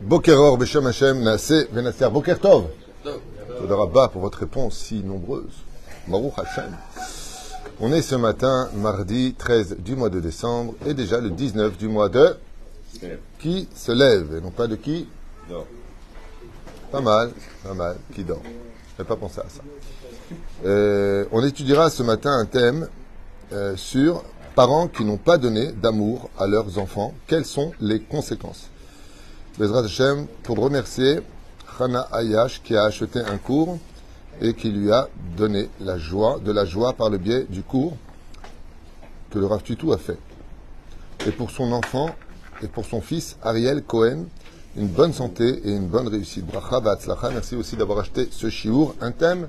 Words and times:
Bokeror, 0.00 0.58
Beshem 0.58 0.86
Hashem, 0.86 1.22
Naase, 1.22 1.68
Venasser. 1.72 2.08
Boker 2.10 2.38
Tov. 2.38 2.66
Rabba 3.68 4.08
pour 4.08 4.22
votre 4.22 4.38
réponse 4.38 4.76
si 4.76 5.02
nombreuse. 5.02 5.64
Baruch 6.06 6.34
Hashem. 6.38 6.76
On 7.80 7.92
est 7.92 8.02
ce 8.02 8.14
matin, 8.14 8.70
mardi 8.74 9.34
13 9.34 9.76
du 9.80 9.96
mois 9.96 10.08
de 10.08 10.20
décembre, 10.20 10.74
et 10.86 10.94
déjà 10.94 11.20
le 11.20 11.30
19 11.30 11.76
du 11.76 11.88
mois 11.88 12.08
de... 12.08 12.36
Qui 13.38 13.68
se 13.74 13.92
lève, 13.92 14.34
et 14.36 14.40
non 14.40 14.50
pas 14.50 14.66
de 14.66 14.76
qui 14.76 15.08
Non. 15.50 15.64
Pas 16.90 17.00
mal, 17.00 17.32
pas 17.62 17.74
mal, 17.74 17.96
qui 18.14 18.24
dort. 18.24 18.40
Je 18.44 19.02
n'avais 19.02 19.08
pas 19.08 19.16
pensé 19.16 19.40
à 19.40 19.48
ça. 19.48 19.62
Euh, 20.64 21.24
on 21.32 21.44
étudiera 21.44 21.90
ce 21.90 22.02
matin 22.02 22.30
un 22.32 22.46
thème 22.46 22.88
euh, 23.52 23.76
sur 23.76 24.24
parents 24.54 24.88
qui 24.88 25.04
n'ont 25.04 25.18
pas 25.18 25.38
donné 25.38 25.72
d'amour 25.72 26.30
à 26.38 26.46
leurs 26.46 26.78
enfants. 26.78 27.14
Quelles 27.26 27.44
sont 27.44 27.72
les 27.80 28.00
conséquences? 28.00 28.68
Bezrat 29.58 29.86
pour 30.42 30.58
remercier 30.58 31.20
Hana 31.78 32.00
Ayash 32.12 32.62
qui 32.62 32.76
a 32.76 32.84
acheté 32.84 33.20
un 33.20 33.38
cours 33.38 33.78
et 34.40 34.54
qui 34.54 34.70
lui 34.70 34.90
a 34.92 35.08
donné 35.36 35.68
la 35.80 35.98
joie, 35.98 36.40
de 36.44 36.52
la 36.52 36.64
joie 36.64 36.92
par 36.94 37.10
le 37.10 37.18
biais 37.18 37.46
du 37.48 37.62
cours 37.62 37.96
que 39.30 39.38
le 39.38 39.46
Rav 39.46 39.62
Tutu 39.62 39.92
a 39.92 39.98
fait. 39.98 40.18
Et 41.26 41.30
pour 41.30 41.50
son 41.50 41.72
enfant 41.72 42.10
et 42.62 42.68
pour 42.68 42.84
son 42.84 43.00
fils 43.00 43.36
Ariel 43.42 43.82
Cohen, 43.82 44.24
une 44.76 44.88
bonne 44.88 45.12
santé 45.12 45.62
et 45.64 45.72
une 45.72 45.86
bonne 45.86 46.08
réussite. 46.08 46.46
Bracha. 46.46 46.80
Merci 47.32 47.56
aussi 47.56 47.76
d'avoir 47.76 48.00
acheté 48.00 48.28
ce 48.30 48.50
chiour, 48.50 48.94
un 49.00 49.12
thème 49.12 49.48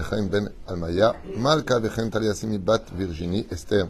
חיים 0.00 0.30
בן 0.30 0.44
עלמיה, 0.66 1.10
מלכה 1.36 1.74
וכן 1.82 2.10
טליה 2.10 2.34
סימי 2.34 2.58
בת 2.58 2.90
וירג'יני 2.96 3.42
אסתר. 3.54 3.84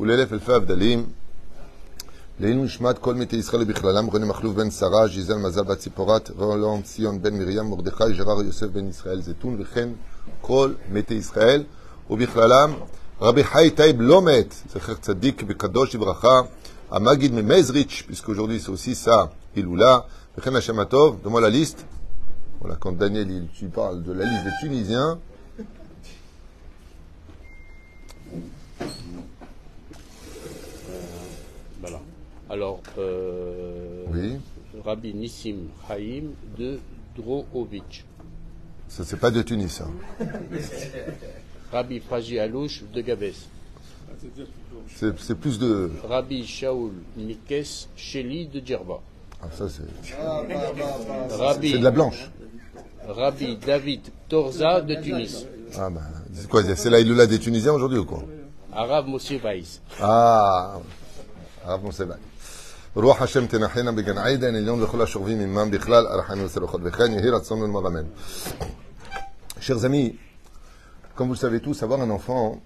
ולאלף 0.00 0.32
אלפי 0.32 0.52
הבדלים, 0.52 1.06
לעילוי 2.40 2.64
נשמת 2.64 2.98
כל 2.98 3.14
מתי 3.14 3.36
ישראל 3.36 3.64
בכללם, 3.64 4.06
רוני 4.06 4.26
מכלוף 4.26 4.54
בן 4.54 4.70
שרה, 4.70 5.08
ז'יזל 5.08 5.36
מזל 5.36 5.62
בת 5.62 5.78
ציפורת, 5.78 6.30
רולון 6.36 6.82
ציון 6.82 7.22
בן 7.22 7.38
מרים, 7.38 7.64
מרדכי 7.64 8.12
ג'רר 8.18 8.42
יוסף 8.42 8.66
בן 8.66 8.88
ישראל 8.88 9.20
זיתון, 9.22 9.56
וכן 9.60 9.88
כל 10.40 10.72
מתי 10.92 11.14
ישראל, 11.14 11.64
ובכללם 12.10 12.74
רבי 13.20 13.44
חי 13.44 13.70
טייב 13.74 13.96
לא 14.00 14.22
מת, 14.22 14.54
זכר 14.74 14.94
צדיק 14.94 15.42
וקדוש 15.48 15.94
לברכה, 15.94 16.40
המגיד 16.90 17.32
ממזריץ', 17.32 18.02
puisqu'aujourd'hui 18.08 18.60
c'est 18.60 18.70
aussi 18.70 18.94
ça, 19.06 19.28
Iloula, 19.56 20.00
וכן 20.38 20.56
השם 20.56 20.78
הטוב, 20.80 21.20
donne-moi 21.24 21.40
la 21.40 21.50
liste. 21.50 21.93
Voilà, 22.65 22.79
quand 22.79 22.93
Daniel, 22.93 23.29
il, 23.29 23.47
tu 23.53 23.67
parles 23.67 24.01
de 24.01 24.11
la 24.11 24.25
liste 24.25 24.43
des 24.43 24.51
Tunisiens, 24.59 25.19
Voilà. 31.79 32.01
Alors, 32.49 32.81
euh, 32.97 34.05
oui, 34.11 34.39
Rabbi 34.83 35.13
Nissim 35.13 35.57
Haïm 35.87 36.31
de 36.57 36.79
Drohovitch. 37.15 38.03
ça 38.87 39.03
c'est 39.03 39.19
pas 39.19 39.29
de 39.29 39.43
Tunis, 39.43 39.81
hein. 39.81 40.25
Rabbi 41.71 41.99
Faji 41.99 42.39
Alouche 42.39 42.83
de 42.91 43.01
Gabès. 43.01 43.47
c'est 44.87 45.19
c'est 45.19 45.35
plus 45.35 45.59
de... 45.59 45.91
Rabbi 46.09 46.43
Shaoul 46.47 46.93
Mikes 47.15 47.89
Sheli 47.95 48.47
de 48.47 48.59
Djerba. 48.65 49.01
Ah, 49.39 49.49
ça 49.55 49.67
c'est 49.69 49.83
Rabbi, 51.37 51.71
c'est 51.73 51.77
de 51.77 51.83
la 51.83 51.91
blanche. 51.91 52.31
Rabbi 53.08 53.56
David 53.56 54.00
Torza 54.28 54.80
de 54.80 54.94
Tunis. 55.02 55.46
Ah 55.78 55.88
ben, 55.90 56.00
c'est 56.34 56.48
quoi, 56.48 56.62
c'est 56.74 56.90
la 56.90 57.00
Iloula 57.00 57.26
des 57.26 57.38
Tunisiens 57.38 57.72
aujourd'hui 57.72 57.98
ou 57.98 58.04
quoi 58.04 58.22
Arabe 58.72 59.06
Moshe 59.08 59.32
Baïs. 59.42 59.80
Ah, 60.00 60.78
הרב 61.64 61.84
משה 61.86 62.04
בן. 62.04 62.16
רוח 62.96 63.22
השם 63.22 63.46
תנחנה 63.46 63.92
בגן 63.92 64.18
עדן 64.18 64.54
עליון 64.54 64.82
וכל 64.82 65.02
השוכבים 65.02 65.40
עמם 65.40 65.70
בכלל, 65.70 66.06
ארחנו 66.06 66.44
וסלחות 66.44 66.80
וכן 66.84 67.12
יהי 67.12 67.30
רצון 67.30 67.62
ולמרמן. 67.62 68.04
Chers 69.60 69.84
amis, 69.84 70.16
comme 71.14 71.28
vous 71.28 71.34
le 71.34 71.38
savez 71.38 71.60
tous, 71.60 71.82
avoir 71.82 72.00
un 72.00 72.10
enfant, 72.10 72.60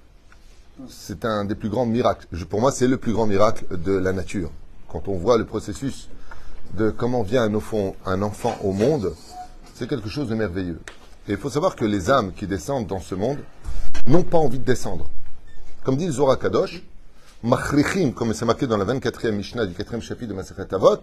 c'est 0.89 1.25
un 1.25 1.45
des 1.45 1.55
plus 1.57 1.69
grands 1.69 1.87
miracles. 1.87 2.27
Je- 2.33 2.45
Pour 2.45 2.61
moi, 2.61 2.71
c'est 2.71 2.87
le 2.87 2.99
plus 2.99 3.13
grand 3.13 3.27
miracle 3.27 3.65
de 3.89 3.93
la 4.07 4.13
nature. 4.13 4.51
Quand 4.89 5.09
on 5.09 5.17
voit 5.17 5.37
le 5.39 5.45
processus 5.45 6.09
de 6.79 6.91
comment 6.91 7.23
vient 7.23 7.43
un 7.43 7.55
enfant, 7.55 7.97
un 8.07 8.23
enfant 8.23 8.55
au 8.63 8.73
monde, 8.73 9.13
c'est 9.80 9.88
quelque 9.88 10.10
chose 10.10 10.28
de 10.28 10.36
merveilleux. 10.36 10.82
Et 11.30 11.32
il 11.32 11.38
faut 11.38 11.50
savoir 11.50 11.78
que 11.78 11.86
les 11.86 12.12
âmes 12.12 12.34
qui 12.34 12.48
descendent 12.48 12.88
dans 12.88 13.00
ce 13.00 13.16
monde 13.16 13.38
n'ont 14.08 14.24
pas 14.24 14.38
envie 14.38 14.60
de 14.60 14.66
descendre. 14.66 15.10
Comme 15.86 15.96
dit 15.96 16.06
le 16.06 16.12
Zohar 16.12 16.38
Kadosh, 16.38 16.84
Machrichim, 17.44 18.12
comme 18.12 18.34
c'est 18.34 18.44
marqué 18.44 18.68
dans 18.68 18.76
la 18.76 18.84
24e 18.84 19.32
Mishnah 19.32 19.66
du 19.66 19.74
4e 19.74 20.02
chapitre 20.02 20.32
de 20.32 20.34
Masechet 20.34 20.74
Avot, 20.74 20.98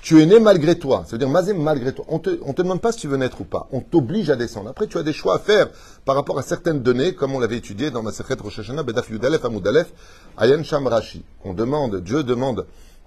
tu 0.00 0.22
es 0.22 0.24
né 0.24 0.40
malgré 0.40 0.78
toi. 0.78 1.02
Ça 1.04 1.12
veut 1.12 1.18
dire, 1.18 1.28
Mazé, 1.28 1.52
malgré 1.52 1.92
toi. 1.92 2.06
On 2.08 2.14
ne 2.14 2.22
te, 2.22 2.38
on 2.42 2.54
te 2.54 2.62
demande 2.62 2.80
pas 2.80 2.92
si 2.92 3.00
tu 3.00 3.08
veux 3.08 3.18
naître 3.18 3.42
ou 3.42 3.44
pas. 3.44 3.68
On 3.70 3.80
t'oblige 3.80 4.30
à 4.30 4.36
descendre. 4.36 4.70
Après, 4.70 4.86
tu 4.86 4.96
as 4.96 5.02
des 5.02 5.12
choix 5.12 5.34
à 5.34 5.38
faire 5.38 5.68
par 6.06 6.14
rapport 6.14 6.38
à 6.38 6.42
certaines 6.42 6.80
données, 6.80 7.14
comme 7.14 7.34
on 7.34 7.38
l'avait 7.38 7.58
étudié 7.58 7.90
dans 7.90 8.02
Masechet 8.02 8.36
Rosh 8.40 8.60
Hashanah, 8.60 8.82
Bedaf 8.82 9.10
Yudalef, 9.10 9.44
Amoudalef, 9.44 9.92
Ayen 10.38 10.62
Sham 10.62 10.86
Rashi. 10.86 11.22
On 11.44 11.52
demande, 11.52 12.00
Dieu 12.00 12.22
demande 12.22 12.64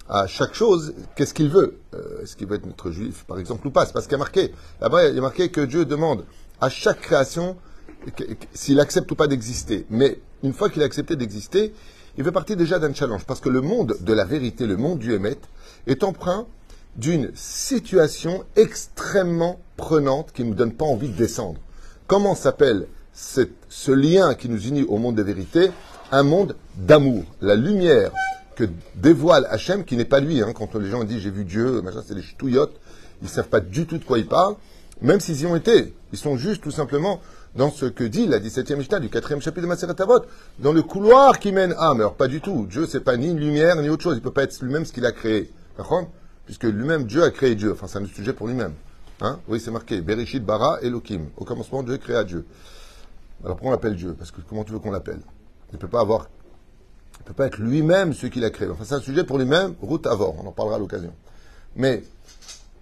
à 0.10 0.28
chaque 0.28 0.54
chose, 0.54 0.94
qu'est-ce 1.16 1.34
qu'il 1.34 1.50
veut 1.50 1.78
Euh, 1.94 2.22
Est-ce 2.24 2.36
qu'il 2.36 2.48
veut 2.48 2.56
être 2.56 2.66
notre 2.66 2.92
juif, 2.92 3.24
par 3.28 3.40
exemple, 3.40 3.68
ou 3.68 3.72
pas 3.72 3.86
C'est 3.86 3.94
parce 3.94 4.06
qu'il 4.06 4.14
y 4.14 4.16
a 4.16 4.20
marqué. 4.20 4.54
Là-bas, 4.82 5.08
il 5.10 5.16
y 5.16 5.18
a 5.18 5.22
marqué 5.22 5.50
que 5.50 5.62
Dieu 5.62 5.86
demande 5.86 6.26
à 6.60 6.70
chaque 6.70 7.02
création 7.02 7.56
s'il 8.54 8.80
accepte 8.80 9.12
ou 9.12 9.16
pas 9.16 9.28
d'exister. 9.28 9.86
Mais 9.90 10.20
une 10.44 10.54
fois 10.54 10.70
qu'il 10.70 10.82
a 10.82 10.86
accepté 10.86 11.16
d'exister, 11.16 11.74
il 12.18 12.24
fait 12.24 12.32
partie 12.32 12.56
déjà 12.56 12.80
d'un 12.80 12.94
challenge. 12.94 13.26
Parce 13.26 13.40
que 13.40 13.50
le 13.50 13.62
monde 13.62 13.96
de 14.02 14.14
la 14.14 14.26
vérité, 14.26 14.66
le 14.66 14.78
monde 14.78 15.00
du 15.00 15.14
Hémet, 15.14 15.38
est 15.88 16.04
empreint 16.04 16.48
d'une 16.98 17.32
situation 17.36 18.44
extrêmement 18.56 19.60
prenante 19.78 20.32
qui 20.34 20.44
ne 20.44 20.50
nous 20.50 20.56
donne 20.56 20.74
pas 20.74 20.86
envie 20.86 21.10
de 21.10 21.16
descendre. 21.16 21.60
Comment 22.08 22.36
s'appelle 22.36 22.88
ce 23.14 23.92
lien 23.92 24.34
qui 24.34 24.50
nous 24.50 24.68
unit 24.68 24.84
au 24.84 24.98
monde 24.98 25.16
de 25.16 25.24
vérité? 25.24 25.72
Un 26.12 26.24
monde 26.24 26.58
d'amour. 26.76 27.24
La 27.40 27.56
lumière 27.56 28.12
que 28.56 28.66
dévoile 28.96 29.48
Hachem, 29.50 29.84
qui 29.86 29.96
n'est 29.98 30.06
pas 30.06 30.20
lui. 30.20 30.42
hein. 30.42 30.54
quand 30.54 30.76
les 30.76 30.90
gens 30.90 31.04
disent 31.04 31.22
j'ai 31.22 31.32
vu 31.32 31.46
Dieu, 31.46 31.82
machin, 31.82 32.04
c'est 32.06 32.16
des 32.16 32.22
ch'touillottes. 32.22 32.76
Ils 33.22 33.26
ne 33.26 33.30
savent 33.30 33.50
pas 33.50 33.60
du 33.60 33.86
tout 33.86 33.98
de 33.98 34.04
quoi 34.04 34.18
ils 34.18 34.28
parlent, 34.28 34.56
même 35.02 35.20
s'ils 35.20 35.42
y 35.42 35.46
ont 35.46 35.56
été. 35.56 35.94
Ils 36.12 36.18
sont 36.18 36.38
juste 36.38 36.64
tout 36.64 36.72
simplement 36.72 37.22
dans 37.56 37.70
ce 37.70 37.86
que 37.86 38.04
dit 38.04 38.28
la 38.28 38.40
17e 38.40 38.78
Mishnah 38.78 39.00
du 39.00 39.10
4e 39.10 39.42
chapitre 39.42 39.62
de 39.62 39.68
Maseret 39.68 40.02
Avot, 40.02 40.22
dans 40.60 40.74
le 40.74 40.82
couloir 40.82 41.40
qui 41.40 41.52
mène 41.52 41.74
à. 41.78 41.94
Mais 41.94 42.02
alors 42.02 42.16
pas 42.16 42.28
du 42.28 42.42
tout. 42.42 42.66
Dieu, 42.70 42.86
c'est 42.88 43.02
pas 43.02 43.18
ni 43.18 43.28
une 43.30 43.40
lumière 43.40 43.76
ni 43.82 43.90
autre 43.90 44.04
chose. 44.04 44.16
Il 44.18 44.22
peut 44.22 44.32
pas 44.32 44.44
être 44.44 44.60
lui-même 44.62 44.86
ce 44.86 44.94
qu'il 44.94 45.06
a 45.06 45.12
créé. 45.12 45.52
D'accord? 45.78 46.08
Puisque 46.46 46.64
lui-même, 46.64 47.06
Dieu 47.06 47.24
a 47.24 47.30
créé 47.32 47.56
Dieu. 47.56 47.72
Enfin, 47.74 47.88
c'est 47.88 48.00
un 48.00 48.06
sujet 48.06 48.34
pour 48.34 48.48
lui-même. 48.48 48.74
Hein? 49.22 49.40
Oui, 49.48 49.60
c'est 49.60 49.72
marqué. 49.72 50.02
Bereshit 50.02 50.44
bara 50.44 50.80
Elohim. 50.82 51.28
Au 51.38 51.46
commencement, 51.46 51.84
Dieu 51.84 51.98
créa 51.98 52.24
Dieu. 52.24 52.46
Alors 53.44 53.56
pourquoi 53.58 53.70
on 53.70 53.72
l'appelle 53.72 53.96
Dieu? 53.96 54.16
Parce 54.18 54.32
que 54.32 54.42
comment 54.48 54.64
tu 54.64 54.72
veux 54.72 54.80
qu'on 54.80 54.92
l'appelle? 54.92 55.20
Il 55.72 55.76
ne 55.76 55.80
peut 55.80 55.88
pas 55.88 56.02
avoir. 56.02 56.28
Il 57.22 57.24
peut 57.24 57.34
pas 57.34 57.46
être 57.46 57.60
lui-même 57.60 58.14
ce 58.14 58.26
qu'il 58.26 58.44
a 58.44 58.50
créé. 58.50 58.68
Enfin, 58.68 58.84
c'est 58.84 58.96
un 58.96 59.00
sujet 59.00 59.24
pour 59.24 59.38
lui-même. 59.38 59.76
Route 59.80 60.08
avant. 60.08 60.36
On 60.44 60.48
en 60.48 60.52
parlera 60.52 60.78
à 60.78 60.80
l'occasion. 60.80 61.14
Mais 61.76 62.02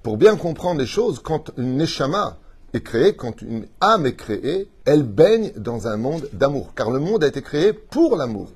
pour 0.02 0.16
bien 0.16 0.38
comprendre 0.38 0.80
les 0.80 0.86
choses, 0.86 1.20
quand 1.20 1.52
une 1.58 1.76
neshama 1.76 2.38
est 2.74 2.80
créée, 2.80 3.18
quand 3.18 3.42
une 3.42 3.66
âme 3.82 4.06
est 4.06 4.16
créée, 4.16 4.70
elle 4.86 5.04
baigne 5.04 5.52
dans 5.58 5.90
un 5.90 5.98
monde 5.98 6.30
d'amour. 6.32 6.72
Car 6.74 6.90
le 6.90 7.00
monde 7.00 7.22
a 7.26 7.28
été 7.28 7.42
créé 7.42 7.74
pour 7.74 8.16
l'amour, 8.16 8.48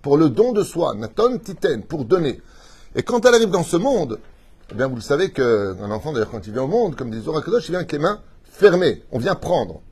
pour 0.00 0.16
le 0.16 0.30
don 0.30 0.52
de 0.52 0.62
soi, 0.62 0.94
naton 0.94 1.36
titen, 1.36 1.82
pour 1.82 2.06
donner. 2.06 2.40
Et 2.94 3.02
quand 3.02 3.26
elle 3.26 3.34
arrive 3.34 3.50
dans 3.50 3.62
ce 3.62 3.76
monde, 3.76 4.18
eh 4.72 4.74
bien, 4.74 4.86
vous 4.86 4.96
le 4.96 5.02
savez 5.02 5.32
qu'un 5.32 5.90
enfant, 5.90 6.12
d'ailleurs, 6.12 6.30
quand 6.30 6.46
il 6.46 6.54
vient 6.54 6.62
au 6.62 6.68
monde, 6.68 6.96
comme 6.96 7.12
Zohar 7.12 7.44
Kadosh, 7.44 7.68
il 7.68 7.72
vient 7.72 7.80
avec 7.80 7.92
les 7.92 7.98
mains 7.98 8.22
fermées. 8.44 9.02
On 9.12 9.18
vient 9.18 9.34
prendre. 9.34 9.82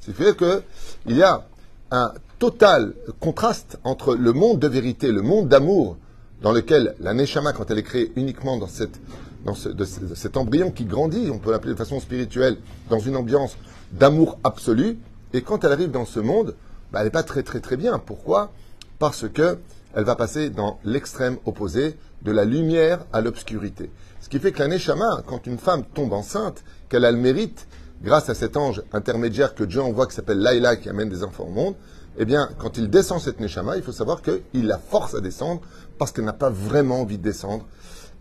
Ce 0.00 0.06
qui 0.06 0.16
fait 0.16 0.34
qu'il 0.34 1.16
y 1.16 1.22
a 1.22 1.46
un 1.90 2.14
total 2.38 2.94
contraste 3.20 3.78
entre 3.84 4.14
le 4.14 4.32
monde 4.32 4.58
de 4.58 4.68
vérité, 4.68 5.10
le 5.12 5.22
monde 5.22 5.48
d'amour, 5.48 5.96
dans 6.42 6.52
lequel 6.52 6.94
la 7.00 7.14
Neshama, 7.14 7.52
quand 7.52 7.70
elle 7.70 7.78
est 7.78 7.82
créée 7.82 8.12
uniquement 8.16 8.58
dans, 8.58 8.66
cette, 8.66 9.00
dans 9.44 9.54
ce, 9.54 9.70
cet 10.14 10.36
embryon 10.36 10.70
qui 10.70 10.84
grandit, 10.84 11.30
on 11.32 11.38
peut 11.38 11.50
l'appeler 11.50 11.72
de 11.72 11.78
façon 11.78 12.00
spirituelle, 12.00 12.58
dans 12.90 12.98
une 12.98 13.16
ambiance 13.16 13.56
d'amour 13.92 14.38
absolu, 14.44 14.98
et 15.32 15.42
quand 15.42 15.64
elle 15.64 15.72
arrive 15.72 15.90
dans 15.90 16.04
ce 16.04 16.20
monde, 16.20 16.54
bah, 16.92 17.00
elle 17.00 17.06
n'est 17.06 17.10
pas 17.10 17.22
très 17.22 17.42
très 17.42 17.60
très 17.60 17.76
bien. 17.76 17.98
Pourquoi? 17.98 18.52
Parce 18.98 19.28
que 19.28 19.58
elle 19.94 20.04
va 20.04 20.14
passer 20.14 20.50
dans 20.50 20.78
l'extrême 20.84 21.38
opposé 21.46 21.96
de 22.22 22.30
la 22.30 22.44
lumière 22.44 23.06
à 23.14 23.22
l'obscurité. 23.22 23.90
Ce 24.20 24.28
qui 24.28 24.38
fait 24.38 24.52
que 24.52 24.58
la 24.58 24.68
Neshama, 24.68 25.22
quand 25.26 25.46
une 25.46 25.58
femme 25.58 25.84
tombe 25.84 26.12
enceinte, 26.12 26.64
qu'elle 26.88 27.04
a 27.06 27.10
le 27.10 27.16
mérite, 27.16 27.66
grâce 28.02 28.28
à 28.28 28.34
cet 28.34 28.58
ange 28.58 28.82
intermédiaire 28.92 29.54
que 29.54 29.64
Dieu 29.64 29.80
envoie, 29.80 30.06
qui 30.06 30.14
s'appelle 30.14 30.40
Laïla, 30.40 30.76
qui 30.76 30.90
amène 30.90 31.08
des 31.08 31.24
enfants 31.24 31.44
au 31.44 31.50
monde, 31.50 31.74
eh 32.18 32.24
bien, 32.24 32.48
quand 32.58 32.78
il 32.78 32.88
descend 32.88 33.20
cette 33.20 33.40
Neshama, 33.40 33.76
il 33.76 33.82
faut 33.82 33.92
savoir 33.92 34.22
qu'il 34.22 34.66
la 34.66 34.78
force 34.78 35.14
à 35.14 35.20
descendre 35.20 35.60
parce 35.98 36.12
qu'elle 36.12 36.24
n'a 36.24 36.32
pas 36.32 36.50
vraiment 36.50 37.00
envie 37.00 37.18
de 37.18 37.22
descendre. 37.22 37.66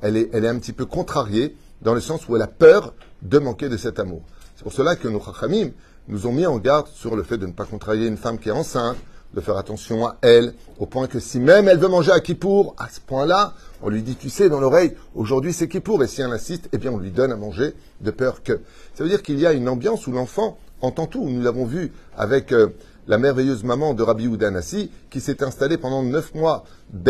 Elle 0.02 0.18
est, 0.18 0.30
elle 0.34 0.46
est 0.46 0.50
un 0.50 0.60
petit 0.60 0.74
peu 0.74 0.86
contrariée 0.86 1.56
dans 1.82 1.94
le 1.94 2.02
sens 2.02 2.28
où 2.28 2.36
elle 2.36 2.42
a 2.42 2.48
peur 2.48 2.94
de 3.22 3.40
manquer 3.40 3.70
de 3.70 3.78
cet 3.78 4.00
amour. 4.00 4.22
C'est 4.56 4.64
pour 4.64 4.74
cela 4.74 4.96
que 4.96 5.08
nos 5.08 5.22
Chachamim 5.22 5.72
nous 6.08 6.28
ont 6.28 6.32
mis 6.32 6.46
en 6.46 6.58
garde 6.58 6.88
sur 6.88 7.16
le 7.16 7.24
fait 7.24 7.38
de 7.38 7.46
ne 7.46 7.52
pas 7.52 7.66
contrarier 7.66 8.08
une 8.08 8.18
femme 8.18 8.38
qui 8.38 8.50
est 8.50 8.54
enceinte, 8.54 8.98
de 9.34 9.42
faire 9.42 9.58
attention 9.58 10.06
à 10.06 10.18
elle, 10.22 10.54
au 10.80 10.86
point 10.86 11.08
que 11.08 11.20
si 11.20 11.40
même 11.40 11.68
elle 11.68 11.78
veut 11.78 11.90
manger 11.90 12.12
à 12.12 12.22
Kippour, 12.22 12.74
à 12.78 12.88
ce 12.90 13.02
point-là, 13.02 13.54
on 13.82 13.90
lui 13.90 14.02
dit, 14.02 14.16
tu 14.16 14.30
sais, 14.30 14.50
dans 14.50 14.62
l'oreille, 14.62 14.94
aujourd'hui 15.14 15.52
c'est 15.52 15.68
Kippour, 15.68 16.04
et 16.04 16.08
si 16.08 16.22
elle 16.22 16.32
insiste, 16.32 16.70
eh 16.72 16.78
bien 16.78 16.92
on 16.92 16.98
lui 16.98 17.12
donne 17.12 17.32
à 17.32 17.36
manger 17.36 17.74
de 18.02 18.12
peur 18.12 18.44
que. 18.44 18.62
Ça 18.94 19.04
veut 19.04 19.10
dire 19.10 19.22
qu'il 19.22 19.40
y 19.40 19.46
a 19.46 19.52
une 19.52 19.68
ambiance 19.68 20.08
où 20.08 20.12
l'enfant 20.12 20.58
entend 20.82 21.08
tout. 21.08 21.28
Nous 21.28 21.42
l'avons 21.42 21.66
vu 21.66 21.92
avec 22.16 22.54
euh, 22.54 22.68
la 23.08 23.18
merveilleuse 23.18 23.64
maman 23.64 23.94
de 23.94 24.04
Rabbi 24.04 24.28
Oudanassi, 24.28 24.92
qui 25.10 25.22
s'est 25.22 25.44
installée 25.44 25.78
pendant 25.78 26.04
neuf 26.04 26.34
mois 26.34 26.66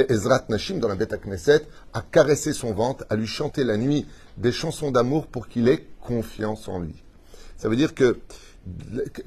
Ezrat 0.10 0.46
Nashim 0.50 0.80
dans 0.80 0.88
la 0.88 0.96
Beth 0.96 1.16
Knesset, 1.24 1.62
à 1.94 2.02
caresser 2.02 2.54
son 2.54 2.74
ventre, 2.74 3.06
à 3.10 3.16
lui 3.16 3.28
chanter 3.28 3.64
la 3.64 3.78
nuit 3.78 4.06
des 4.38 4.52
chansons 4.52 4.92
d'amour 4.92 5.28
pour 5.28 5.48
qu'il 5.48 5.68
ait 5.70 5.86
confiance 6.02 6.68
en 6.68 6.80
lui. 6.80 6.96
Ça 7.58 7.70
veut 7.70 7.76
dire 7.76 7.94
que, 7.94 8.18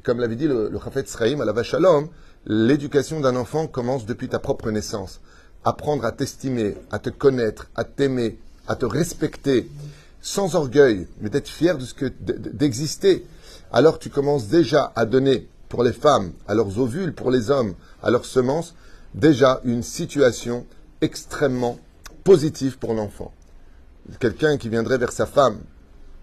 comme 0.02 0.20
l'avait 0.20 0.36
dit 0.36 0.46
le, 0.46 0.68
le 0.68 0.78
Chafet 0.78 1.04
à 1.22 1.44
la 1.44 1.52
Vachalom, 1.52 2.08
l'éducation 2.46 3.20
d'un 3.20 3.36
enfant 3.36 3.66
commence 3.66 4.06
depuis 4.06 4.28
ta 4.28 4.38
propre 4.38 4.70
naissance. 4.70 5.20
Apprendre 5.64 6.04
à 6.04 6.12
t'estimer, 6.12 6.76
à 6.90 6.98
te 6.98 7.10
connaître, 7.10 7.68
à 7.74 7.84
t'aimer, 7.84 8.38
à 8.66 8.76
te 8.76 8.86
respecter, 8.86 9.68
sans 10.20 10.54
orgueil, 10.54 11.08
mais 11.20 11.30
d'être 11.30 11.48
fier 11.48 11.78
de 11.78 11.84
ce 11.84 11.94
que 11.94 12.06
d'exister. 12.06 13.24
Alors 13.72 13.98
tu 13.98 14.10
commences 14.10 14.48
déjà 14.48 14.92
à 14.94 15.04
donner 15.04 15.48
pour 15.68 15.82
les 15.82 15.92
femmes, 15.92 16.32
à 16.46 16.54
leurs 16.54 16.78
ovules, 16.78 17.12
pour 17.12 17.30
les 17.30 17.50
hommes, 17.50 17.74
à 18.02 18.10
leurs 18.10 18.24
semences, 18.24 18.74
déjà 19.14 19.60
une 19.64 19.82
situation 19.82 20.66
extrêmement 21.00 21.78
positive 22.24 22.78
pour 22.78 22.94
l'enfant. 22.94 23.32
Quelqu'un 24.20 24.56
qui 24.56 24.68
viendrait 24.68 24.98
vers 24.98 25.12
sa 25.12 25.26
femme 25.26 25.58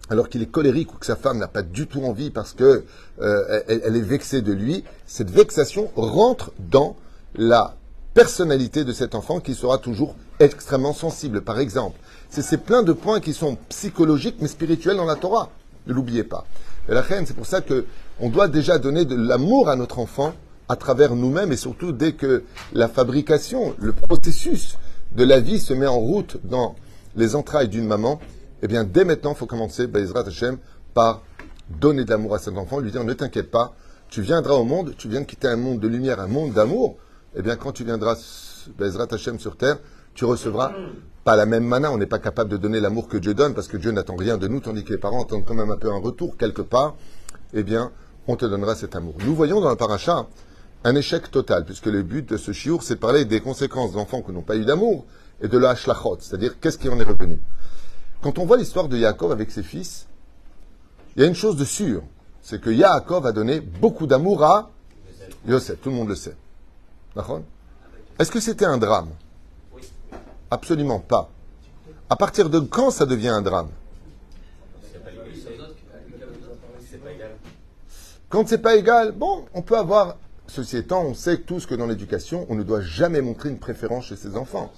alors 0.10 0.30
qu'il 0.30 0.42
est 0.42 0.52
colérique 0.52 0.94
ou 0.94 0.98
que 0.98 1.06
sa 1.06 1.16
femme 1.16 1.40
n'a 1.40 1.48
pas 1.48 1.62
du 1.64 1.88
tout 1.88 2.04
envie 2.04 2.30
parce 2.30 2.54
que 2.54 2.84
euh, 3.22 3.62
elle, 3.68 3.96
est 3.96 4.02
vexée 4.02 4.42
de 4.42 4.54
lui, 4.54 4.84
cette 5.08 5.32
vexation 5.32 5.90
rentre 5.96 6.52
dans 6.60 6.96
la 7.36 7.76
personnalité 8.14 8.84
de 8.84 8.94
cet 8.94 9.16
enfant 9.16 9.40
qui 9.40 9.56
sera 9.56 9.78
toujours 9.78 10.16
extrêmement 10.40 10.94
sensible. 10.94 11.42
Par 11.42 11.60
exemple, 11.60 12.00
c'est 12.30 12.64
plein 12.64 12.84
de 12.84 12.94
points 12.94 13.20
qui 13.20 13.34
sont 13.34 13.58
psychologiques 13.70 14.38
mais 14.40 14.48
spirituels 14.48 14.98
dans 14.98 15.06
la 15.06 15.16
Torah. 15.16 15.50
Ne 15.88 15.94
l'oubliez 15.94 16.24
pas. 16.24 16.46
Et 16.88 16.94
la 16.94 17.02
reine, 17.02 17.26
c'est 17.26 17.36
pour 17.36 17.46
ça 17.46 17.62
que 17.62 17.86
on 18.20 18.30
doit 18.30 18.48
déjà 18.48 18.78
donner 18.78 19.06
de 19.06 19.16
l'amour 19.16 19.70
à 19.70 19.76
notre 19.76 20.00
enfant 20.00 20.34
à 20.68 20.76
travers 20.76 21.16
nous-mêmes 21.16 21.52
et 21.52 21.58
surtout 21.58 21.92
dès 21.92 22.14
que 22.14 22.44
la 22.74 22.88
fabrication, 22.88 23.76
le 23.80 23.94
processus 23.94 24.78
de 25.16 25.24
la 25.24 25.40
vie 25.40 25.60
se 25.60 25.74
met 25.74 25.88
en 25.88 26.00
route 26.00 26.38
dans 26.44 26.76
les 27.16 27.36
entrailles 27.36 27.70
d'une 27.70 27.88
maman, 27.88 28.20
eh 28.62 28.68
bien, 28.68 28.84
dès 28.84 29.06
maintenant, 29.06 29.34
il 29.34 29.38
faut 29.38 29.46
commencer, 29.46 29.88
Hashem, 29.94 30.58
par 30.94 31.22
donner 31.70 32.04
de 32.04 32.10
l'amour 32.10 32.36
à 32.36 32.40
cet 32.40 32.58
enfant, 32.58 32.80
lui 32.80 32.92
dire 32.92 33.04
ne 33.04 33.14
t'inquiète 33.14 33.52
pas, 33.52 33.76
tu 34.10 34.22
viendras 34.22 34.54
au 34.54 34.64
monde, 34.64 34.94
tu 34.98 35.08
viens 35.08 35.22
de 35.22 35.26
quitter 35.26 35.48
un 35.48 35.58
monde 35.58 35.80
de 35.80 35.88
lumière, 35.88 36.20
un 36.20 36.28
monde 36.28 36.54
d'amour. 36.54 36.98
Eh 37.36 37.42
bien, 37.42 37.56
quand 37.56 37.74
tu 37.74 37.84
viendras, 37.84 38.16
Bezrat 38.78 39.08
Hashem, 39.12 39.40
sur 39.40 39.58
terre, 39.58 39.78
tu 40.14 40.26
recevras 40.26 40.72
pas 41.24 41.36
la 41.36 41.46
même 41.46 41.66
mana. 41.66 41.92
On 41.92 41.98
n'est 41.98 42.06
pas 42.06 42.20
capable 42.20 42.50
de 42.50 42.58
donner 42.58 42.80
l'amour 42.80 43.08
que 43.08 43.18
Dieu 43.18 43.34
donne 43.34 43.54
parce 43.54 43.68
que 43.68 43.78
Dieu 43.78 43.92
n'attend 43.92 44.16
rien 44.16 44.38
de 44.38 44.48
nous, 44.48 44.62
tandis 44.62 44.84
que 44.84 44.94
les 44.94 45.00
parents 45.00 45.24
attendent 45.24 45.44
quand 45.44 45.56
même 45.56 45.72
un 45.72 45.78
peu 45.78 45.92
un 45.92 46.00
retour 46.00 46.38
quelque 46.38 46.62
part. 46.62 46.96
Eh 47.54 47.64
bien, 47.64 47.92
on 48.28 48.36
te 48.36 48.46
donnera 48.46 48.76
cet 48.76 48.96
amour. 48.96 49.16
Nous 49.26 49.36
voyons 49.36 49.62
dans 49.62 49.70
le 49.70 49.76
paracha 49.76 50.28
un 50.84 50.96
échec 50.96 51.32
total, 51.32 51.66
puisque 51.66 51.88
le 51.88 52.04
but 52.04 52.30
de 52.30 52.38
ce 52.38 52.52
chiour, 52.52 52.84
c'est 52.84 52.96
de 52.96 53.00
parler 53.00 53.26
des 53.26 53.42
conséquences 53.42 53.94
d'enfants 53.94 54.22
qui 54.22 54.32
n'ont 54.32 54.42
pas 54.42 54.56
eu 54.56 54.66
d'amour 54.66 55.06
et 55.42 55.48
de 55.48 55.58
la 55.58 55.72
hachlachot, 55.72 56.18
c'est-à-dire 56.20 56.60
qu'est-ce 56.60 56.78
qui 56.78 56.90
en 56.90 57.00
est 57.00 57.04
revenu. 57.04 57.40
Quand 58.22 58.38
on 58.40 58.46
voit 58.46 58.58
l'histoire 58.58 58.88
de 58.88 58.98
Yaakov 58.98 59.32
avec 59.32 59.52
ses 59.52 59.64
fils, 59.64 60.08
il 61.16 61.22
y 61.22 61.26
a 61.26 61.28
une 61.28 61.36
chose 61.36 61.56
de 61.56 61.66
sûre, 61.66 62.04
c'est 62.42 62.62
que 62.62 62.70
Yaakov 62.70 63.26
a 63.26 63.32
donné 63.32 63.60
beaucoup 63.60 64.06
d'amour 64.06 64.44
à 64.44 64.70
Yosef. 65.48 65.82
Tout 65.82 65.90
le 65.90 65.96
monde 65.96 66.10
le 66.10 66.16
sait. 66.16 66.36
Est-ce 68.20 68.32
que 68.32 68.40
c'était 68.40 68.66
un 68.66 68.78
drame? 68.78 69.10
Absolument 70.52 71.00
pas. 71.00 71.30
À 72.10 72.16
partir 72.16 72.50
de 72.50 72.60
quand 72.60 72.92
ça 72.92 73.06
devient 73.06 73.30
un 73.30 73.42
drame? 73.42 73.70
Quand 78.36 78.46
c'est 78.46 78.58
pas 78.58 78.76
égal, 78.76 79.14
bon, 79.14 79.46
on 79.54 79.62
peut 79.62 79.78
avoir. 79.78 80.18
Ceci 80.48 80.76
étant, 80.76 81.04
on 81.06 81.14
sait 81.14 81.38
tous 81.38 81.66
que 81.66 81.74
dans 81.74 81.88
l'éducation, 81.88 82.46
on 82.50 82.56
ne 82.56 82.64
doit 82.64 82.82
jamais 82.82 83.22
montrer 83.22 83.48
une 83.48 83.60
préférence 83.60 84.08
chez 84.08 84.18
ses 84.18 84.36
enfants 84.36 84.74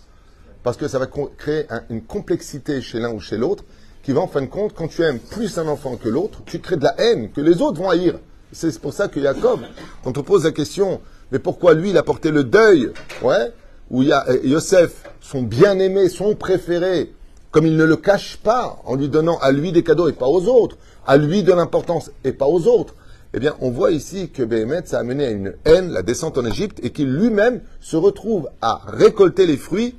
parce 0.61 0.77
que 0.77 0.87
ça 0.87 0.99
va 0.99 1.07
créer 1.07 1.65
une 1.89 2.03
complexité 2.03 2.81
chez 2.81 2.99
l'un 2.99 3.11
ou 3.11 3.19
chez 3.19 3.35
l'autre 3.35 3.63
qui 4.03 4.11
va 4.11 4.21
en 4.21 4.27
fin 4.27 4.43
de 4.43 4.45
compte, 4.45 4.75
quand 4.75 4.87
tu 4.87 5.01
aimes 5.01 5.17
plus 5.17 5.57
un 5.57 5.67
enfant 5.67 5.95
que 5.95 6.07
l'autre, 6.07 6.43
tu 6.45 6.59
crées 6.59 6.75
de 6.75 6.83
la 6.83 6.93
haine 6.99 7.31
que 7.31 7.41
les 7.41 7.59
autres 7.63 7.81
vont 7.81 7.89
haïr. 7.89 8.19
C'est 8.51 8.79
pour 8.79 8.93
ça 8.93 9.07
que 9.07 9.19
Jacob, 9.19 9.61
quand 10.03 10.15
on 10.19 10.21
pose 10.21 10.43
la 10.43 10.51
question, 10.51 11.01
mais 11.31 11.39
pourquoi 11.39 11.73
lui, 11.73 11.89
il 11.89 11.97
a 11.97 12.03
porté 12.03 12.29
le 12.29 12.43
deuil, 12.43 12.91
ouais, 13.23 13.51
où 13.89 14.03
il 14.03 14.09
y 14.09 14.13
a 14.13 14.23
Yosef, 14.43 15.09
son 15.19 15.41
bien-aimé, 15.41 16.09
son 16.09 16.35
préféré, 16.35 17.11
comme 17.49 17.65
il 17.65 17.75
ne 17.75 17.85
le 17.85 17.95
cache 17.95 18.37
pas, 18.37 18.77
en 18.85 18.93
lui 18.93 19.09
donnant 19.09 19.39
à 19.39 19.51
lui 19.51 19.71
des 19.71 19.83
cadeaux 19.83 20.09
et 20.09 20.13
pas 20.13 20.27
aux 20.27 20.45
autres, 20.45 20.77
à 21.07 21.17
lui 21.17 21.41
de 21.41 21.53
l'importance 21.53 22.11
et 22.23 22.33
pas 22.33 22.45
aux 22.45 22.67
autres, 22.67 22.93
eh 23.33 23.39
bien, 23.39 23.55
on 23.59 23.69
voit 23.69 23.91
ici 23.91 24.29
que 24.29 24.43
Béhémet, 24.43 24.93
a 24.93 25.03
mené 25.03 25.25
à 25.25 25.31
une 25.31 25.53
haine, 25.65 25.91
la 25.91 26.01
descente 26.01 26.37
en 26.37 26.45
Égypte, 26.45 26.79
et 26.83 26.91
qu'il 26.91 27.13
lui-même 27.13 27.61
se 27.81 27.97
retrouve 27.97 28.49
à 28.61 28.81
récolter 28.87 29.45
les 29.45 29.57
fruits 29.57 29.95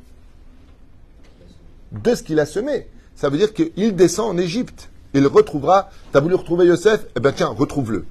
de 1.93 2.15
ce 2.15 2.23
qu'il 2.23 2.41
a 2.41 2.47
semé. 2.47 2.89
Ça 3.15 3.29
veut 3.29 3.39
dire 3.39 3.53
qu'il 3.53 3.97
descend 3.97 4.35
en 4.35 4.39
Égypte. 4.39 4.91
Il 5.15 5.27
retrouvera. 5.27 5.91
Tu 6.13 6.19
as 6.19 6.21
voulu 6.21 6.35
retrouver 6.35 6.67
Yosef? 6.67 7.07
Eh 7.17 7.21
bien, 7.21 7.33
tiens, 7.33 7.49
retrouve-le. 7.49 8.05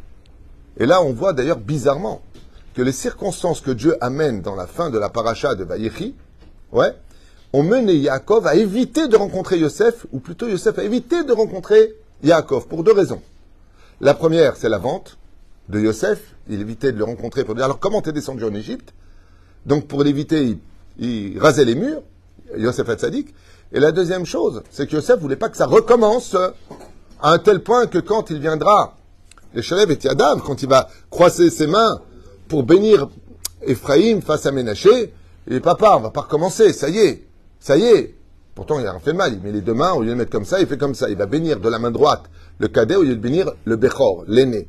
Et 0.78 0.86
là, 0.86 1.02
on 1.02 1.14
voit 1.14 1.34
d'ailleurs 1.34 1.60
bizarrement 1.60 2.22
que 2.76 2.82
les 2.82 2.92
circonstances 2.92 3.62
que 3.62 3.72
Dieu 3.72 3.96
amène 4.02 4.42
dans 4.42 4.56
la 4.56 4.68
fin 4.68 4.92
de 4.92 5.00
la 5.00 5.10
paracha 5.10 5.56
de 5.56 5.64
Vaïchi, 5.64 6.14
ont 7.54 7.64
mené 7.64 7.96
Yaakov 7.96 8.46
à 8.46 8.56
éviter 8.56 9.08
de 9.08 9.16
rencontrer 9.16 9.58
Yosef, 9.58 10.06
ou 10.12 10.20
plutôt 10.20 10.48
Yosef 10.48 10.78
a 10.78 10.84
évité 10.84 11.24
de 11.24 11.34
rencontrer 11.34 11.96
Yaakov, 12.24 12.68
pour 12.68 12.84
deux 12.84 12.92
raisons. 12.92 13.22
La 14.00 14.14
première, 14.14 14.58
c'est 14.58 14.70
la 14.70 14.78
vente 14.78 15.18
de 15.70 15.80
Yosef. 15.80 16.36
Il 16.50 16.62
évitait 16.62 16.92
de 16.92 16.98
le 16.98 17.04
rencontrer 17.04 17.44
pour 17.44 17.56
dire 17.56 17.66
alors 17.66 17.80
comment 17.80 18.02
t'es 18.02 18.12
descendu 18.12 18.44
en 18.44 18.54
Égypte? 18.54 18.94
Donc 19.66 19.88
pour 19.88 20.04
l'éviter, 20.04 20.58
il, 21.00 21.40
rasait 21.40 21.66
les 21.66 21.76
murs, 21.76 22.02
Yosef 22.56 22.88
Hatzadik. 22.88 23.34
Et 23.74 23.80
la 23.80 23.92
deuxième 23.92 24.26
chose, 24.26 24.64
c'est 24.70 24.88
que 24.88 24.96
Yosef 24.96 25.20
voulait 25.20 25.36
pas 25.36 25.50
que 25.50 25.58
ça 25.58 25.66
recommence 25.66 26.36
à 26.36 27.32
un 27.32 27.40
tel 27.40 27.62
point 27.62 27.88
que 27.88 27.98
quand 27.98 28.30
il 28.30 28.40
viendra, 28.40 28.96
les 29.54 29.62
Shalev 29.62 29.92
et 29.92 30.00
Yadam, 30.02 30.42
quand 30.42 30.62
il 30.62 30.70
va 30.70 30.88
croiser 31.10 31.50
ses 31.50 31.68
mains 31.68 32.00
pour 32.48 32.64
bénir 32.64 33.10
Ephraïm 33.64 34.22
face 34.22 34.46
à 34.46 34.52
Ménaché, 34.52 35.12
il 35.48 35.54
dit 35.54 35.60
Papa, 35.60 35.96
on 35.98 36.02
va 36.02 36.12
pas 36.12 36.22
recommencer, 36.22 36.72
ça 36.72 36.90
y 36.90 37.00
est, 37.00 37.28
ça 37.60 37.78
y 37.78 37.84
est. 37.84 38.17
Pourtant, 38.58 38.80
il 38.80 38.88
a 38.88 38.98
fait 38.98 39.14
mal. 39.14 39.34
Il 39.34 39.42
met 39.42 39.52
les 39.52 39.62
deux 39.62 39.76
mains, 39.76 39.94
au 39.94 40.02
lieu 40.02 40.10
de 40.10 40.16
mettre 40.16 40.32
comme 40.32 40.44
ça, 40.44 40.60
il 40.60 40.66
fait 40.66 40.80
comme 40.80 40.96
ça. 40.96 41.12
Il 41.12 41.16
va 41.16 41.28
bénir 41.28 41.60
de 41.60 41.70
la 41.70 41.78
main 41.78 41.92
droite 41.92 42.24
le 42.58 42.68
cadet 42.68 42.96
au 42.96 43.04
lieu 43.04 43.16
de 43.16 43.22
bénir 43.22 43.52
le 43.66 43.76
Bechor, 43.76 44.24
l'aîné. 44.28 44.68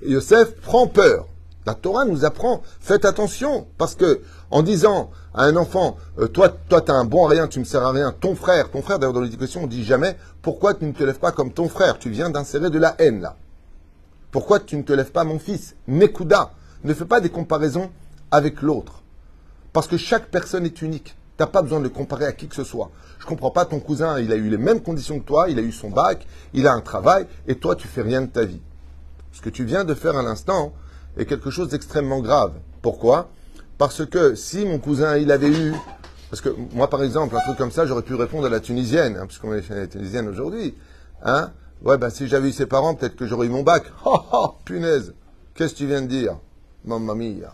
Et 0.00 0.10
Yosef 0.10 0.54
prend 0.62 0.86
peur. 0.86 1.26
La 1.66 1.74
Torah 1.74 2.06
nous 2.06 2.24
apprend, 2.24 2.62
faites 2.80 3.04
attention, 3.04 3.66
parce 3.76 3.94
que 3.94 4.22
en 4.50 4.62
disant 4.62 5.10
à 5.34 5.44
un 5.44 5.56
enfant, 5.56 5.98
euh, 6.18 6.28
toi, 6.28 6.48
toi, 6.48 6.80
t'as 6.80 6.94
un 6.94 7.04
bon 7.04 7.26
à 7.26 7.28
rien, 7.28 7.46
tu 7.46 7.58
me 7.58 7.64
sers 7.64 7.82
à 7.82 7.92
rien, 7.92 8.10
ton 8.10 8.34
frère, 8.34 8.70
ton 8.70 8.80
frère, 8.80 8.98
d'ailleurs 8.98 9.12
dans 9.12 9.20
l'éducation, 9.20 9.64
on 9.64 9.66
dit 9.66 9.84
jamais, 9.84 10.16
pourquoi 10.40 10.72
tu 10.72 10.86
ne 10.86 10.92
te 10.92 11.04
lèves 11.04 11.18
pas 11.18 11.32
comme 11.32 11.52
ton 11.52 11.68
frère? 11.68 11.98
Tu 11.98 12.08
viens 12.08 12.30
d'insérer 12.30 12.70
de 12.70 12.78
la 12.78 12.94
haine 12.98 13.20
là. 13.20 13.36
Pourquoi 14.30 14.60
tu 14.60 14.78
ne 14.78 14.82
te 14.82 14.94
lèves 14.94 15.12
pas, 15.12 15.24
mon 15.24 15.38
fils? 15.38 15.76
Nekuda, 15.88 16.52
ne 16.84 16.94
fais 16.94 17.04
pas 17.04 17.20
des 17.20 17.28
comparaisons 17.28 17.90
avec 18.30 18.62
l'autre, 18.62 19.02
parce 19.74 19.88
que 19.88 19.98
chaque 19.98 20.30
personne 20.30 20.64
est 20.64 20.80
unique. 20.80 21.18
T'as 21.36 21.46
pas 21.46 21.62
besoin 21.62 21.78
de 21.78 21.84
le 21.84 21.90
comparer 21.90 22.26
à 22.26 22.32
qui 22.32 22.46
que 22.46 22.54
ce 22.54 22.64
soit. 22.64 22.90
Je 23.18 23.26
comprends 23.26 23.50
pas, 23.50 23.64
ton 23.64 23.80
cousin, 23.80 24.20
il 24.20 24.32
a 24.32 24.36
eu 24.36 24.48
les 24.48 24.58
mêmes 24.58 24.80
conditions 24.80 25.18
que 25.18 25.24
toi, 25.24 25.48
il 25.48 25.58
a 25.58 25.62
eu 25.62 25.72
son 25.72 25.90
bac, 25.90 26.26
il 26.52 26.66
a 26.66 26.72
un 26.72 26.80
travail, 26.80 27.26
et 27.48 27.56
toi, 27.56 27.74
tu 27.74 27.88
fais 27.88 28.02
rien 28.02 28.22
de 28.22 28.26
ta 28.26 28.44
vie. 28.44 28.60
Ce 29.32 29.40
que 29.40 29.50
tu 29.50 29.64
viens 29.64 29.84
de 29.84 29.94
faire 29.94 30.16
à 30.16 30.22
l'instant, 30.22 30.72
est 31.16 31.26
quelque 31.26 31.50
chose 31.50 31.68
d'extrêmement 31.68 32.20
grave. 32.20 32.52
Pourquoi? 32.82 33.30
Parce 33.78 34.04
que 34.06 34.34
si 34.34 34.64
mon 34.64 34.78
cousin, 34.78 35.16
il 35.16 35.30
avait 35.30 35.50
eu... 35.50 35.74
Parce 36.30 36.40
que 36.40 36.50
moi, 36.72 36.90
par 36.90 37.02
exemple, 37.02 37.36
un 37.36 37.40
truc 37.40 37.56
comme 37.56 37.70
ça, 37.70 37.86
j'aurais 37.86 38.02
pu 38.02 38.14
répondre 38.14 38.46
à 38.46 38.50
la 38.50 38.60
Tunisienne, 38.60 39.16
hein, 39.16 39.26
puisqu'on 39.26 39.54
est 39.54 39.62
chez 39.62 39.74
la 39.74 39.86
Tunisienne 39.86 40.28
aujourd'hui. 40.28 40.74
Hein 41.22 41.50
Ouais, 41.82 41.98
bah 41.98 42.10
si 42.10 42.28
j'avais 42.28 42.48
eu 42.48 42.52
ses 42.52 42.66
parents, 42.66 42.94
peut-être 42.94 43.14
que 43.14 43.26
j'aurais 43.26 43.46
eu 43.46 43.50
mon 43.50 43.62
bac. 43.62 43.84
Oh, 44.06 44.20
oh, 44.32 44.54
punaise 44.64 45.14
Qu'est-ce 45.54 45.74
que 45.74 45.78
tu 45.78 45.86
viens 45.86 46.02
de 46.02 46.06
dire? 46.06 46.38
Mamma 46.84 47.14
mia 47.14 47.52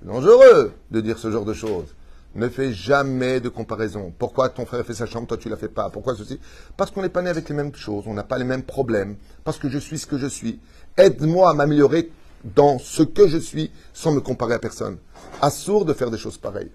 C'est 0.00 0.08
dangereux 0.08 0.72
de 0.90 1.00
dire 1.00 1.18
ce 1.18 1.30
genre 1.30 1.44
de 1.44 1.52
choses. 1.52 1.94
Ne 2.34 2.48
fais 2.48 2.72
jamais 2.72 3.40
de 3.40 3.48
comparaison. 3.48 4.12
Pourquoi 4.16 4.48
ton 4.50 4.64
frère 4.64 4.84
fait 4.86 4.94
sa 4.94 5.06
chambre, 5.06 5.26
toi 5.26 5.36
tu 5.36 5.48
la 5.48 5.56
fais 5.56 5.68
pas? 5.68 5.90
Pourquoi 5.90 6.14
ceci? 6.14 6.38
Parce 6.76 6.90
qu'on 6.90 7.02
n'est 7.02 7.08
pas 7.08 7.22
né 7.22 7.30
avec 7.30 7.48
les 7.48 7.54
mêmes 7.56 7.74
choses, 7.74 8.04
on 8.06 8.14
n'a 8.14 8.22
pas 8.22 8.38
les 8.38 8.44
mêmes 8.44 8.62
problèmes. 8.62 9.16
Parce 9.42 9.58
que 9.58 9.68
je 9.68 9.78
suis 9.78 9.98
ce 9.98 10.06
que 10.06 10.16
je 10.16 10.28
suis. 10.28 10.60
Aide-moi 10.96 11.50
à 11.50 11.54
m'améliorer 11.54 12.10
dans 12.44 12.78
ce 12.78 13.02
que 13.02 13.26
je 13.26 13.36
suis 13.38 13.70
sans 13.92 14.12
me 14.12 14.20
comparer 14.20 14.54
à 14.54 14.58
personne. 14.60 14.98
Assourd 15.42 15.84
de 15.84 15.92
faire 15.92 16.10
des 16.10 16.18
choses 16.18 16.38
pareilles. 16.38 16.70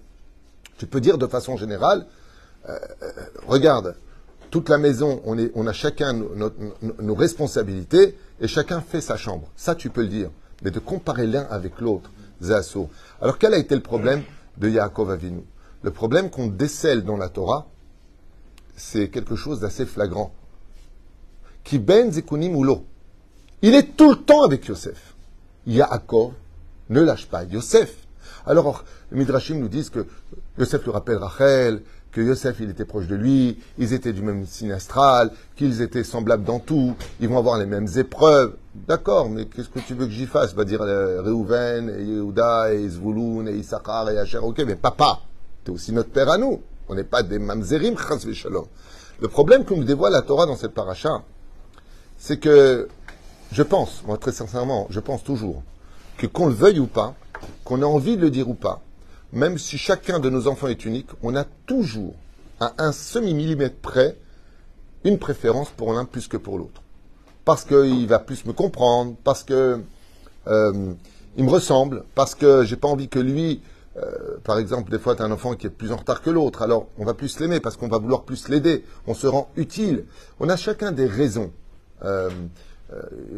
Tu 0.76 0.86
peux 0.86 1.00
dire 1.00 1.16
de 1.16 1.26
façon 1.26 1.56
générale, 1.56 2.06
euh, 2.68 2.78
euh, 3.02 3.10
regarde, 3.46 3.96
toute 4.50 4.68
la 4.68 4.76
maison, 4.78 5.22
on, 5.24 5.38
est, 5.38 5.50
a 5.56 5.72
chacun 5.72 6.12
nos- 6.12 6.52
nos 7.00 7.14
responsabilités 7.14 8.16
et 8.40 8.46
chacun 8.46 8.80
fait 8.82 9.00
sa 9.00 9.16
chambre. 9.16 9.48
Ça, 9.56 9.74
tu 9.74 9.88
peux 9.88 10.02
le 10.02 10.08
dire. 10.08 10.30
Mais 10.62 10.70
de 10.70 10.78
comparer 10.78 11.26
l'un 11.26 11.46
avec 11.50 11.80
l'autre, 11.80 12.10
c'est 12.40 12.52
assourd. 12.52 12.90
Alors, 13.20 13.38
quel 13.38 13.54
a 13.54 13.58
été 13.58 13.74
le 13.74 13.82
problème? 13.82 14.22
De 14.58 14.68
Yaakov 14.68 15.10
Avinu 15.10 15.42
Le 15.82 15.90
problème 15.90 16.30
qu'on 16.30 16.46
décèle 16.46 17.04
dans 17.04 17.16
la 17.16 17.28
Torah, 17.28 17.66
c'est 18.76 19.08
quelque 19.08 19.36
chose 19.36 19.60
d'assez 19.60 19.86
flagrant. 19.86 20.32
Qui 21.64 21.78
ben 21.78 22.12
zekunim 22.12 22.54
ou 22.54 22.64
lo. 22.64 22.84
Il 23.62 23.74
est 23.74 23.96
tout 23.96 24.10
le 24.10 24.16
temps 24.16 24.44
avec 24.44 24.66
Yosef. 24.66 25.14
Yaakov 25.66 26.32
ne 26.90 27.00
lâche 27.00 27.26
pas 27.26 27.44
Yosef. 27.44 28.06
Alors, 28.46 28.84
Midrashim 29.10 29.58
nous 29.58 29.68
disent 29.68 29.90
que 29.90 30.06
Yosef 30.58 30.84
lui 30.84 30.92
rappelle 30.92 31.16
Rachel, 31.16 31.82
que 32.16 32.22
Yosef, 32.22 32.56
il 32.60 32.70
était 32.70 32.86
proche 32.86 33.08
de 33.08 33.14
lui, 33.14 33.58
ils 33.76 33.92
étaient 33.92 34.14
du 34.14 34.22
même 34.22 34.46
signe 34.46 34.72
astral, 34.72 35.30
qu'ils 35.54 35.82
étaient 35.82 36.02
semblables 36.02 36.44
dans 36.44 36.60
tout, 36.60 36.96
ils 37.20 37.28
vont 37.28 37.36
avoir 37.36 37.58
les 37.58 37.66
mêmes 37.66 37.88
épreuves. 37.94 38.56
D'accord, 38.74 39.28
mais 39.28 39.44
qu'est-ce 39.44 39.68
que 39.68 39.80
tu 39.80 39.92
veux 39.92 40.06
que 40.06 40.12
j'y 40.12 40.24
fasse? 40.24 40.54
Va 40.54 40.64
dire 40.64 40.80
euh, 40.80 41.84
et 41.90 42.04
Yehuda, 42.04 42.72
et 42.72 42.88
Zvouloun, 42.88 43.46
et 43.48 43.56
Issachar, 43.56 44.08
et 44.08 44.18
Asher. 44.18 44.38
Ok, 44.38 44.62
mais 44.66 44.76
papa, 44.76 45.20
t'es 45.62 45.70
aussi 45.70 45.92
notre 45.92 46.08
père 46.08 46.30
à 46.30 46.38
nous. 46.38 46.62
On 46.88 46.94
n'est 46.94 47.04
pas 47.04 47.22
des 47.22 47.38
mamzerim, 47.38 47.98
chas 47.98 48.24
v'shalom. 48.24 48.64
Le 49.20 49.28
problème 49.28 49.66
que 49.66 49.74
nous 49.74 49.84
dévoile 49.84 50.12
la 50.12 50.22
Torah 50.22 50.46
dans 50.46 50.56
cette 50.56 50.72
paracha, 50.72 51.22
c'est 52.16 52.38
que 52.38 52.88
je 53.52 53.62
pense, 53.62 54.02
moi 54.06 54.16
très 54.16 54.32
sincèrement, 54.32 54.86
je 54.88 55.00
pense 55.00 55.22
toujours 55.22 55.62
que 56.16 56.26
qu'on 56.26 56.46
le 56.46 56.54
veuille 56.54 56.78
ou 56.78 56.86
pas, 56.86 57.14
qu'on 57.64 57.82
ait 57.82 57.84
envie 57.84 58.16
de 58.16 58.22
le 58.22 58.30
dire 58.30 58.48
ou 58.48 58.54
pas, 58.54 58.80
même 59.36 59.58
si 59.58 59.76
chacun 59.76 60.18
de 60.18 60.30
nos 60.30 60.48
enfants 60.48 60.66
est 60.66 60.84
unique, 60.84 61.10
on 61.22 61.36
a 61.36 61.44
toujours, 61.44 62.14
à 62.58 62.72
un 62.78 62.90
semi-millimètre 62.90 63.76
près, 63.76 64.16
une 65.04 65.18
préférence 65.18 65.68
pour 65.68 65.92
l'un 65.92 66.06
plus 66.06 66.26
que 66.26 66.38
pour 66.38 66.58
l'autre. 66.58 66.82
Parce 67.44 67.64
qu'il 67.64 68.06
va 68.08 68.18
plus 68.18 68.46
me 68.46 68.52
comprendre, 68.54 69.14
parce 69.22 69.44
que 69.44 69.82
euh, 70.48 70.92
il 71.36 71.44
me 71.44 71.50
ressemble, 71.50 72.04
parce 72.14 72.34
que 72.34 72.64
j'ai 72.64 72.76
pas 72.76 72.88
envie 72.88 73.08
que 73.08 73.18
lui, 73.18 73.60
euh, 73.98 74.38
par 74.42 74.58
exemple, 74.58 74.90
des 74.90 74.98
fois, 74.98 75.14
tu 75.14 75.22
as 75.22 75.26
un 75.26 75.30
enfant 75.30 75.54
qui 75.54 75.66
est 75.66 75.70
plus 75.70 75.92
en 75.92 75.96
retard 75.96 76.22
que 76.22 76.30
l'autre, 76.30 76.62
alors 76.62 76.88
on 76.98 77.04
va 77.04 77.12
plus 77.12 77.38
l'aimer 77.38 77.60
parce 77.60 77.76
qu'on 77.76 77.88
va 77.88 77.98
vouloir 77.98 78.22
plus 78.22 78.48
l'aider, 78.48 78.84
on 79.06 79.12
se 79.12 79.26
rend 79.26 79.50
utile. 79.56 80.06
On 80.40 80.48
a 80.48 80.56
chacun 80.56 80.92
des 80.92 81.06
raisons. 81.06 81.52
Euh, 82.04 82.30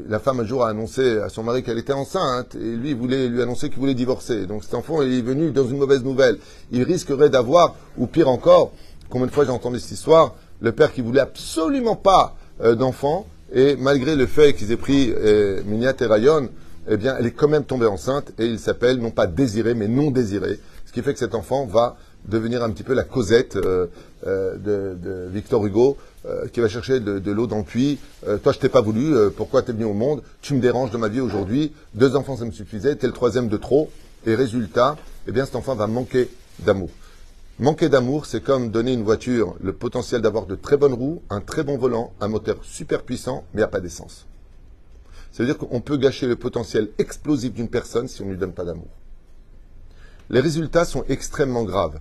la 0.09 0.19
femme 0.19 0.41
un 0.41 0.45
jour 0.45 0.65
a 0.65 0.69
annoncé 0.69 1.19
à 1.19 1.31
son 1.31 1.43
mari 1.43 1.63
qu'elle 1.63 1.79
était 1.79 1.95
enceinte 1.95 2.55
et 2.55 2.77
lui 2.77 2.91
il 2.91 2.97
voulait 2.97 3.29
lui 3.29 3.41
annoncer 3.41 3.71
qu'il 3.71 3.79
voulait 3.79 3.95
divorcer. 3.95 4.47
Donc 4.47 4.63
cet 4.63 4.75
enfant 4.75 5.01
est 5.01 5.23
venu 5.23 5.51
dans 5.53 5.67
une 5.67 5.79
mauvaise 5.79 6.05
nouvelle. 6.05 6.39
Il 6.71 6.83
risquerait 6.83 7.31
d'avoir, 7.31 7.75
ou 7.97 8.07
pire 8.07 8.29
encore, 8.29 8.73
combien 9.09 9.27
de 9.27 9.33
fois 9.33 9.45
j'ai 9.45 9.51
entendu 9.51 9.81
cette 9.81 9.93
histoire, 9.93 10.35
le 10.61 10.73
père 10.73 10.93
qui 10.93 11.01
voulait 11.01 11.21
absolument 11.21 11.97
pas 11.97 12.37
euh, 12.61 12.75
d'enfant 12.75 13.27
et 13.53 13.77
malgré 13.77 14.17
le 14.17 14.27
fait 14.27 14.53
qu'ils 14.53 14.73
aient 14.73 14.77
pris 14.77 15.13
euh, 15.17 15.63
Mignat 15.65 15.95
et 16.01 16.07
Rayon, 16.07 16.51
eh 16.91 16.97
bien 16.97 17.17
elle 17.19 17.27
est 17.27 17.33
quand 17.33 17.49
même 17.49 17.65
tombée 17.65 17.87
enceinte 17.87 18.33
et 18.39 18.45
il 18.45 18.59
s'appelle 18.59 18.99
non 18.99 19.11
pas 19.11 19.27
désiré 19.27 19.75
mais 19.75 19.89
non 19.89 20.11
désiré. 20.11 20.61
Ce 20.85 20.93
qui 20.93 21.03
fait 21.03 21.13
que 21.13 21.19
cet 21.19 21.35
enfant 21.35 21.65
va 21.65 21.97
devenir 22.27 22.63
un 22.63 22.71
petit 22.71 22.83
peu 22.83 22.95
la 22.95 23.05
Cosette 23.05 23.57
euh, 23.57 23.87
euh, 24.27 24.57
de 24.57 25.29
Victor 25.31 25.65
Hugo, 25.65 25.97
euh, 26.29 26.47
qui 26.49 26.61
va 26.61 26.69
chercher 26.69 27.01
de, 27.01 27.31
l'eau 27.31 27.47
dans 27.47 27.59
le 27.59 27.65
puits. 27.65 27.99
Euh, 28.27 28.39
toi, 28.39 28.53
je 28.53 28.59
t'ai 28.59 28.69
pas 28.69 28.81
voulu. 28.81 29.15
euh, 29.15 29.31
pourquoi 29.31 29.63
t'es 29.63 29.73
venu 29.73 29.85
au 29.85 29.95
monde? 29.95 30.23
Tu 30.43 30.55
me 30.55 30.61
déranges 30.61 30.91
de 30.91 30.97
ma 30.97 31.09
vie 31.09 31.21
aujourd'hui. 31.21 31.73
Deux 31.95 32.17
enfants, 32.17 32.37
ça 32.37 32.45
me 32.45 32.51
suffisait. 32.51 32.97
T'es 32.97 33.07
le 33.07 33.13
troisième 33.13 33.49
de 33.49 33.57
trop. 33.57 33.91
Et 34.27 34.35
résultat, 34.35 34.97
eh 35.27 35.33
bien, 35.33 35.45
cet 35.45 35.57
enfant 35.57 35.75
va 35.75 35.87
manquer 35.87 36.29
d'amour. 36.61 36.91
Manquer 37.61 37.89
d'amour, 37.89 38.27
c'est 38.27 38.43
comme 38.43 38.71
donner 38.71 38.93
une 38.93 39.03
voiture 39.03 39.57
le 39.61 39.73
potentiel 39.73 40.21
d'avoir 40.21 40.47
de 40.47 40.55
très 40.55 40.77
bonnes 40.77 40.95
roues, 40.95 41.23
un 41.31 41.41
très 41.41 41.65
bon 41.65 41.77
volant, 41.77 42.13
un 42.21 42.29
moteur 42.29 42.59
super 42.63 43.03
puissant, 43.03 43.45
mais 43.53 43.63
il 43.63 43.65
a 43.65 43.69
pas 43.69 43.81
d'essence. 43.81 44.27
Ça 45.33 45.43
veut 45.43 45.47
dire 45.47 45.59
qu'on 45.59 45.81
peut 45.81 45.97
gâcher 45.97 46.27
le 46.27 46.37
potentiel 46.37 46.91
explosif 46.99 47.53
d'une 47.53 47.69
personne 47.69 48.07
si 48.07 48.23
on 48.23 48.27
ne 48.27 48.31
lui 48.31 48.39
donne 48.39 48.53
pas 48.53 48.65
d'amour. 48.65 48.89
Les 50.31 50.41
résultats 50.41 50.85
sont 50.85 51.05
extrêmement 51.09 51.65
graves. 51.65 51.99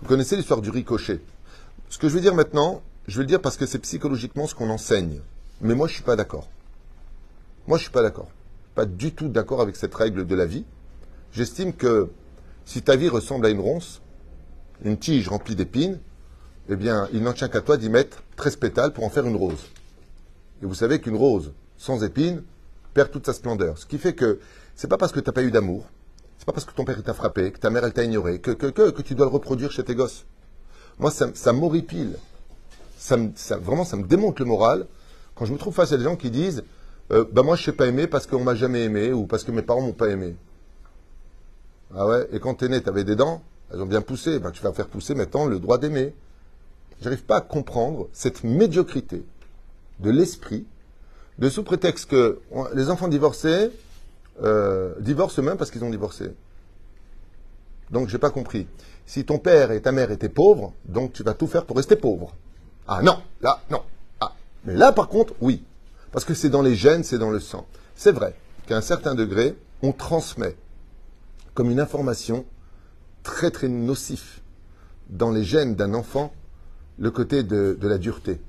Vous 0.00 0.08
connaissez 0.08 0.36
l'histoire 0.36 0.60
du 0.60 0.70
ricochet. 0.70 1.20
Ce 1.88 1.98
que 1.98 2.08
je 2.08 2.14
veux 2.14 2.20
dire 2.20 2.34
maintenant, 2.34 2.82
je 3.06 3.16
vais 3.16 3.22
le 3.22 3.28
dire 3.28 3.40
parce 3.40 3.56
que 3.56 3.66
c'est 3.66 3.78
psychologiquement 3.80 4.46
ce 4.46 4.54
qu'on 4.54 4.70
enseigne. 4.70 5.20
Mais 5.60 5.74
moi, 5.74 5.86
je 5.86 5.92
ne 5.92 5.96
suis 5.96 6.04
pas 6.04 6.16
d'accord. 6.16 6.48
Moi, 7.66 7.78
je 7.78 7.82
ne 7.82 7.84
suis 7.84 7.92
pas 7.92 8.02
d'accord. 8.02 8.28
Pas 8.74 8.86
du 8.86 9.12
tout 9.12 9.28
d'accord 9.28 9.60
avec 9.60 9.76
cette 9.76 9.94
règle 9.94 10.26
de 10.26 10.34
la 10.34 10.46
vie. 10.46 10.64
J'estime 11.32 11.72
que 11.72 12.10
si 12.64 12.82
ta 12.82 12.96
vie 12.96 13.08
ressemble 13.08 13.46
à 13.46 13.50
une 13.50 13.60
ronce, 13.60 14.00
une 14.84 14.98
tige 14.98 15.28
remplie 15.28 15.54
d'épines, 15.54 15.98
eh 16.68 16.76
bien, 16.76 17.08
il 17.12 17.22
n'en 17.22 17.32
tient 17.32 17.48
qu'à 17.48 17.60
toi 17.60 17.76
d'y 17.76 17.90
mettre 17.90 18.22
13 18.36 18.56
pétales 18.56 18.92
pour 18.92 19.04
en 19.04 19.10
faire 19.10 19.26
une 19.26 19.36
rose. 19.36 19.70
Et 20.62 20.66
vous 20.66 20.74
savez 20.74 21.00
qu'une 21.00 21.16
rose 21.16 21.52
sans 21.76 22.02
épines 22.02 22.42
perd 22.94 23.10
toute 23.10 23.26
sa 23.26 23.32
splendeur. 23.32 23.76
Ce 23.78 23.86
qui 23.86 23.98
fait 23.98 24.14
que 24.14 24.40
c'est 24.74 24.88
pas 24.88 24.96
parce 24.96 25.12
que 25.12 25.20
tu 25.20 25.28
n'as 25.28 25.32
pas 25.32 25.42
eu 25.42 25.50
d'amour, 25.50 25.86
c'est 26.38 26.46
pas 26.46 26.52
parce 26.52 26.64
que 26.64 26.72
ton 26.72 26.84
père 26.84 27.02
t'a 27.02 27.14
frappé, 27.14 27.52
que 27.52 27.58
ta 27.58 27.70
mère 27.70 27.84
elle 27.84 27.92
t'a 27.92 28.04
ignoré, 28.04 28.40
que, 28.40 28.50
que, 28.50 28.66
que, 28.66 29.02
tu 29.02 29.14
dois 29.14 29.26
le 29.26 29.32
reproduire 29.32 29.70
chez 29.70 29.84
tes 29.84 29.94
gosses. 29.94 30.24
Moi, 30.98 31.10
ça, 31.10 31.28
ça 31.34 31.52
m'horripile. 31.52 32.16
Ça, 33.04 33.18
me- 33.18 33.32
vraiment, 33.60 33.84
ça 33.84 33.98
me 33.98 34.04
démonte 34.04 34.38
le 34.38 34.46
moral 34.46 34.86
quand 35.34 35.44
je 35.44 35.52
me 35.52 35.58
trouve 35.58 35.74
face 35.74 35.92
à 35.92 35.98
des 35.98 36.04
gens 36.04 36.16
qui 36.16 36.30
disent 36.30 36.64
euh, 37.12 37.26
Bah, 37.30 37.42
moi, 37.42 37.54
je 37.54 37.62
sais 37.62 37.72
pas 37.72 37.86
aimer 37.86 38.06
parce 38.06 38.26
qu'on 38.26 38.42
m'a 38.42 38.54
jamais 38.54 38.82
aimé 38.82 39.12
ou 39.12 39.26
parce 39.26 39.44
que 39.44 39.50
mes 39.50 39.60
parents 39.60 39.82
m'ont 39.82 39.92
pas 39.92 40.08
aimé. 40.08 40.36
Ah 41.94 42.06
ouais? 42.06 42.26
Et 42.32 42.40
quand 42.40 42.54
t'es 42.54 42.70
né, 42.70 42.80
t'avais 42.80 43.04
des 43.04 43.14
dents, 43.14 43.42
elles 43.70 43.82
ont 43.82 43.86
bien 43.86 44.00
poussé. 44.00 44.38
Ben, 44.38 44.52
tu 44.52 44.62
vas 44.62 44.72
faire 44.72 44.86
pousser 44.86 45.14
maintenant 45.14 45.44
le 45.44 45.58
droit 45.58 45.76
d'aimer. 45.76 46.14
J'arrive 47.02 47.24
pas 47.24 47.36
à 47.36 47.40
comprendre 47.42 48.08
cette 48.14 48.42
médiocrité 48.42 49.22
de 50.00 50.08
l'esprit, 50.10 50.64
de 51.38 51.50
sous 51.50 51.62
prétexte 51.62 52.08
que 52.08 52.40
les 52.72 52.88
enfants 52.88 53.08
divorcés 53.08 53.70
euh, 54.42 54.94
divorcent 55.00 55.42
eux-mêmes 55.42 55.58
parce 55.58 55.70
qu'ils 55.70 55.84
ont 55.84 55.90
divorcé. 55.90 56.30
Donc, 57.90 58.08
j'ai 58.08 58.18
pas 58.18 58.30
compris. 58.30 58.66
Si 59.04 59.26
ton 59.26 59.38
père 59.38 59.72
et 59.72 59.82
ta 59.82 59.92
mère 59.92 60.10
étaient 60.10 60.30
pauvres, 60.30 60.72
donc 60.86 61.12
tu 61.12 61.22
vas 61.22 61.34
tout 61.34 61.46
faire 61.46 61.66
pour 61.66 61.76
rester 61.76 61.96
pauvre. 61.96 62.32
Ah 62.86 63.02
non, 63.02 63.22
là, 63.40 63.60
non. 63.70 63.82
Ah. 64.20 64.32
Mais 64.64 64.74
là, 64.74 64.92
par 64.92 65.08
contre, 65.08 65.34
oui. 65.40 65.64
Parce 66.12 66.24
que 66.24 66.34
c'est 66.34 66.50
dans 66.50 66.62
les 66.62 66.76
gènes, 66.76 67.04
c'est 67.04 67.18
dans 67.18 67.30
le 67.30 67.40
sang. 67.40 67.66
C'est 67.96 68.12
vrai 68.12 68.36
qu'à 68.66 68.76
un 68.76 68.80
certain 68.80 69.14
degré, 69.14 69.56
on 69.82 69.92
transmet 69.92 70.56
comme 71.54 71.70
une 71.70 71.80
information 71.80 72.44
très 73.22 73.50
très 73.50 73.68
nocif 73.68 74.42
dans 75.08 75.30
les 75.30 75.44
gènes 75.44 75.74
d'un 75.74 75.94
enfant 75.94 76.32
le 76.98 77.10
côté 77.10 77.42
de, 77.42 77.76
la 77.82 77.98
dureté. 77.98 78.40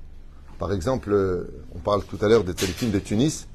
Par 0.58 0.72
exemple, 0.72 1.12
euh, 1.12 1.64
on 1.74 1.78
parle 1.78 2.04
tout 2.04 2.18
à 2.20 2.28
l'heure 2.28 2.44
des 2.44 2.54
téléfilms 2.54 2.90
de 2.90 2.98
Tunis. 2.98 3.48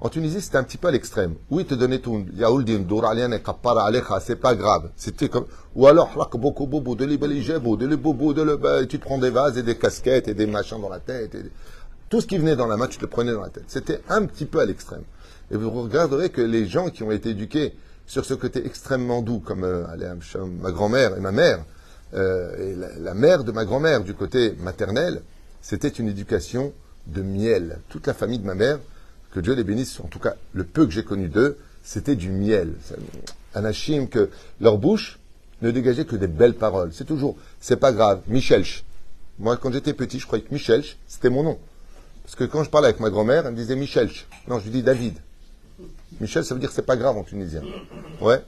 En 0.00 0.08
Tunisie, 0.10 0.42
c'était 0.42 0.58
un 0.58 0.62
petit 0.62 0.76
peu 0.76 0.88
à 0.88 0.90
l'extrême. 0.90 1.34
Oui, 1.50 1.64
te 1.64 1.74
donnait 1.74 2.00
tout. 2.00 2.26
Yaoul 2.34 2.64
din 2.64 2.80
douralian 2.80 3.32
et 3.32 3.42
kapara 3.42 3.86
alecha, 3.86 4.20
c'est 4.20 4.36
pas 4.36 4.54
grave. 4.54 4.90
C'était 4.94 5.28
comme, 5.30 5.46
ou 5.74 5.86
alors, 5.86 6.28
boko 6.34 6.66
bobo, 6.66 6.94
de 6.94 7.06
l'ibelijebo, 7.06 7.76
de 7.76 7.86
le 7.86 7.96
bobo, 7.96 8.34
de 8.34 8.42
le, 8.42 8.56
bah, 8.56 8.84
tu 8.84 8.98
te 8.98 9.04
prends 9.04 9.18
des 9.18 9.30
vases 9.30 9.56
et 9.56 9.62
des 9.62 9.78
casquettes 9.78 10.28
et 10.28 10.34
des 10.34 10.46
machins 10.46 10.80
dans 10.80 10.90
la 10.90 11.00
tête 11.00 11.34
tout 12.08 12.20
ce 12.20 12.26
qui 12.26 12.38
venait 12.38 12.56
dans 12.56 12.66
la 12.66 12.76
main, 12.76 12.86
tu 12.86 13.00
le 13.00 13.06
prenais 13.06 13.32
dans 13.32 13.40
la 13.40 13.48
tête. 13.48 13.64
C'était 13.68 14.00
un 14.08 14.24
petit 14.26 14.44
peu 14.44 14.60
à 14.60 14.64
l'extrême. 14.64 15.02
Et 15.50 15.56
vous 15.56 15.70
regarderez 15.70 16.30
que 16.30 16.40
les 16.40 16.66
gens 16.66 16.88
qui 16.90 17.02
ont 17.02 17.10
été 17.10 17.30
éduqués 17.30 17.74
sur 18.06 18.24
ce 18.24 18.34
côté 18.34 18.64
extrêmement 18.64 19.22
doux, 19.22 19.40
comme 19.40 19.64
euh, 19.64 19.84
ma 20.62 20.70
grand-mère 20.70 21.16
et 21.16 21.20
ma 21.20 21.32
mère, 21.32 21.64
euh, 22.14 22.56
et 22.58 23.00
la 23.00 23.14
mère 23.14 23.42
de 23.42 23.52
ma 23.52 23.64
grand-mère 23.64 24.04
du 24.04 24.14
côté 24.14 24.54
maternel, 24.60 25.22
c'était 25.60 25.88
une 25.88 26.08
éducation 26.08 26.72
de 27.08 27.22
miel. 27.22 27.80
Toute 27.88 28.06
la 28.06 28.14
famille 28.14 28.38
de 28.38 28.46
ma 28.46 28.54
mère, 28.54 28.78
que 29.36 29.40
Dieu 29.42 29.52
les 29.52 29.64
bénisse, 29.64 30.00
en 30.00 30.08
tout 30.08 30.18
cas 30.18 30.34
le 30.54 30.64
peu 30.64 30.86
que 30.86 30.92
j'ai 30.92 31.04
connu 31.04 31.28
d'eux, 31.28 31.58
c'était 31.82 32.16
du 32.16 32.30
miel. 32.30 32.72
Anachim, 33.52 34.06
que 34.06 34.30
leur 34.62 34.78
bouche 34.78 35.18
ne 35.60 35.70
dégageait 35.70 36.06
que 36.06 36.16
des 36.16 36.26
belles 36.26 36.54
paroles. 36.54 36.90
C'est 36.94 37.04
toujours, 37.04 37.36
c'est 37.60 37.76
pas 37.76 37.92
grave, 37.92 38.22
Michelch. 38.28 38.82
Moi, 39.38 39.58
quand 39.58 39.70
j'étais 39.70 39.92
petit, 39.92 40.20
je 40.20 40.26
croyais 40.26 40.42
que 40.42 40.54
Michelch, 40.54 40.96
c'était 41.06 41.28
mon 41.28 41.42
nom. 41.42 41.58
Parce 42.24 42.34
que 42.34 42.44
quand 42.44 42.64
je 42.64 42.70
parlais 42.70 42.88
avec 42.88 42.98
ma 42.98 43.10
grand-mère, 43.10 43.44
elle 43.44 43.52
me 43.52 43.58
disait 43.58 43.76
Michelch. 43.76 44.26
Non, 44.48 44.58
je 44.58 44.64
lui 44.64 44.70
dis 44.70 44.82
David. 44.82 45.18
Michel, 46.18 46.42
ça 46.42 46.54
veut 46.54 46.60
dire 46.60 46.72
c'est 46.72 46.86
pas 46.86 46.96
grave 46.96 47.18
en 47.18 47.22
tunisien. 47.22 47.60
Ouais. 48.22 48.42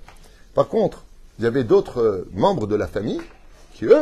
Par 0.54 0.68
contre, 0.68 1.04
il 1.38 1.45
y 1.45 1.47
avait 1.47 1.64
d'autres 1.64 2.00
euh, 2.00 2.28
membres 2.33 2.66
de 2.66 2.76
la 2.76 2.87
famille 2.87 3.21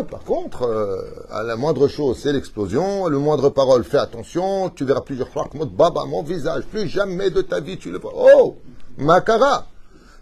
par 0.08 0.20
contre, 0.20 0.62
euh, 0.62 1.02
à 1.30 1.42
la 1.42 1.56
moindre 1.56 1.88
chose, 1.88 2.18
c'est 2.18 2.32
l'explosion. 2.32 3.08
Le 3.08 3.18
moindre 3.18 3.50
parole, 3.50 3.84
fais 3.84 3.98
attention. 3.98 4.70
Tu 4.70 4.84
verras 4.84 5.02
plusieurs 5.02 5.28
fois 5.28 5.48
que 5.50 5.62
baba, 5.64 6.04
mon 6.06 6.22
visage, 6.22 6.64
plus 6.64 6.88
jamais 6.88 7.30
de 7.30 7.42
ta 7.42 7.60
vie 7.60 7.76
tu 7.76 7.90
le 7.90 7.98
vois. 7.98 8.12
Oh, 8.14 8.56
Makara. 8.98 9.66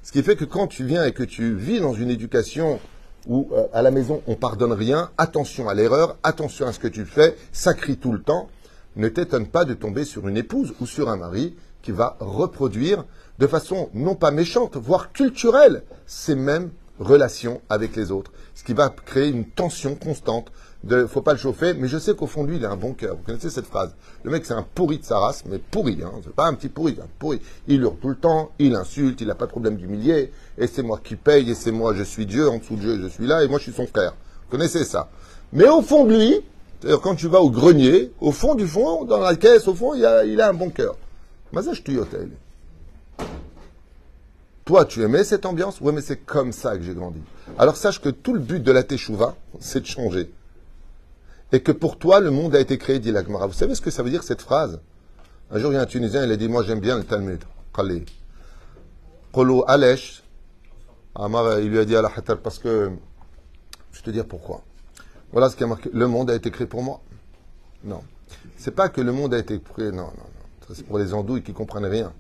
Ce 0.03 0.13
qui 0.13 0.23
fait 0.23 0.37
que 0.37 0.45
quand 0.45 0.67
tu 0.67 0.85
viens 0.85 1.05
et 1.05 1.13
que 1.13 1.23
tu 1.23 1.55
vis 1.55 1.81
dans 1.81 1.95
une 1.95 2.11
éducation 2.11 2.81
où 3.27 3.49
euh, 3.53 3.67
à 3.73 3.81
la 3.81 3.91
maison 3.91 4.23
on 4.27 4.35
pardonne 4.35 4.73
rien, 4.73 5.11
attention 5.17 5.69
à 5.69 5.75
l'erreur, 5.75 6.17
attention 6.23 6.67
à 6.67 6.73
ce 6.73 6.79
que 6.79 6.89
tu 6.89 7.07
fais, 7.07 7.37
ça 7.53 7.73
crie 7.73 7.97
tout 7.97 8.13
le 8.13 8.21
temps, 8.21 8.49
ne 8.97 9.09
t'étonne 9.09 9.47
pas 9.47 9.65
de 9.65 9.73
tomber 9.73 10.05
sur 10.05 10.29
une 10.29 10.37
épouse 10.37 10.75
ou 10.81 10.87
sur 10.87 11.09
un 11.09 11.17
mari 11.17 11.57
qui 11.81 11.93
va 11.93 12.17
reproduire 12.21 13.05
de 13.39 13.47
façon 13.47 13.89
non 13.95 14.15
pas 14.15 14.31
méchante, 14.31 14.77
voire 14.77 15.13
culturelle, 15.13 15.85
ces 16.07 16.35
mêmes 16.35 16.71
relations 16.99 17.61
avec 17.69 17.97
les 17.97 18.11
autres. 18.11 18.33
Ce 18.55 18.63
qui 18.63 18.73
va 18.73 18.89
créer 18.89 19.29
une 19.29 19.47
tension 19.47 19.95
constante 19.95 20.51
de 20.85 21.07
faut 21.07 21.23
pas 21.23 21.33
le 21.33 21.39
chauffer, 21.39 21.75
mais 21.75 21.89
je 21.89 21.99
sais 21.99 22.15
qu'au 22.15 22.27
fond 22.27 22.45
de 22.45 22.51
lui, 22.51 22.57
il 22.59 22.65
a 22.65 22.71
un 22.71 22.77
bon 22.77 22.93
cœur. 22.93 23.17
Vous 23.17 23.23
connaissez 23.23 23.51
cette 23.51 23.67
phrase? 23.67 23.95
Le 24.23 24.31
mec, 24.31 24.45
c'est 24.45 24.53
un 24.53 24.67
pourri 24.75 24.99
de 24.99 25.05
sa 25.05 25.19
race, 25.19 25.45
mais 25.47 25.59
pourri, 25.59 25.99
hein. 26.05 26.13
c'est 26.23 26.35
pas 26.35 26.47
un 26.47 26.55
petit 26.55 26.69
pourri, 26.69 26.97
un 27.03 27.09
pourri. 27.19 27.41
Il 27.69 27.81
hurle 27.81 27.97
tout 28.01 28.11
le 28.11 28.17
temps, 28.17 28.51
il 28.59 28.75
insulte, 28.75 29.21
il 29.21 29.29
n'a 29.29 29.35
pas 29.35 29.47
de 29.47 29.51
problème 29.51 29.77
d'humilier, 29.77 30.31
et 30.59 30.67
c'est 30.67 30.83
moi 30.83 31.01
qui 31.03 31.17
paye, 31.17 31.51
et 31.51 31.55
c'est 31.55 31.73
moi, 31.73 31.95
je 31.95 32.03
suis 32.03 32.27
Dieu, 32.27 32.49
en 32.49 32.59
dessous 32.59 32.77
de 32.77 32.81
Dieu, 32.81 33.01
je 33.03 33.09
suis 33.09 33.27
là, 33.27 33.43
et 33.43 33.49
moi, 33.49 33.59
je 33.59 33.65
suis 33.65 33.73
son 33.73 33.87
frère. 33.87 34.13
Vous 34.45 34.51
connaissez 34.51 34.85
ça 34.85 35.09
Mais 35.53 35.69
au 35.69 35.81
fond 35.81 36.05
de 36.05 36.15
lui, 36.15 36.41
c'est-à-dire 36.81 37.01
quand 37.01 37.15
tu 37.15 37.29
vas 37.29 37.41
au 37.41 37.51
grenier, 37.51 38.13
au 38.21 38.31
fond 38.31 38.55
du 38.55 38.67
fond, 38.67 39.05
dans 39.05 39.21
la 39.21 39.37
caisse, 39.37 39.67
au 39.69 39.75
fond, 39.75 39.95
il 39.95 40.05
a, 40.05 40.25
il 40.27 40.39
un 40.41 40.53
bon 40.53 40.69
cœur. 40.69 40.97
Te 41.51 41.99
hôtel. 41.99 42.31
Toi, 44.65 44.87
tu 44.87 45.03
aimais 45.03 45.25
cette 45.25 45.45
ambiance? 45.45 45.81
Oui, 45.81 45.93
mais 45.95 46.01
c'est 46.01 46.17
comme 46.17 46.53
ça 46.53 46.77
que 46.79 46.83
j'ai 46.83 46.95
grandi. 46.95 47.21
Alors 47.59 47.77
sache 47.77 48.01
que 48.01 48.09
tout 48.09 48.33
le 48.33 48.41
but 48.41 48.63
de 48.63 48.73
la 48.73 48.83
Teshuvah, 48.83 49.37
c'est 49.61 49.81
de 49.81 49.87
changer. 49.87 50.33
Et 51.53 51.61
que 51.61 51.71
pour 51.71 51.99
toi, 51.99 52.21
le 52.21 52.31
monde 52.31 52.57
a 52.57 52.61
été 52.61 52.79
créé, 52.79 52.99
dit 52.99 53.13
l'Agmara. 53.13 53.47
Vous 53.47 53.53
savez 53.53 53.75
ce 53.75 53.83
que 53.83 53.91
ça 53.91 54.03
veut 54.03 54.11
dire 54.11 54.23
cette 54.23 54.41
phrase? 54.41 54.81
Un 55.51 55.59
jour, 55.59 55.71
il 55.71 55.75
y 55.75 55.79
a 55.79 55.83
un 55.83 55.87
Tunisien, 55.87 56.25
il 56.25 56.33
a 56.33 56.37
dit 56.37 56.49
Moi, 56.49 56.63
j'aime 56.63 56.81
bien 56.81 56.97
le 56.97 57.05
Talmud. 57.05 57.45
Kolo 59.33 59.65
Alesh. 59.69 60.23
Amar, 61.15 61.61
il 61.61 61.69
lui 61.69 61.79
a 61.79 61.85
dit 61.85 61.95
à 61.95 62.03
la 62.03 62.09
parce 62.09 62.59
que. 62.59 62.91
Je 63.93 63.99
vais 63.99 64.05
te 64.05 64.11
dire 64.11 64.27
pourquoi. 64.27 64.63
Voilà 65.31 65.51
ce 65.51 65.57
qui 65.57 65.65
a 65.65 65.67
marqué. 65.67 65.91
Le 65.93 66.09
monde 66.09 66.31
a 66.31 66.35
été 66.35 66.51
créé 66.51 66.67
pour 66.67 66.83
moi. 66.83 67.01
Non. 67.85 68.03
C'est 68.57 68.75
pas 68.75 68.89
que 68.89 69.03
le 69.03 69.13
monde 69.13 69.35
a 69.35 69.39
été 69.39 69.61
créé. 69.61 69.91
Non, 69.91 69.97
non, 69.97 70.05
non. 70.05 70.75
C'est 70.75 70.87
pour 70.87 70.99
les 70.99 71.13
andouilles 71.13 71.43
qui 71.43 71.53
comprennent 71.53 71.85
rien. 71.85 72.13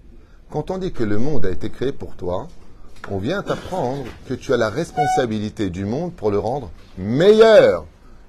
Quand 0.54 0.70
on 0.70 0.78
dit 0.78 0.92
que 0.92 1.02
le 1.02 1.18
monde 1.18 1.46
a 1.46 1.50
été 1.50 1.68
créé 1.68 1.90
pour 1.90 2.14
toi, 2.14 2.46
on 3.10 3.18
vient 3.18 3.42
t'apprendre 3.42 4.04
que 4.28 4.34
tu 4.34 4.52
as 4.52 4.56
la 4.56 4.70
responsabilité 4.70 5.68
du 5.68 5.84
monde 5.84 6.14
pour 6.14 6.30
le 6.30 6.38
rendre 6.38 6.70
meilleur 6.96 7.86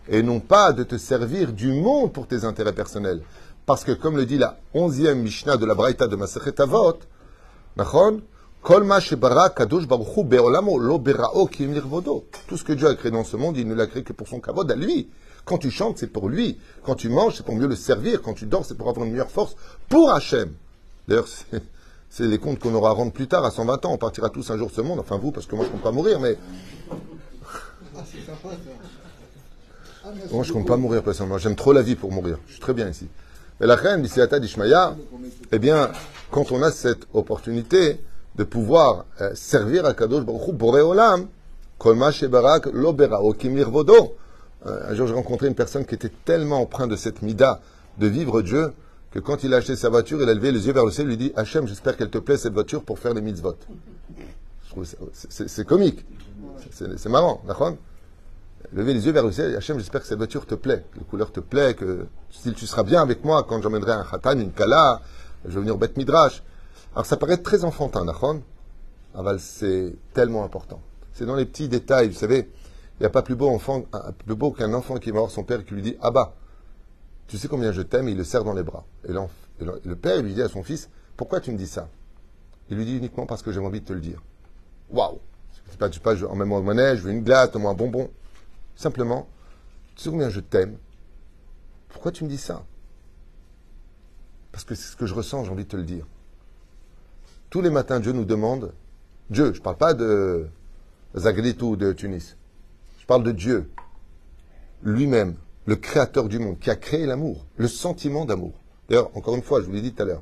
et 0.09 0.23
non 0.23 0.39
pas 0.39 0.73
de 0.73 0.81
te 0.81 0.97
servir 0.97 1.53
du 1.53 1.71
monde 1.71 2.11
pour 2.11 2.25
tes 2.25 2.43
intérêts 2.43 2.73
personnels. 2.73 3.21
Parce 3.67 3.83
que, 3.83 3.91
comme 3.91 4.17
le 4.17 4.25
dit 4.25 4.39
la 4.39 4.57
onzième 4.73 5.21
Mishnah 5.21 5.57
de 5.57 5.67
la 5.67 5.75
Braïta 5.75 6.07
de 6.07 6.15
Masechet 6.15 6.59
Avot. 6.59 6.97
Tout 12.47 12.57
ce 12.57 12.63
que 12.63 12.73
Dieu 12.73 12.87
a 12.87 12.95
créé 12.95 13.11
dans 13.11 13.23
ce 13.23 13.37
monde, 13.37 13.55
il 13.55 13.67
ne 13.67 13.75
l'a 13.75 13.85
créé 13.85 14.01
que 14.01 14.13
pour 14.13 14.27
son 14.27 14.39
kavod 14.39 14.71
à 14.71 14.75
lui. 14.75 15.11
Quand 15.43 15.59
tu 15.59 15.69
chantes, 15.69 15.99
c'est 15.99 16.11
pour 16.11 16.27
lui. 16.27 16.57
Quand 16.81 16.95
tu 16.95 17.09
manges, 17.09 17.35
c'est 17.35 17.45
pour 17.45 17.55
mieux 17.55 17.67
le 17.67 17.75
servir. 17.75 18.23
Quand 18.23 18.33
tu 18.33 18.47
dors, 18.47 18.65
c'est 18.65 18.73
pour 18.73 18.89
avoir 18.89 19.05
une 19.05 19.11
meilleure 19.11 19.29
force 19.29 19.55
pour 19.89 20.11
Hachem. 20.11 20.53
D'ailleurs, 21.07 21.27
c'est- 22.15 22.27
les 22.27 22.37
comptes 22.37 22.59
qu'on 22.59 22.73
aura 22.73 22.91
à 22.91 22.93
rendre 22.93 23.11
plus 23.11 23.27
tard, 23.27 23.43
à 23.45 23.51
120 23.51 23.83
ans. 23.85 23.91
On 23.93 23.97
partira 23.97 24.29
tous 24.29 24.49
un 24.51 24.57
jour 24.57 24.69
de 24.69 24.73
ce 24.73 24.81
monde. 24.81 24.99
Enfin, 24.99 25.17
vous, 25.17 25.31
parce 25.31 25.45
que 25.47 25.55
moi, 25.55 25.65
je 25.65 25.69
ne 25.69 25.73
compte 25.73 25.83
pas 25.83 25.91
mourir, 25.91 26.19
mais 26.19 26.37
moi, 30.31 30.43
je 30.43 30.49
ne 30.49 30.53
compte 30.53 30.67
pas 30.67 30.77
mourir 30.77 31.03
personnellement. 31.03 31.37
J'aime 31.37 31.55
trop 31.55 31.73
la 31.73 31.81
vie 31.81 31.95
pour 31.95 32.11
mourir. 32.11 32.37
Je 32.47 32.53
suis 32.53 32.61
très 32.61 32.73
bien 32.73 32.89
ici. 32.89 33.07
Mais 33.59 33.67
la 33.67 33.75
reine, 33.75 34.01
Bisiata 34.01 34.39
d'Ishmaïa, 34.39 34.95
eh 35.51 35.59
bien, 35.59 35.91
quand 36.31 36.51
on 36.51 36.61
a 36.61 36.71
cette 36.71 37.07
opportunité 37.13 37.99
de 38.35 38.43
pouvoir 38.43 39.05
euh, 39.21 39.31
servir 39.33 39.85
à 39.85 39.93
Kadosh 39.93 40.23
Baruch 40.25 40.47
Hu, 40.49 40.51
Boré 40.53 40.81
Olam, 40.81 41.27
Kolma 41.77 42.11
Shebarak, 42.11 42.65
Lobera, 42.67 43.23
Okim 43.23 43.55
Lirvodo. 43.55 44.15
Euh, 44.65 44.89
Un 44.91 44.95
jour, 44.95 45.07
j'ai 45.07 45.13
rencontré 45.13 45.47
une 45.47 45.55
personne 45.55 45.85
qui 45.85 45.95
était 45.95 46.11
tellement 46.25 46.61
empreinte 46.61 46.89
de 46.89 46.95
cette 46.95 47.21
mida 47.21 47.61
de 47.97 48.07
vivre 48.07 48.41
Dieu 48.41 48.73
que 49.15 49.19
quand 49.21 49.45
il 49.45 49.53
a 49.53 49.57
acheté 49.57 49.77
sa 49.77 49.87
voiture, 49.87 50.21
il 50.21 50.27
a 50.27 50.33
levé 50.33 50.51
les 50.51 50.67
yeux 50.67 50.73
vers 50.73 50.83
le 50.83 50.91
ciel 50.91 51.07
et 51.07 51.09
lui 51.11 51.15
dit 51.17 51.31
Hachem, 51.37 51.65
j'espère 51.67 51.95
qu'elle 51.95 52.09
te 52.09 52.17
plaît 52.17 52.35
cette 52.35 52.51
voiture 52.51 52.83
pour 52.83 52.99
faire 52.99 53.13
les 53.13 53.21
mitzvot. 53.21 53.55
C'est- 55.13 55.63
comique. 55.63 56.05
C'est 56.69 57.07
marrant, 57.07 57.41
d'accord? 57.47 57.77
Lever 58.73 58.93
les 58.93 59.05
yeux 59.05 59.13
vers 59.13 59.23
le 59.23 59.31
ciel, 59.31 59.55
Hachem, 59.55 59.77
j'espère 59.77 60.01
que 60.01 60.07
cette 60.07 60.17
voiture 60.17 60.45
te 60.45 60.55
plaît, 60.55 60.83
que 60.91 60.99
la 60.99 61.05
couleur 61.05 61.31
te 61.31 61.39
plaît, 61.39 61.75
que 61.75 62.07
tu 62.57 62.67
seras 62.67 62.83
bien 62.83 63.01
avec 63.01 63.23
moi 63.23 63.45
quand 63.47 63.61
j'emmènerai 63.61 63.93
un 63.93 64.03
khatan, 64.03 64.37
une 64.37 64.51
kala, 64.51 65.01
je 65.45 65.51
vais 65.51 65.61
venir 65.61 65.75
au 65.75 65.77
bête 65.77 65.95
midrash. 65.95 66.43
Alors 66.93 67.05
ça 67.05 67.15
paraît 67.15 67.37
très 67.37 67.63
enfantin, 67.63 68.03
d'accord? 68.03 68.35
Aval, 69.13 69.39
c'est 69.39 69.95
tellement 70.13 70.43
important. 70.43 70.81
C'est 71.13 71.25
dans 71.25 71.37
les 71.37 71.45
petits 71.45 71.69
détails, 71.69 72.09
vous 72.09 72.19
savez, 72.19 72.49
il 72.99 73.03
n'y 73.03 73.05
a 73.05 73.09
pas 73.09 73.21
plus 73.21 73.35
beau, 73.35 73.57
beau 74.27 74.51
qu'un 74.51 74.73
enfant 74.73 74.97
qui 74.97 75.11
va 75.11 75.19
voir 75.19 75.31
son 75.31 75.45
père 75.45 75.63
qui 75.63 75.73
lui 75.73 75.81
dit 75.81 75.95
Abba, 76.01 76.33
tu 77.27 77.37
sais 77.37 77.47
combien 77.47 77.71
je 77.71 77.81
t'aime, 77.81 78.07
il 78.07 78.17
le 78.17 78.23
serre 78.23 78.43
dans 78.43 78.53
les 78.53 78.63
bras. 78.63 78.85
Et, 79.07 79.11
le- 79.11 79.95
père 79.95 80.21
lui 80.21 80.33
dit 80.33 80.41
à 80.41 80.49
son 80.49 80.63
fils 80.63 80.89
Pourquoi 81.17 81.41
tu 81.41 81.51
me 81.51 81.57
dis 81.57 81.67
ça? 81.67 81.89
Il 82.69 82.77
lui 82.77 82.85
dit 82.85 82.97
uniquement 82.97 83.25
parce 83.25 83.41
que 83.41 83.51
j'ai 83.51 83.59
envie 83.59 83.81
de 83.81 83.85
te 83.85 83.93
le 83.93 83.99
dire. 83.99 84.21
Waouh 84.89 85.19
C'est 85.69 85.77
pas, 85.77 85.91
sais 85.91 85.99
pas, 85.99 86.15
emmène-moi 86.25 86.59
au 86.59 86.63
monnaie, 86.63 86.95
je 86.97 87.01
veux 87.01 87.11
une 87.11 87.23
glace, 87.23 87.51
donne-moi 87.51 87.71
un 87.71 87.75
bonbon. 87.75 88.09
Simplement, 88.75 89.27
tu 89.95 90.03
sais 90.03 90.09
combien 90.09 90.29
je 90.29 90.39
t'aime? 90.39 90.77
Pourquoi 91.89 92.11
tu 92.11 92.23
me 92.23 92.29
dis 92.29 92.37
ça? 92.37 92.65
Parce 94.51 94.63
que 94.63 94.75
c'est 94.75 94.91
ce 94.91 94.95
que 94.95 95.05
je 95.05 95.13
ressens, 95.13 95.45
j'ai 95.45 95.51
envie 95.51 95.63
de 95.63 95.69
te 95.69 95.77
le 95.77 95.83
dire. 95.83 96.05
Tous 97.49 97.61
les 97.61 97.69
matins, 97.69 97.99
Dieu 97.99 98.11
nous 98.11 98.25
demande, 98.25 98.73
Dieu, 99.29 99.53
je 99.53 99.59
ne 99.59 99.63
parle 99.63 99.77
pas 99.77 99.93
de 99.93 100.47
Zaghrit 101.15 101.57
ou 101.61 101.75
de 101.75 101.93
Tunis, 101.93 102.37
je 102.99 103.05
parle 103.05 103.23
de 103.23 103.31
Dieu, 103.31 103.69
lui-même, 104.83 105.35
le 105.65 105.75
créateur 105.75 106.29
du 106.29 106.39
monde, 106.39 106.59
qui 106.59 106.69
a 106.69 106.75
créé 106.75 107.05
l'amour, 107.05 107.45
le 107.57 107.67
sentiment 107.67 108.25
d'amour. 108.25 108.53
D'ailleurs, 108.89 109.15
encore 109.15 109.35
une 109.35 109.41
fois, 109.41 109.61
je 109.61 109.65
vous 109.65 109.73
l'ai 109.73 109.81
dit 109.81 109.93
tout 109.93 110.03
à 110.03 110.05
l'heure, 110.05 110.21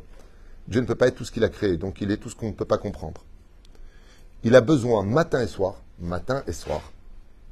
Dieu 0.67 0.79
ne 0.79 0.85
peut 0.85 0.95
pas 0.95 1.07
être 1.07 1.15
tout 1.15 1.25
ce 1.25 1.31
qu'il 1.31 1.43
a 1.43 1.49
créé, 1.49 1.77
donc 1.77 1.99
il 2.01 2.11
est 2.11 2.17
tout 2.17 2.29
ce 2.29 2.35
qu'on 2.35 2.47
ne 2.47 2.53
peut 2.53 2.65
pas 2.65 2.77
comprendre. 2.77 3.23
Il 4.43 4.55
a 4.55 4.61
besoin, 4.61 5.03
matin 5.03 5.41
et 5.41 5.47
soir, 5.47 5.81
matin 5.99 6.43
et 6.47 6.53
soir, 6.53 6.91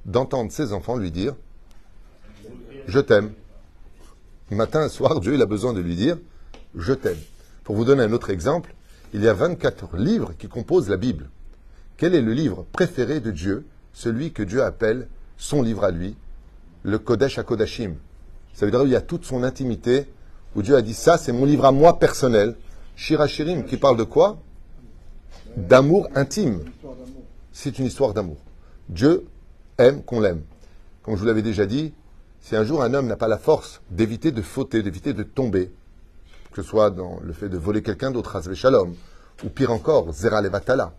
d'entendre 0.05 0.51
ses 0.51 0.73
enfants 0.73 0.97
lui 0.97 1.11
dire 1.11 1.35
Je 2.87 2.99
t'aime. 2.99 3.33
Matin 4.49 4.85
et 4.85 4.89
soir, 4.89 5.19
Dieu 5.19 5.33
il 5.33 5.41
a 5.41 5.45
besoin 5.45 5.73
de 5.73 5.81
lui 5.81 5.95
dire 5.95 6.17
Je 6.75 6.93
t'aime. 6.93 7.19
Pour 7.63 7.75
vous 7.75 7.85
donner 7.85 8.03
un 8.03 8.13
autre 8.13 8.29
exemple, 8.29 8.73
il 9.13 9.21
y 9.21 9.27
a 9.27 9.33
24 9.33 9.97
livres 9.97 10.33
qui 10.37 10.47
composent 10.47 10.89
la 10.89 10.97
Bible. 10.97 11.29
Quel 11.97 12.15
est 12.15 12.21
le 12.21 12.33
livre 12.33 12.65
préféré 12.71 13.19
de 13.19 13.31
Dieu 13.31 13.65
Celui 13.93 14.31
que 14.31 14.43
Dieu 14.43 14.63
appelle 14.63 15.07
son 15.37 15.61
livre 15.61 15.83
à 15.83 15.91
lui, 15.91 16.15
le 16.83 16.99
Kodesh 16.99 17.37
HaKodashim. 17.37 17.95
Ça 18.53 18.65
veut 18.65 18.71
dire 18.71 18.81
où 18.81 18.85
il 18.85 18.91
y 18.91 18.95
a 18.95 19.01
toute 19.01 19.25
son 19.25 19.43
intimité, 19.43 20.07
où 20.55 20.61
Dieu 20.61 20.75
a 20.75 20.81
dit 20.81 20.93
ça, 20.93 21.17
c'est 21.17 21.31
mon 21.31 21.45
livre 21.45 21.65
à 21.65 21.71
moi 21.71 21.99
personnel. 21.99 22.55
Shirachirim, 22.95 23.63
qui 23.63 23.77
parle 23.77 23.97
de 23.97 24.03
quoi? 24.03 24.39
D'amour 25.55 26.07
intime. 26.15 26.63
C'est 27.51 27.79
une 27.79 27.85
histoire 27.85 28.13
d'amour. 28.13 28.37
Dieu 28.89 29.25
aime 29.77 30.03
qu'on 30.03 30.19
l'aime. 30.19 30.41
Comme 31.03 31.15
je 31.15 31.21
vous 31.21 31.25
l'avais 31.25 31.41
déjà 31.41 31.65
dit, 31.65 31.93
si 32.41 32.55
un 32.55 32.63
jour 32.63 32.83
un 32.83 32.93
homme 32.93 33.07
n'a 33.07 33.15
pas 33.15 33.27
la 33.27 33.37
force 33.37 33.81
d'éviter 33.89 34.31
de 34.31 34.41
fauter, 34.41 34.83
d'éviter 34.83 35.13
de 35.13 35.23
tomber, 35.23 35.71
que 36.51 36.61
ce 36.61 36.67
soit 36.67 36.89
dans 36.89 37.19
le 37.23 37.33
fait 37.33 37.49
de 37.49 37.57
voler 37.57 37.81
quelqu'un 37.81 38.11
d'autre, 38.11 38.35
Hazve 38.35 38.53
Shalom, 38.53 38.95
ou 39.43 39.49
pire 39.49 39.71
encore, 39.71 40.11
Zera 40.11 40.41
Levatala, 40.41 40.93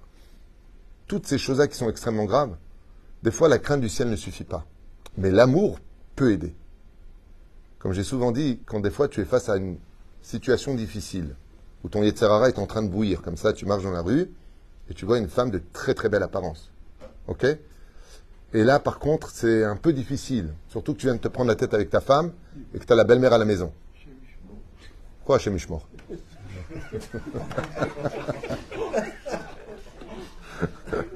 toutes 1.06 1.26
ces 1.26 1.38
choses-là 1.38 1.68
qui 1.68 1.76
sont 1.76 1.90
extrêmement 1.90 2.24
graves, 2.24 2.56
des 3.22 3.30
fois 3.30 3.48
la 3.48 3.58
crainte 3.58 3.80
du 3.80 3.88
ciel 3.88 4.08
ne 4.08 4.16
suffit 4.16 4.44
pas. 4.44 4.64
Mais 5.16 5.30
l'amour 5.30 5.78
peut 6.16 6.32
aider. 6.32 6.54
Comme 7.78 7.92
j'ai 7.92 8.04
souvent 8.04 8.32
dit, 8.32 8.60
quand 8.66 8.80
des 8.80 8.90
fois 8.90 9.08
tu 9.08 9.20
es 9.20 9.24
face 9.24 9.48
à 9.48 9.56
une 9.56 9.78
situation 10.22 10.74
difficile, 10.74 11.34
où 11.84 11.88
ton 11.88 12.02
Yetzerara 12.02 12.48
est 12.48 12.58
en 12.58 12.66
train 12.66 12.82
de 12.82 12.88
bouillir, 12.88 13.22
comme 13.22 13.36
ça 13.36 13.52
tu 13.52 13.66
marches 13.66 13.82
dans 13.82 13.90
la 13.90 14.02
rue, 14.02 14.30
et 14.88 14.94
tu 14.94 15.04
vois 15.04 15.18
une 15.18 15.28
femme 15.28 15.50
de 15.50 15.60
très 15.72 15.94
très 15.94 16.08
belle 16.08 16.22
apparence. 16.22 16.70
Ok? 17.26 17.44
Et 18.54 18.64
là, 18.64 18.78
par 18.78 18.98
contre, 18.98 19.30
c'est 19.30 19.64
un 19.64 19.76
peu 19.76 19.92
difficile. 19.92 20.52
Surtout 20.68 20.92
que 20.94 20.98
tu 20.98 21.06
viens 21.06 21.14
de 21.16 21.20
te 21.20 21.28
prendre 21.28 21.48
la 21.48 21.56
tête 21.56 21.72
avec 21.74 21.88
ta 21.90 22.00
femme 22.00 22.32
et 22.74 22.78
que 22.78 22.84
tu 22.84 22.92
as 22.92 22.96
la 22.96 23.04
belle-mère 23.04 23.32
à 23.32 23.38
la 23.38 23.46
maison. 23.46 23.72
Quoi, 25.24 25.38
chez 25.38 25.50
Mishmor 25.50 25.88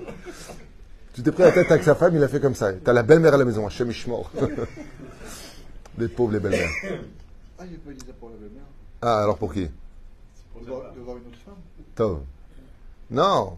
Tu 1.16 1.22
t'es 1.22 1.32
pris 1.32 1.44
la 1.44 1.52
tête 1.52 1.70
avec 1.70 1.82
sa 1.82 1.94
femme, 1.94 2.14
il 2.14 2.22
a 2.22 2.28
fait 2.28 2.40
comme 2.40 2.54
ça. 2.54 2.74
Tu 2.74 2.90
as 2.90 2.92
la 2.92 3.02
belle-mère 3.02 3.32
à 3.32 3.38
la 3.38 3.46
maison, 3.46 3.66
chez 3.70 3.86
Mishmor. 3.86 4.30
les 5.98 6.08
pauvres, 6.08 6.34
les 6.34 6.40
belles-mères. 6.40 6.68
Ah, 7.58 7.64
j'ai 7.70 7.78
pas 7.78 7.90
dit 7.90 8.04
ça 8.06 8.12
pour 8.20 8.28
la 8.28 8.36
belle-mère? 8.36 8.64
Ah, 9.00 9.22
alors 9.22 9.38
pour 9.38 9.54
qui? 9.54 9.62
De 9.62 9.70
voir, 10.66 10.92
de 10.92 11.00
voir 11.00 11.16
une 11.16 11.26
autre 11.28 11.38
femme. 11.42 11.54
Tov. 11.94 12.20
Non. 13.10 13.56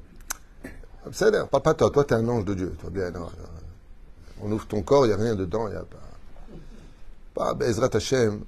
Parle 1.51 1.63
pas 1.65 1.75
toi. 1.75 1.91
Toi, 1.91 2.05
tu 2.05 2.15
es 2.15 2.17
un 2.17 2.29
ange 2.29 2.45
de 2.45 2.55
Dieu. 2.55 2.77
Toi, 2.81 2.91
bien, 2.91 3.11
non, 3.11 3.27
on 4.41 4.53
ouvre 4.53 4.69
ton 4.69 4.83
corps, 4.83 5.05
il 5.07 5.09
n'y 5.09 5.15
a 5.15 5.17
rien 5.17 5.35
dedans. 5.35 5.67
Il 5.67 5.75
y 5.75 5.77
a 5.77 5.81
pas. 5.81 5.97
Pas 7.35 7.55
Bezrat 7.55 7.91
Hashem. 7.93 8.45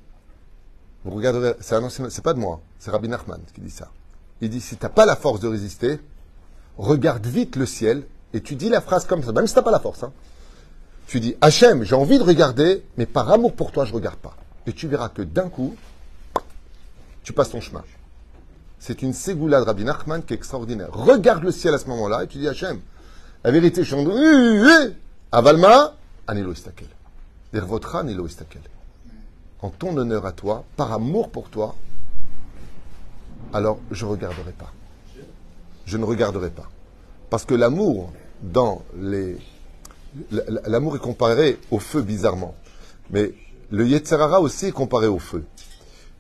Vous 1.05 1.11
regarderez. 1.11 1.57
C'est 1.59 1.75
un 1.75 1.83
ancien- 1.83 2.11
c'est 2.11 2.23
pas 2.23 2.35
de 2.35 2.39
moi. 2.39 2.61
C'est 2.79 2.93
Rabbi 2.93 3.09
Nachman 3.09 3.41
qui 3.53 3.61
dit 3.61 3.71
ça. 3.71 3.91
Il 4.41 4.51
dit 4.51 4.61
si 4.61 4.77
tu 4.77 4.85
n'as 4.85 4.89
pas 4.89 5.05
la 5.05 5.17
force 5.17 5.41
de 5.41 5.49
résister, 5.49 5.99
regarde 6.79 7.27
vite 7.27 7.57
le 7.57 7.67
ciel 7.67 8.05
et 8.33 8.41
tu 8.41 8.55
dis 8.55 8.69
la 8.69 8.81
phrase 8.81 9.07
comme 9.07 9.23
ça, 9.23 9.33
même 9.33 9.47
si 9.47 9.53
tu 9.55 9.59
n'as 9.59 9.65
pas 9.65 9.71
la 9.71 9.81
force. 9.81 10.03
hein. 10.05 10.13
Tu 11.07 11.19
dis 11.21 11.35
Hachem, 11.41 11.83
j'ai 11.83 11.95
envie 11.97 12.19
de 12.19 12.23
regarder, 12.23 12.85
mais 12.97 13.07
par 13.07 13.31
amour 13.31 13.55
pour 13.55 13.73
toi, 13.73 13.85
je 13.85 13.91
ne 13.91 13.97
regarde 13.97 14.19
pas. 14.19 14.37
Et 14.67 14.73
tu 14.73 14.87
verras 14.87 15.09
que 15.09 15.23
d'un 15.23 15.49
coup, 15.49 15.75
tu 17.25 17.33
passes 17.33 17.51
ton 17.51 17.61
chemin. 17.61 17.83
C'est 18.79 19.03
une 19.03 19.13
ségoula 19.13 19.61
de 19.61 19.65
Rabbi 19.65 19.85
Nachman 19.85 20.23
qui 20.23 20.33
est 20.33 20.37
extraordinaire. 20.37 20.89
Regarde 20.93 21.43
le 21.43 21.51
ciel 21.51 21.75
à 21.75 21.79
ce 21.79 21.87
moment-là 21.87 22.25
et 22.25 22.27
tu 22.29 22.39
dis 22.39 22.49
Hachem, 22.49 22.81
la 23.43 23.51
vérité, 23.51 23.83
je 23.85 23.95
suis 23.95 24.95
Avalma, 25.33 25.95
Anilo 26.27 26.53
Istakel. 26.53 26.89
Dervotra, 27.53 28.01
Anilo 28.01 28.27
Istakel. 28.27 28.63
En 29.63 29.71
ton 29.71 29.97
honneur 29.97 30.25
à 30.27 30.33
toi, 30.33 30.65
par 30.77 30.93
amour 30.93 31.31
pour 31.31 31.51
toi, 31.51 31.75
alors 33.53 33.79
je 33.91 34.07
ne 34.07 34.11
regarderai 34.13 34.53
pas. 34.53 34.73
Je 35.85 35.97
ne 35.97 36.05
regarderai 36.05 36.51
pas. 36.51 36.71
Parce 37.31 37.45
que 37.45 37.55
l'amour, 37.55 38.13
L'amour 40.67 40.97
est 40.97 41.01
comparé 41.01 41.59
au 41.71 41.79
feu, 41.79 42.03
bizarrement. 42.03 42.55
Mais 43.11 43.33
le 43.71 43.87
Yetzerara 43.87 44.41
aussi 44.41 44.67
est 44.67 44.73
comparé 44.73 45.07
au 45.07 45.19
feu. 45.19 45.45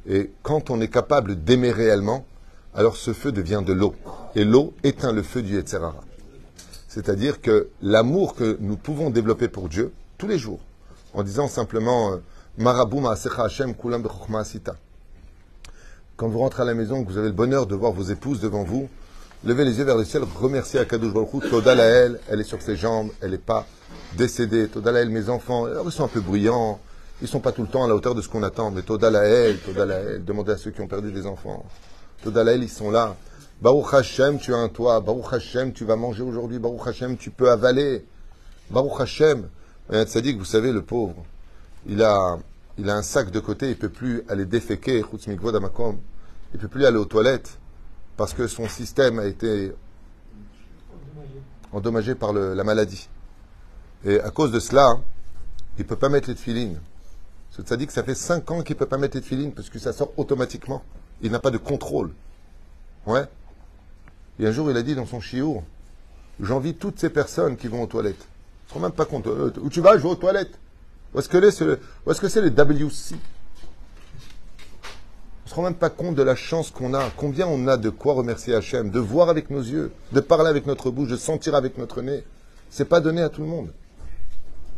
Et 0.09 0.31
quand 0.43 0.71
on 0.71 0.81
est 0.81 0.89
capable 0.89 1.43
d'aimer 1.43 1.73
réellement, 1.73 2.25
alors 2.75 2.97
ce 2.97 3.13
feu 3.13 3.33
devient 3.33 3.63
de 3.65 3.73
l'eau. 3.73 3.95
Et 4.35 4.45
l'eau 4.45 4.75
éteint 4.83 5.13
le 5.13 5.23
feu 5.23 5.43
du 5.43 5.55
Yetzerara. 5.55 6.03
C'est-à-dire 6.89 7.41
que 7.41 7.69
l'amour 7.83 8.35
que 8.35 8.57
nous 8.61 8.77
pouvons 8.77 9.11
développer 9.11 9.49
pour 9.49 9.69
Dieu, 9.69 9.93
tous 10.19 10.27
les 10.27 10.39
jours, 10.39 10.61
en 11.15 11.23
disant 11.23 11.49
simplement 11.49 12.13
euh, 12.13 12.17
Marabou 12.59 13.01
Ma'asecha 13.01 13.45
Hashem 13.45 13.75
Kulam 13.75 14.07
Asita. 14.35 14.77
Quand 16.17 16.29
vous 16.29 16.41
rentrez 16.41 16.63
à 16.63 16.67
la 16.67 16.75
maison, 16.75 17.05
que 17.05 17.11
vous 17.11 17.19
avez 17.19 17.29
le 17.29 17.35
bonheur 17.35 17.67
de 17.67 17.75
voir 17.75 17.93
vos 17.93 18.03
épouses 18.03 18.41
devant 18.41 18.65
vous, 18.65 18.89
levez 19.44 19.64
les 19.64 19.79
yeux 19.79 19.85
vers 19.85 19.96
le 19.96 20.05
ciel, 20.05 20.22
remerciez 20.40 20.81
Akadosh 20.81 21.12
Baruch 21.12 21.44
elle 22.29 22.40
est 22.40 22.44
sur 22.44 22.61
ses 22.61 22.76
jambes, 22.76 23.11
elle 23.20 23.31
n'est 23.33 23.38
pas 23.38 23.66
décédée. 24.16 24.68
Toda 24.68 24.92
Lael, 24.92 25.11
mes 25.11 25.29
enfants, 25.29 25.66
ils 25.85 25.92
sont 25.92 26.05
un 26.05 26.09
peu 26.09 26.20
bruyants, 26.20 26.81
ils 27.22 27.29
sont 27.29 27.40
pas 27.40 27.53
tout 27.53 27.62
le 27.62 27.68
temps 27.68 27.85
à 27.85 27.88
la 27.88 27.94
hauteur 27.94 28.14
de 28.14 28.22
ce 28.22 28.29
qu'on 28.29 28.42
attend, 28.42 28.70
mais 28.70 28.83
Toda 28.83 29.11
Lael, 29.11 29.59
demandez 30.24 30.53
à 30.53 30.57
ceux 30.57 30.70
qui 30.70 30.81
ont 30.81 30.88
perdu 30.88 31.12
des 31.12 31.26
enfants. 31.26 31.64
Toda 32.22 32.44
Lael, 32.44 32.62
ils 32.62 32.70
sont 32.70 32.90
là. 32.90 33.16
Baruch 33.62 33.92
Hashem, 33.92 34.38
tu 34.38 34.55
as 34.55 34.59
un 34.59 34.68
toit. 34.68 35.00
Baruch 35.00 35.33
Hashem, 35.33 35.72
tu 35.72 35.85
vas 35.85 35.96
manger 35.96 36.22
aujourd'hui. 36.22 36.59
Baruch 36.59 36.87
Hashem, 36.87 37.16
tu 37.16 37.31
peux 37.31 37.50
avaler. 37.50 38.07
Baruch 38.70 39.00
Hashem. 39.00 39.48
Un 39.90 40.05
tzaddik, 40.05 40.38
vous 40.38 40.44
savez, 40.44 40.72
le 40.72 40.83
pauvre, 40.83 41.24
il 41.87 42.03
a, 42.03 42.38
un 42.79 43.03
sac 43.03 43.31
de 43.31 43.40
côté, 43.40 43.70
il 43.70 43.76
peut 43.76 43.88
plus 43.88 44.22
aller 44.29 44.44
déféquer, 44.44 44.98
il 44.98 46.59
peut 46.59 46.68
plus 46.68 46.85
aller 46.87 46.96
aux 46.96 47.05
toilettes 47.05 47.60
parce 48.21 48.35
que 48.35 48.47
son 48.47 48.69
système 48.69 49.19
a 49.19 49.25
été 49.25 49.73
endommagé 51.73 52.15
par 52.15 52.35
le- 52.35 52.53
la 52.53 52.65
maladie. 52.65 53.09
Et 54.05 54.21
à 54.21 54.29
cause 54.31 54.53
de 54.53 54.61
cela, 54.61 54.99
il 55.79 55.87
peut 55.87 55.97
pas 55.97 56.11
mettre 56.11 56.29
les 56.29 56.35
tefilines. 56.35 56.79
Ce 57.51 57.63
tzaddik, 57.63 57.91
ça 57.91 58.03
fait 58.03 58.15
5 58.15 58.51
ans 58.51 58.61
qu'il 58.61 58.77
peut 58.77 58.85
pas 58.85 58.99
mettre 58.99 59.17
les 59.17 59.23
tefilines 59.23 59.53
parce 59.55 59.71
que 59.71 59.79
ça 59.79 59.95
sort 59.95 60.13
automatiquement. 60.19 60.83
Il 61.23 61.33
n'a 61.33 61.39
pas 61.39 61.51
de 61.51 61.57
contrôle. 61.57 62.11
Ouais. 63.07 63.25
Et 64.39 64.47
un 64.47 64.53
jour, 64.53 64.71
il 64.71 64.77
a 64.77 64.83
dit 64.83 64.95
dans 64.95 65.07
son 65.07 65.21
chiour, 65.21 65.65
j'envie 66.41 66.75
toutes 66.75 66.99
ces 67.01 67.09
personnes 67.09 67.57
qui 67.57 67.69
vont 67.69 67.85
aux 67.85 67.87
toilettes. 67.87 68.21
Ils 68.21 68.65
ne 68.65 68.69
se 68.69 68.75
rendent 68.75 68.83
même 68.83 68.93
pas 68.93 69.07
compte. 69.07 69.29
Euh, 69.29 69.51
où 69.63 69.71
tu 69.71 69.81
vas, 69.81 69.97
je 69.97 70.03
vais 70.03 70.11
aux 70.11 70.15
toilettes. 70.15 70.59
Où 71.15 71.21
est-ce 71.21 71.29
que 71.31 71.51
c'est 71.51 71.65
le- 71.65 71.81
que 72.21 72.29
c'est 72.29 72.43
les 72.43 72.51
WC 72.51 73.15
ne 73.15 73.19
se 75.51 75.57
rend 75.57 75.63
même 75.63 75.75
pas 75.75 75.91
compte 75.91 76.15
de 76.15 76.23
la 76.23 76.37
chance 76.37 76.71
qu'on 76.71 76.95
a. 76.95 77.11
Combien 77.17 77.49
on 77.49 77.67
a 77.67 77.77
de 77.77 77.91
quoi 77.91 78.15
remercier 78.15 78.55
Hachem, 78.55 78.89
de 78.91 79.01
voir 79.01 79.29
avec 79.29 79.51
nos 79.51 79.61
yeux, 79.61 79.91
de 80.13 80.21
parler 80.21 80.49
avec 80.49 80.65
notre 80.65 80.93
bouche, 80.93 81.09
de 81.09 81.17
sentir 81.17 81.57
avec 81.57 81.77
notre 81.77 82.03
nez. 82.03 82.23
C'est 82.71 82.85
pas 82.85 83.01
donné 83.01 83.21
à 83.21 83.31
tout 83.31 83.41
le 83.41 83.49
monde. 83.49 83.73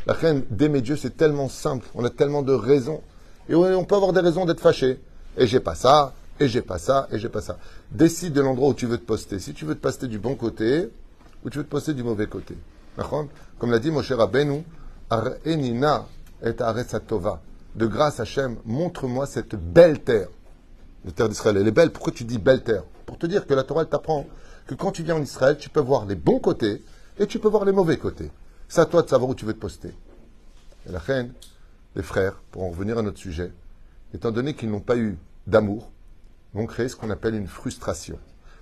La 0.06 0.14
reine 0.14 0.44
d'aimer 0.48 0.80
Dieu, 0.80 0.96
c'est 0.96 1.14
tellement 1.14 1.50
simple. 1.50 1.86
On 1.94 2.02
a 2.06 2.08
tellement 2.08 2.40
de 2.40 2.54
raisons. 2.54 3.02
Et 3.50 3.54
on 3.54 3.64
on 3.64 3.84
peut 3.84 3.96
avoir 3.96 4.14
des 4.14 4.20
raisons 4.20 4.46
d'être 4.46 4.60
fâché. 4.60 4.98
Et 5.36 5.46
j'ai 5.46 5.60
pas 5.60 5.74
ça, 5.74 6.14
et 6.40 6.48
j'ai 6.48 6.62
pas 6.62 6.78
ça, 6.78 7.06
et 7.12 7.18
j'ai 7.18 7.28
pas 7.28 7.42
ça. 7.42 7.58
Décide 7.90 8.32
de 8.32 8.40
l'endroit 8.40 8.70
où 8.70 8.74
tu 8.74 8.86
veux 8.86 8.96
te 8.96 9.04
poster. 9.04 9.40
Si 9.40 9.52
tu 9.52 9.66
veux 9.66 9.74
te 9.74 9.80
poster 9.80 10.08
du 10.08 10.18
bon 10.18 10.36
côté, 10.36 10.88
ou 11.44 11.50
tu 11.50 11.58
veux 11.58 11.64
te 11.64 11.70
poster 11.70 11.92
du 11.92 12.02
mauvais 12.02 12.28
côté. 12.28 12.56
Comme 13.58 13.70
l'a 13.70 13.78
dit 13.78 13.90
Moshe 13.90 14.12
Rabbeinu, 14.12 14.64
Ar-enina 15.10 16.06
et 16.42 16.54
Aresatova. 16.58 17.42
De 17.74 17.86
grâce 17.86 18.20
Hachem, 18.20 18.56
montre-moi 18.64 19.26
cette 19.26 19.54
belle 19.54 20.00
terre. 20.00 20.28
La 21.04 21.12
terre 21.12 21.28
d'Israël, 21.28 21.56
elle 21.56 21.66
est 21.66 21.72
belle. 21.72 21.90
Pourquoi 21.90 22.12
tu 22.12 22.24
dis 22.24 22.38
belle 22.38 22.62
terre 22.62 22.84
Pour 23.06 23.18
te 23.18 23.26
dire 23.26 23.46
que 23.46 23.54
la 23.54 23.64
Torah, 23.64 23.84
t'apprend 23.84 24.26
que 24.66 24.74
quand 24.74 24.92
tu 24.92 25.02
viens 25.02 25.16
en 25.16 25.22
Israël, 25.22 25.56
tu 25.58 25.68
peux 25.68 25.80
voir 25.80 26.06
les 26.06 26.14
bons 26.14 26.38
côtés 26.38 26.82
et 27.18 27.26
tu 27.26 27.38
peux 27.38 27.48
voir 27.48 27.64
les 27.64 27.72
mauvais 27.72 27.96
côtés. 27.96 28.30
C'est 28.68 28.80
à 28.80 28.86
toi 28.86 29.02
de 29.02 29.08
savoir 29.08 29.30
où 29.30 29.34
tu 29.34 29.44
veux 29.44 29.52
te 29.52 29.58
poster. 29.58 29.94
Et 30.88 30.92
la 30.92 30.98
reine, 30.98 31.32
les 31.96 32.02
frères, 32.02 32.40
pour 32.50 32.62
en 32.62 32.70
revenir 32.70 32.98
à 32.98 33.02
notre 33.02 33.18
sujet, 33.18 33.52
étant 34.14 34.30
donné 34.30 34.54
qu'ils 34.54 34.70
n'ont 34.70 34.80
pas 34.80 34.96
eu 34.96 35.18
d'amour, 35.46 35.90
vont 36.54 36.66
créer 36.66 36.88
ce 36.88 36.96
qu'on 36.96 37.10
appelle 37.10 37.34
une 37.34 37.48
frustration. 37.48 38.18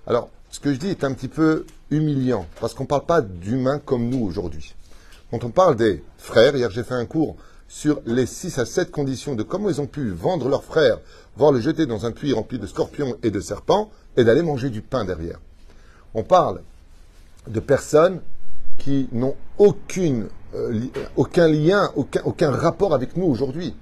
Alors, 0.07 0.29
ce 0.49 0.59
que 0.59 0.73
je 0.73 0.79
dis 0.79 0.89
est 0.89 1.03
un 1.03 1.13
petit 1.13 1.27
peu 1.27 1.65
humiliant, 1.91 2.45
parce 2.59 2.73
qu'on 2.73 2.83
ne 2.83 2.89
parle 2.89 3.05
pas 3.05 3.21
d'humains 3.21 3.79
comme 3.79 4.09
nous 4.09 4.25
aujourd'hui. 4.25 4.75
Quand 5.29 5.43
on 5.43 5.49
parle 5.49 5.75
des 5.75 6.03
frères, 6.17 6.55
hier 6.55 6.69
j'ai 6.71 6.83
fait 6.83 6.93
un 6.93 7.05
cours 7.05 7.37
sur 7.67 8.01
les 8.05 8.25
6 8.25 8.59
à 8.59 8.65
7 8.65 8.91
conditions 8.91 9.35
de 9.35 9.43
comment 9.43 9.69
ils 9.69 9.79
ont 9.79 9.87
pu 9.87 10.09
vendre 10.09 10.49
leurs 10.49 10.65
frères, 10.65 10.99
voir 11.37 11.51
le 11.51 11.59
jeter 11.59 11.85
dans 11.85 12.05
un 12.05 12.11
puits 12.11 12.33
rempli 12.33 12.59
de 12.59 12.67
scorpions 12.67 13.15
et 13.23 13.31
de 13.31 13.39
serpents, 13.39 13.89
et 14.17 14.23
d'aller 14.23 14.41
manger 14.41 14.69
du 14.69 14.81
pain 14.81 15.05
derrière. 15.05 15.39
On 16.13 16.23
parle 16.23 16.61
de 17.47 17.59
personnes 17.59 18.19
qui 18.77 19.07
n'ont 19.11 19.35
aucune, 19.57 20.27
euh, 20.55 20.73
euh, 20.97 21.05
aucun 21.15 21.47
lien, 21.47 21.91
aucun, 21.95 22.21
aucun 22.25 22.51
rapport 22.51 22.93
avec 22.93 23.15
nous 23.15 23.25
aujourd'hui. 23.25 23.75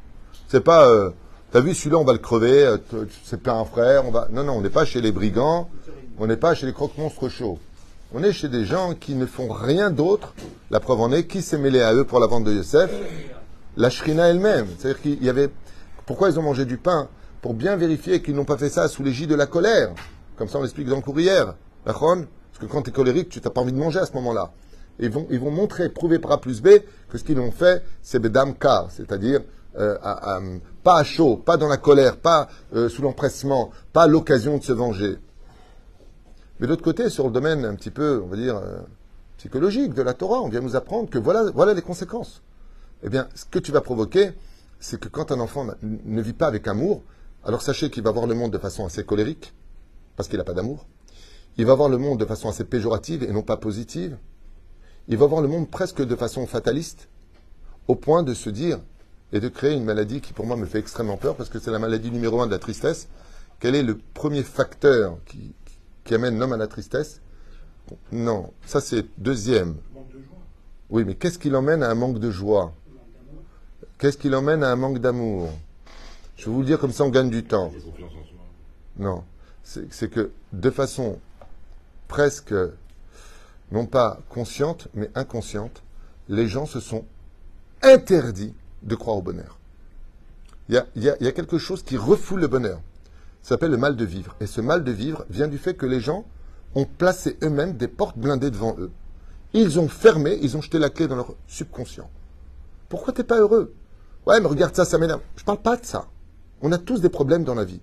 C'est 0.48 0.64
pas, 0.64 0.88
euh, 0.88 1.10
t'as 1.52 1.62
vu 1.62 1.74
celui-là, 1.74 1.98
on 1.98 2.04
va 2.04 2.14
le 2.14 2.20
crever, 2.20 2.76
c'est 3.24 3.42
pas 3.42 3.54
un 3.54 3.66
frère, 3.66 4.06
on 4.06 4.12
va. 4.12 4.28
Non, 4.32 4.44
non, 4.44 4.54
on 4.54 4.62
n'est 4.62 4.70
pas 4.70 4.86
chez 4.86 5.02
les 5.02 5.12
brigands, 5.12 5.70
on 6.20 6.28
n'est 6.28 6.38
pas 6.38 6.54
chez 6.54 6.66
les 6.66 6.74
croque-monstres 6.74 7.30
chauds. 7.30 7.60
On 8.14 8.24
est 8.24 8.34
chez 8.34 8.50
des 8.50 8.66
gens 8.66 8.96
qui 8.96 9.14
ne 9.14 9.26
font 9.26 9.50
rien 9.50 9.92
d'autre. 9.92 10.34
La 10.72 10.80
preuve 10.80 11.00
en 11.02 11.12
est, 11.12 11.28
qui 11.28 11.42
s'est 11.42 11.60
mêlé 11.60 11.82
à 11.82 11.94
eux 11.94 12.06
pour 12.06 12.20
la 12.20 12.26
vente 12.26 12.44
de 12.44 12.54
Yosef? 12.54 12.92
La 13.78 13.90
Shrina 13.90 14.28
elle-même. 14.30 14.68
C'est-à-dire 14.78 15.02
qu'il 15.02 15.24
y 15.24 15.30
avait. 15.30 15.50
Pourquoi 16.08 16.30
ils 16.30 16.40
ont 16.40 16.42
mangé 16.42 16.66
du 16.66 16.78
pain? 16.78 17.08
Pour 17.42 17.54
bien 17.54 17.76
vérifier 17.76 18.22
qu'ils 18.22 18.36
n'ont 18.36 18.46
pas 18.46 18.58
fait 18.58 18.70
ça 18.70 18.88
sous 18.88 19.04
l'égide 19.04 19.30
de 19.30 19.36
la 19.36 19.46
colère. 19.46 19.94
Comme 20.36 20.48
ça, 20.48 20.58
on 20.60 20.62
l'explique 20.62 20.88
dans 20.88 20.98
le 20.98 21.02
courrier. 21.02 21.44
D'accord? 21.86 22.18
Parce 22.52 22.60
que 22.60 22.66
quand 22.66 22.82
tu 22.82 22.90
es 22.90 22.94
colérique, 22.94 23.30
tu 23.30 23.40
n'as 23.40 23.50
pas 23.50 23.62
envie 23.62 23.72
de 23.72 23.78
manger 23.78 24.00
à 24.00 24.06
ce 24.06 24.14
moment-là. 24.14 24.52
Ils 25.00 25.10
vont, 25.10 25.28
ils 25.30 25.40
vont 25.40 25.52
montrer, 25.52 25.90
prouver 25.90 26.20
par 26.20 26.34
A 26.34 26.42
plus 26.42 26.62
B 26.62 26.70
que 27.10 27.18
ce 27.18 27.24
qu'ils 27.24 27.40
ont 27.40 27.52
fait, 27.52 27.84
c'est 28.02 28.20
bedam 28.20 28.54
car, 28.54 28.92
c'est-à-dire 28.92 29.42
euh, 29.78 30.60
pas 30.84 31.00
à 31.00 31.04
chaud, 31.04 31.38
pas 31.38 31.56
dans 31.56 31.70
la 31.70 31.78
colère, 31.78 32.18
pas 32.18 32.50
euh, 32.76 32.90
sous 32.90 33.02
l'empressement, 33.02 33.72
pas 33.94 34.08
l'occasion 34.08 34.58
de 34.58 34.64
se 34.64 34.74
venger. 34.74 35.18
Mais 36.60 36.68
d'autre 36.68 36.84
côté, 36.84 37.10
sur 37.10 37.26
le 37.26 37.32
domaine 37.32 37.64
un 37.64 37.76
petit 37.76 37.92
peu, 37.92 38.22
on 38.24 38.28
va 38.28 38.36
dire, 38.36 38.58
euh, 38.58 38.80
psychologique 39.38 39.94
de 39.94 40.02
la 40.02 40.14
Torah, 40.14 40.42
on 40.42 40.50
vient 40.50 40.60
nous 40.60 40.76
apprendre 40.76 41.10
que 41.10 41.18
voilà, 41.18 41.50
voilà 41.54 41.74
les 41.74 41.82
conséquences. 41.82 42.42
Eh 43.04 43.10
bien, 43.10 43.30
ce 43.36 43.46
que 43.46 43.60
tu 43.60 43.72
vas 43.72 43.80
provoquer, 43.80 44.32
c'est 44.82 45.00
que 45.00 45.08
quand 45.08 45.32
un 45.32 45.40
enfant 45.40 45.66
ne 45.82 46.22
vit 46.22 46.34
pas 46.34 46.48
avec 46.48 46.68
amour, 46.68 47.04
alors 47.44 47.62
sachez 47.62 47.90
qu'il 47.90 48.04
va 48.04 48.12
voir 48.12 48.28
le 48.28 48.36
monde 48.36 48.52
de 48.52 48.58
façon 48.58 48.86
assez 48.86 49.04
colérique, 49.04 49.54
parce 50.16 50.28
qu'il 50.28 50.38
n'a 50.38 50.44
pas 50.44 50.54
d'amour. 50.54 50.86
Il 51.58 51.66
va 51.66 51.76
voir 51.76 51.90
le 51.90 51.98
monde 51.98 52.20
de 52.20 52.26
façon 52.26 52.50
assez 52.50 52.64
péjorative 52.64 53.24
et 53.24 53.32
non 53.32 53.42
pas 53.42 53.58
positive. 53.58 54.18
Il 55.08 55.18
va 55.18 55.26
voir 55.26 55.42
le 55.42 55.48
monde 55.48 55.70
presque 55.70 56.02
de 56.02 56.16
façon 56.16 56.46
fataliste, 56.48 57.10
au 57.88 57.96
point 57.96 58.24
de 58.24 58.34
se 58.34 58.50
dire 58.50 58.80
et 59.32 59.40
de 59.40 59.48
créer 59.48 59.76
une 59.76 59.84
maladie 59.84 60.22
qui 60.22 60.34
pour 60.34 60.46
moi 60.46 60.56
me 60.56 60.66
fait 60.66 60.80
extrêmement 60.80 61.18
peur, 61.18 61.36
parce 61.36 61.50
que 61.50 61.60
c'est 61.60 61.72
la 61.72 61.80
maladie 61.80 62.12
numéro 62.12 62.42
un 62.42 62.48
de 62.48 62.52
la 62.52 62.60
tristesse. 62.60 63.08
Quel 63.60 63.76
est 63.76 63.84
le 63.84 63.98
premier 63.98 64.44
facteur 64.44 65.18
qui, 65.26 65.54
qui 66.04 66.16
amène 66.16 66.40
l'homme 66.40 66.54
à 66.54 66.58
la 66.58 66.68
tristesse? 66.68 67.22
Non, 68.12 68.54
ça 68.66 68.82
c'est 68.82 69.06
deuxième. 69.18 69.76
Oui, 70.90 71.04
mais 71.06 71.16
qu'est-ce 71.16 71.38
qui 71.38 71.50
l'emmène 71.50 71.84
à 71.84 71.90
un 71.90 71.96
manque 71.96 72.20
de 72.20 72.32
joie? 72.32 72.74
Qu'est-ce 73.98 74.18
qui 74.18 74.30
l'emmène 74.30 74.64
à 74.64 74.72
un 74.72 74.76
manque 74.76 75.00
d'amour? 75.00 75.52
Je 76.40 76.46
vais 76.46 76.52
vous 76.52 76.62
le 76.62 76.66
dire 76.66 76.80
comme 76.80 76.94
ça, 76.94 77.04
on 77.04 77.10
gagne 77.10 77.30
du 77.30 77.44
temps. 77.44 77.70
Non, 78.98 79.24
c'est 79.62 80.10
que 80.10 80.32
de 80.54 80.70
façon 80.70 81.20
presque, 82.08 82.54
non 83.74 83.86
pas 83.86 84.20
consciente, 84.30 84.88
mais 84.94 85.10
inconsciente, 85.16 85.84
les 86.30 86.48
gens 86.48 86.66
se 86.66 86.80
sont 86.80 87.04
interdits 87.82 88.54
de 88.84 88.96
croire 88.96 89.18
au 89.18 89.22
bonheur. 89.22 89.58
Il 90.70 90.76
y 90.76 90.78
a, 90.78 90.86
il 90.96 91.04
y 91.04 91.10
a- 91.10 91.18
il 91.20 91.26
y 91.26 91.28
a 91.28 91.34
quelque 91.34 91.58
chose 91.58 91.84
qui 91.84 91.98
refoule 91.98 92.40
le 92.40 92.48
bonheur. 92.48 92.80
Ça 93.42 93.50
s'appelle 93.50 93.72
le 93.72 93.78
mal 93.78 93.98
de 93.98 94.06
vivre. 94.06 94.36
Et 94.40 94.46
ce 94.48 94.62
mal 94.62 94.84
de 94.86 94.92
vivre 94.92 95.26
vient 95.30 95.48
du 95.50 95.58
fait 95.58 95.74
que 95.74 95.86
les 95.86 96.00
gens 96.00 96.24
ont 96.76 96.86
placé 96.86 97.38
eux-mêmes 97.44 97.76
des 97.76 97.88
portes 97.90 98.18
blindées 98.18 98.52
devant 98.52 98.76
eux. 98.80 98.92
Ils 99.54 99.78
ont 99.80 99.90
fermé, 99.90 100.38
ils 100.42 100.56
ont 100.56 100.62
jeté 100.62 100.80
la 100.80 100.90
clé 100.90 101.08
dans 101.08 101.16
leur 101.18 101.34
subconscient. 101.48 102.10
Pourquoi 102.88 103.12
t'es 103.14 103.24
pas 103.26 103.40
heureux? 103.40 103.74
Ouais, 104.26 104.40
mais 104.40 104.48
regarde 104.48 104.76
ça, 104.76 104.86
ça 104.86 104.98
m'énerve. 104.98 105.22
Je 105.36 105.44
parle 105.44 105.62
pas 105.62 105.76
de 105.76 105.86
ça. 105.86 106.08
On 106.62 106.72
a 106.72 106.78
tous 106.78 107.02
des 107.02 107.10
problèmes 107.10 107.44
dans 107.44 107.56
la 107.56 107.64
vie. 107.64 107.82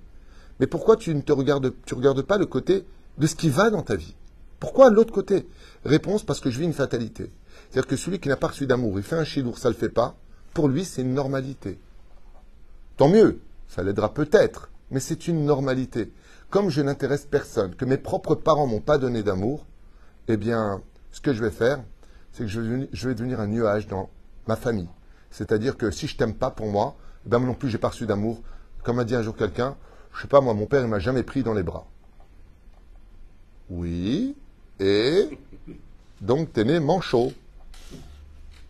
Mais 0.61 0.67
pourquoi 0.67 0.97
tu 0.97 1.15
ne 1.15 1.21
te 1.21 1.33
regardes, 1.33 2.23
pas 2.23 2.39
le 2.39 2.47
côté 2.47 2.87
de 3.19 3.27
ce 3.27 3.35
qui 3.35 3.49
va 3.49 3.71
dans 3.71 3.83
ta 3.83 3.97
vie? 3.97 4.15
Pourquoi 4.61 4.91
l'autre 4.91 5.13
côté? 5.13 5.47
Réponse 5.85 6.25
parce 6.25 6.41
que 6.41 6.51
je 6.51 6.59
vis 6.59 6.65
une 6.65 6.73
fatalité. 6.73 7.31
C'est-à-dire 7.71 7.89
que 7.89 7.97
celui 7.97 8.21
qui 8.21 8.29
n'a 8.29 8.37
pas 8.37 8.49
reçu 8.49 8.67
d'amour, 8.67 8.99
il 8.99 9.03
fait 9.03 9.17
un 9.17 9.25
chilour, 9.25 9.59
ça 9.59 9.69
le 9.69 9.75
fait 9.75 9.89
pas. 9.89 10.17
Pour 10.55 10.69
lui, 10.69 10.85
c'est 10.85 11.03
une 11.03 11.15
normalité. 11.15 11.79
Tant 12.97 13.09
mieux, 13.09 13.41
ça 13.69 13.83
l'aidera 13.83 14.15
peut-être, 14.15 14.71
mais 14.91 15.01
c'est 15.01 15.29
une 15.29 15.45
normalité. 15.45 16.13
Comme 16.49 16.71
je 16.71 16.81
n'intéresse 16.81 17.27
personne, 17.27 17.75
que 17.75 17.85
mes 17.85 17.99
propres 17.99 18.35
parents 18.35 18.67
m'ont 18.67 18.81
pas 18.81 18.99
donné 18.99 19.23
d'amour, 19.23 19.67
eh 20.29 20.37
bien, 20.37 20.81
ce 21.13 21.21
que 21.21 21.35
je 21.35 21.43
vais 21.43 21.51
faire, 21.51 21.83
c'est 22.33 22.45
que 22.45 22.49
je 22.49 22.61
vais, 22.61 22.67
devenir, 22.67 22.89
je 22.93 23.09
vais 23.09 23.15
devenir 23.15 23.41
un 23.41 23.47
nuage 23.47 23.87
dans 23.87 24.09
ma 24.47 24.57
famille. 24.57 24.89
C'est-à-dire 25.31 25.77
que 25.77 25.91
si 25.91 26.07
je 26.07 26.17
t'aime 26.17 26.35
pas 26.35 26.51
pour 26.51 26.69
moi, 26.69 26.97
eh 27.27 27.29
ben 27.29 27.39
moi 27.39 27.49
non 27.49 27.55
plus 27.55 27.69
j'ai 27.69 27.79
pas 27.79 27.89
reçu 27.89 28.07
d'amour. 28.07 28.43
Comme 28.87 29.01
a 29.01 29.05
dit 29.05 29.17
un 29.17 29.23
jour 29.23 29.35
quelqu'un, 29.35 29.77
je 30.15 30.23
sais 30.23 30.29
pas 30.29 30.41
moi, 30.41 30.55
mon 30.55 30.67
père 30.67 30.81
il 30.81 30.87
m'a 30.87 31.01
jamais 31.01 31.25
pris 31.25 31.43
dans 31.43 31.55
les 31.55 31.65
bras. 31.65 31.89
Oui, 33.69 34.37
et 34.79 35.37
donc 36.21 36.53
t'es 36.53 36.63
né 36.63 36.79
manchot. 36.79 37.33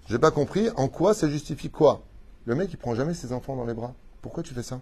J'ai 0.07 0.19
pas 0.19 0.31
compris 0.31 0.71
en 0.77 0.89
quoi 0.89 1.13
ça 1.13 1.29
justifie 1.29 1.69
quoi? 1.69 2.03
Le 2.47 2.55
mec 2.55 2.73
il 2.73 2.79
prend 2.79 2.95
jamais 2.95 3.13
ses 3.13 3.35
enfants 3.35 3.57
dans 3.57 3.67
les 3.67 3.75
bras. 3.75 3.93
Pourquoi 4.23 4.43
tu 4.43 4.55
fais 4.55 4.63
ça? 4.63 4.81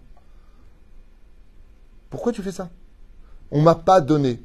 Pourquoi 2.09 2.31
tu 2.31 2.41
fais 2.41 2.53
ça? 2.53 2.69
On 3.51 3.61
m'a 3.61 3.75
pas 3.75 3.99
donné. 3.99 4.41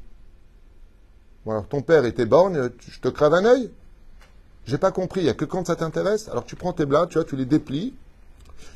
Bon, 1.44 1.52
alors 1.52 1.68
ton 1.68 1.82
père 1.82 2.04
était 2.04 2.26
borgne, 2.26 2.68
je 2.80 2.98
te 2.98 3.06
crève 3.06 3.34
un 3.34 3.44
œil 3.44 3.70
J'ai 4.66 4.76
pas 4.76 4.90
compris, 4.90 5.20
il 5.20 5.24
n'y 5.24 5.30
a 5.30 5.34
que 5.34 5.44
quand 5.44 5.68
ça 5.68 5.76
t'intéresse? 5.76 6.28
Alors 6.30 6.44
tu 6.44 6.56
prends 6.56 6.72
tes 6.72 6.84
blas, 6.84 7.06
tu 7.06 7.14
vois, 7.14 7.24
tu 7.24 7.36
les 7.36 7.46
déplies, 7.46 7.94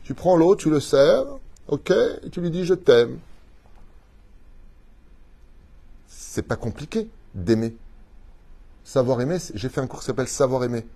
tu 0.05 0.15
prends 0.15 0.37
l'autre, 0.37 0.63
tu 0.63 0.71
le 0.71 0.79
serres, 0.79 1.27
ok, 1.69 1.93
tu 2.31 2.41
lui 2.41 2.51
dis 2.51 2.65
je 2.65 2.75
t'aime. 2.75 3.19
C'est 6.07 6.43
pas 6.43 6.57
compliqué 6.57 7.09
d'aimer. 7.35 7.77
Savoir 8.85 9.21
aimer, 9.21 9.39
j'ai 9.55 9.69
fait 9.69 9.81
un 9.81 9.87
cours 9.87 10.01
qui 10.01 10.07
s'appelle 10.07 10.29
Savoir 10.29 10.65
aimer. 10.65 10.87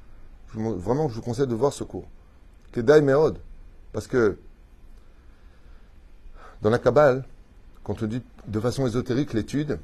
Vraiment, 0.55 1.09
je 1.09 1.15
vous 1.15 1.23
conseille 1.23 1.47
de 1.47 1.55
voir 1.55 1.73
ce 1.73 1.85
cours. 1.85 2.09
Kedai 2.73 3.01
Meod. 3.01 3.39
Parce 3.93 4.07
que 4.07 4.39
dans 6.61 6.71
la 6.71 6.79
Kabbale, 6.79 7.25
quand 7.85 8.03
on 8.03 8.07
dit 8.07 8.23
de 8.47 8.61
façon 8.61 8.87
ésotérique 8.87 9.33
l'étude, 9.33 9.79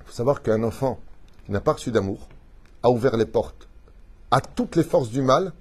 il 0.00 0.06
faut 0.06 0.12
savoir 0.12 0.42
qu'un 0.42 0.62
enfant 0.62 0.98
qui 1.46 1.52
n'a 1.52 1.60
pas 1.60 1.72
reçu 1.72 1.90
d'amour 1.90 2.28
a 2.82 2.90
ouvert 2.90 3.16
les 3.16 3.26
portes 3.26 3.68
à 4.30 4.40
toutes 4.40 4.76
les 4.76 4.82
forces 4.82 5.10
du 5.10 5.22
mal 5.22 5.52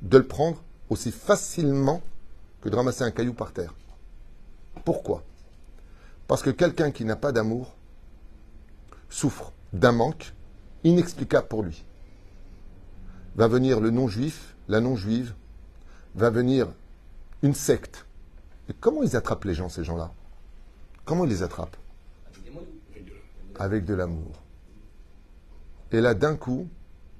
de 0.00 0.18
le 0.18 0.26
prendre 0.26 0.62
aussi 0.88 1.12
facilement 1.12 2.02
que 2.62 2.68
de 2.68 2.76
ramasser 2.76 3.04
un 3.04 3.10
caillou 3.10 3.34
par 3.34 3.52
terre. 3.52 3.74
Pourquoi? 4.84 5.22
Parce 6.28 6.42
que 6.42 6.50
quelqu'un 6.50 6.90
qui 6.90 7.04
n'a 7.04 7.16
pas 7.16 7.32
d'amour 7.32 7.74
souffre 9.08 9.52
d'un 9.72 9.92
manque 9.92 10.32
inexplicable 10.84 11.48
pour 11.48 11.62
lui. 11.62 11.84
Va 13.36 13.48
venir 13.48 13.80
le 13.80 13.90
non-juif, 13.90 14.54
la 14.68 14.80
non-juive, 14.80 15.34
va 16.14 16.30
venir 16.30 16.68
une 17.42 17.54
secte. 17.54 18.06
Et 18.68 18.74
comment 18.74 19.02
ils 19.02 19.16
attrapent 19.16 19.44
les 19.44 19.54
gens, 19.54 19.68
ces 19.68 19.84
gens-là? 19.84 20.12
Comment 21.04 21.24
ils 21.24 21.30
les 21.30 21.42
attrapent? 21.42 21.76
Avec 23.58 23.84
de 23.84 23.94
l'amour. 23.94 24.42
Et 25.90 26.00
là, 26.00 26.14
d'un 26.14 26.36
coup, 26.36 26.68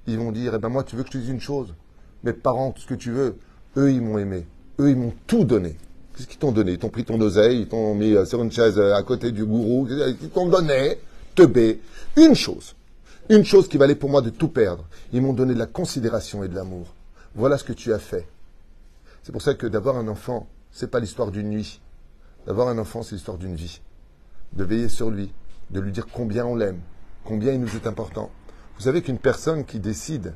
ils 0.07 0.17
vont 0.17 0.31
dire, 0.31 0.55
eh 0.55 0.59
ben 0.59 0.69
moi, 0.69 0.83
tu 0.83 0.95
veux 0.95 1.03
que 1.03 1.09
je 1.09 1.13
te 1.13 1.17
dise 1.17 1.29
une 1.29 1.41
chose? 1.41 1.75
Mes 2.23 2.33
parents, 2.33 2.71
tout 2.71 2.81
ce 2.81 2.87
que 2.87 2.93
tu 2.95 3.11
veux, 3.11 3.37
eux, 3.77 3.91
ils 3.91 4.01
m'ont 4.01 4.17
aimé. 4.17 4.47
Eux, 4.79 4.89
ils 4.89 4.97
m'ont 4.97 5.13
tout 5.27 5.43
donné. 5.43 5.77
Qu'est-ce 6.15 6.27
qu'ils 6.27 6.39
t'ont 6.39 6.51
donné? 6.51 6.73
Ils 6.73 6.77
t'ont 6.77 6.89
pris 6.89 7.05
ton 7.05 7.19
oseille, 7.21 7.61
ils 7.61 7.67
t'ont 7.67 7.95
mis 7.95 8.13
euh, 8.13 8.25
sur 8.25 8.43
une 8.43 8.51
chaise 8.51 8.77
euh, 8.77 8.93
à 8.93 9.01
côté 9.03 9.31
du 9.31 9.45
gourou, 9.45 9.87
ils 9.89 10.29
t'ont 10.29 10.47
donné, 10.47 10.99
teubé, 11.35 11.81
une 12.15 12.35
chose. 12.35 12.75
Une 13.29 13.45
chose 13.45 13.67
qui 13.67 13.77
valait 13.77 13.95
pour 13.95 14.09
moi 14.09 14.21
de 14.21 14.29
tout 14.29 14.49
perdre. 14.49 14.85
Ils 15.11 15.21
m'ont 15.21 15.33
donné 15.33 15.53
de 15.53 15.59
la 15.59 15.65
considération 15.65 16.43
et 16.43 16.47
de 16.47 16.55
l'amour. 16.55 16.93
Voilà 17.35 17.57
ce 17.57 17.63
que 17.63 17.73
tu 17.73 17.93
as 17.93 17.99
fait. 17.99 18.27
C'est 19.23 19.31
pour 19.31 19.41
ça 19.41 19.55
que 19.55 19.65
d'avoir 19.65 19.97
un 19.97 20.07
enfant, 20.07 20.47
c'est 20.71 20.91
pas 20.91 20.99
l'histoire 20.99 21.31
d'une 21.31 21.49
nuit. 21.49 21.81
D'avoir 22.45 22.67
un 22.67 22.77
enfant, 22.77 23.01
c'est 23.01 23.15
l'histoire 23.15 23.37
d'une 23.37 23.55
vie. 23.55 23.81
De 24.51 24.63
veiller 24.63 24.89
sur 24.89 25.09
lui, 25.09 25.31
de 25.71 25.79
lui 25.79 25.91
dire 25.91 26.07
combien 26.11 26.45
on 26.45 26.55
l'aime, 26.55 26.81
combien 27.23 27.53
il 27.53 27.61
nous 27.61 27.75
est 27.75 27.87
important. 27.87 28.29
Vous 28.75 28.83
savez 28.83 29.01
qu'une 29.01 29.17
personne 29.17 29.65
qui 29.65 29.79
décide 29.79 30.33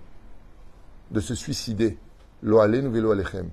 de 1.12 1.20
se 1.20 1.36
suicider, 1.36 1.98
lo 2.42 2.60
alenu 2.60 2.90
velo 2.90 3.12
alechem, 3.12 3.50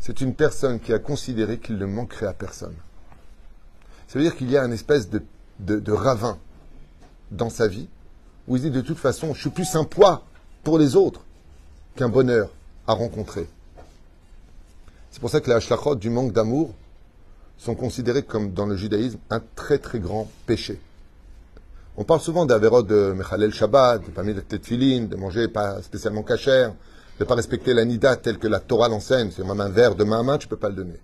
c'est 0.00 0.20
une 0.20 0.34
personne 0.34 0.80
qui 0.80 0.92
a 0.92 0.98
considéré 0.98 1.58
qu'il 1.58 1.76
ne 1.76 1.86
manquerait 1.86 2.26
à 2.26 2.32
personne. 2.32 2.74
Ça 4.06 4.18
veut 4.18 4.24
dire 4.24 4.36
qu'il 4.36 4.50
y 4.50 4.56
a 4.56 4.64
une 4.64 4.72
espèce 4.72 5.08
de, 5.10 5.92
ravin 5.92 6.38
dans 7.30 7.50
sa 7.50 7.68
vie 7.68 7.88
où 8.46 8.56
il 8.56 8.62
dit 8.62 8.70
de 8.70 8.80
toute 8.80 8.98
façon, 8.98 9.34
je 9.34 9.40
suis 9.40 9.50
plus 9.50 9.74
un 9.74 9.84
poids 9.84 10.24
pour 10.64 10.78
les 10.78 10.96
autres 10.96 11.22
qu'un 11.96 12.08
bonheur 12.08 12.50
à 12.86 12.94
rencontrer. 12.94 13.46
C'est 15.10 15.20
pour 15.20 15.30
ça 15.30 15.40
que 15.40 15.48
les 15.48 15.56
hashlachot 15.56 15.96
du 15.96 16.10
manque 16.10 16.32
d'amour 16.32 16.74
sont 17.58 17.74
considérés 17.74 18.22
comme, 18.22 18.52
dans 18.52 18.66
le 18.66 18.76
judaïsme, 18.76 19.18
un 19.30 19.42
très 19.56 19.78
très 19.78 19.98
grand 19.98 20.30
péché. 20.46 20.80
On 21.96 22.04
parle 22.04 22.20
souvent 22.20 22.46
d'Averot 22.46 22.84
de 22.84 23.12
Mechalel 23.16 23.52
Shabbat, 23.52 24.06
de 24.06 24.10
pas 24.10 24.22
mettre 24.22 24.36
de 24.36 24.56
tefilin, 24.56 25.06
de 25.06 25.16
manger 25.16 25.48
pas 25.48 25.82
spécialement 25.82 26.22
cachère, 26.22 26.72
de 27.18 27.24
pas 27.24 27.34
respecter 27.34 27.74
la 27.74 27.84
nida 27.84 28.16
telle 28.16 28.38
que 28.38 28.46
la 28.46 28.60
Torah 28.60 28.88
l'enseigne. 28.88 29.30
C'est 29.34 29.44
même 29.44 29.60
un 29.60 29.68
verre 29.68 29.96
de 29.96 30.04
main 30.04 30.20
à 30.20 30.22
main, 30.22 30.38
tu 30.38 30.48
peux 30.48 30.56
pas 30.56 30.68
le 30.68 30.76
donner. 30.76 31.00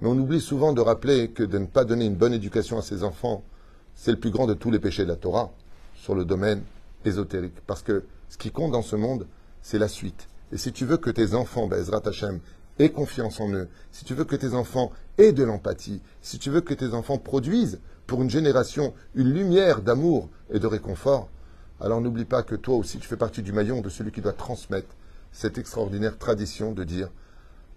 Mais 0.00 0.08
on 0.08 0.18
oublie 0.18 0.40
souvent 0.40 0.72
de 0.72 0.80
rappeler 0.80 1.28
que 1.28 1.42
de 1.42 1.58
ne 1.58 1.66
pas 1.66 1.84
donner 1.84 2.06
une 2.06 2.16
bonne 2.16 2.32
éducation 2.32 2.78
à 2.78 2.82
ses 2.82 3.04
enfants, 3.04 3.44
c'est 3.94 4.10
le 4.10 4.18
plus 4.18 4.30
grand 4.30 4.46
de 4.46 4.54
tous 4.54 4.70
les 4.70 4.78
péchés 4.78 5.04
de 5.04 5.08
la 5.08 5.16
Torah 5.16 5.52
sur 5.96 6.14
le 6.14 6.24
domaine 6.24 6.62
ésotérique. 7.04 7.60
Parce 7.66 7.82
que 7.82 8.04
ce 8.28 8.38
qui 8.38 8.50
compte 8.50 8.72
dans 8.72 8.82
ce 8.82 8.96
monde, 8.96 9.26
c'est 9.62 9.78
la 9.78 9.88
suite. 9.88 10.28
Et 10.50 10.58
si 10.58 10.72
tu 10.72 10.86
veux 10.86 10.96
que 10.96 11.10
tes 11.10 11.34
enfants, 11.34 11.66
Bezrat 11.66 12.02
Hashem, 12.06 12.40
aient 12.78 12.90
confiance 12.90 13.40
en 13.40 13.52
eux, 13.52 13.68
si 13.92 14.04
tu 14.04 14.14
veux 14.14 14.24
que 14.24 14.36
tes 14.36 14.54
enfants 14.54 14.90
aient 15.18 15.32
de 15.32 15.44
l'empathie, 15.44 16.00
si 16.22 16.38
tu 16.38 16.50
veux 16.50 16.60
que 16.60 16.74
tes 16.74 16.92
enfants 16.92 17.18
produisent 17.18 17.80
pour 18.06 18.22
une 18.22 18.30
génération 18.30 18.94
une 19.14 19.32
lumière 19.32 19.80
d'amour 19.80 20.28
et 20.50 20.58
de 20.58 20.66
réconfort, 20.66 21.28
alors 21.80 22.00
n'oublie 22.00 22.24
pas 22.24 22.42
que 22.42 22.54
toi 22.54 22.76
aussi 22.76 22.98
tu 22.98 23.06
fais 23.06 23.16
partie 23.16 23.42
du 23.42 23.52
maillon 23.52 23.80
de 23.80 23.88
celui 23.88 24.10
qui 24.10 24.20
doit 24.20 24.32
transmettre 24.32 24.88
cette 25.34 25.58
extraordinaire 25.58 26.16
tradition 26.16 26.72
de 26.72 26.84
dire 26.84 27.10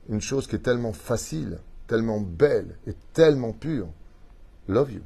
une 0.09 0.21
chose 0.21 0.47
qui 0.47 0.55
est 0.55 0.59
tellement 0.59 0.93
facile, 0.93 1.59
tellement 1.87 2.21
belle 2.21 2.77
et 2.85 2.93
tellement 3.13 3.51
pure. 3.51 3.89
Love 4.67 4.91
you. 4.93 5.01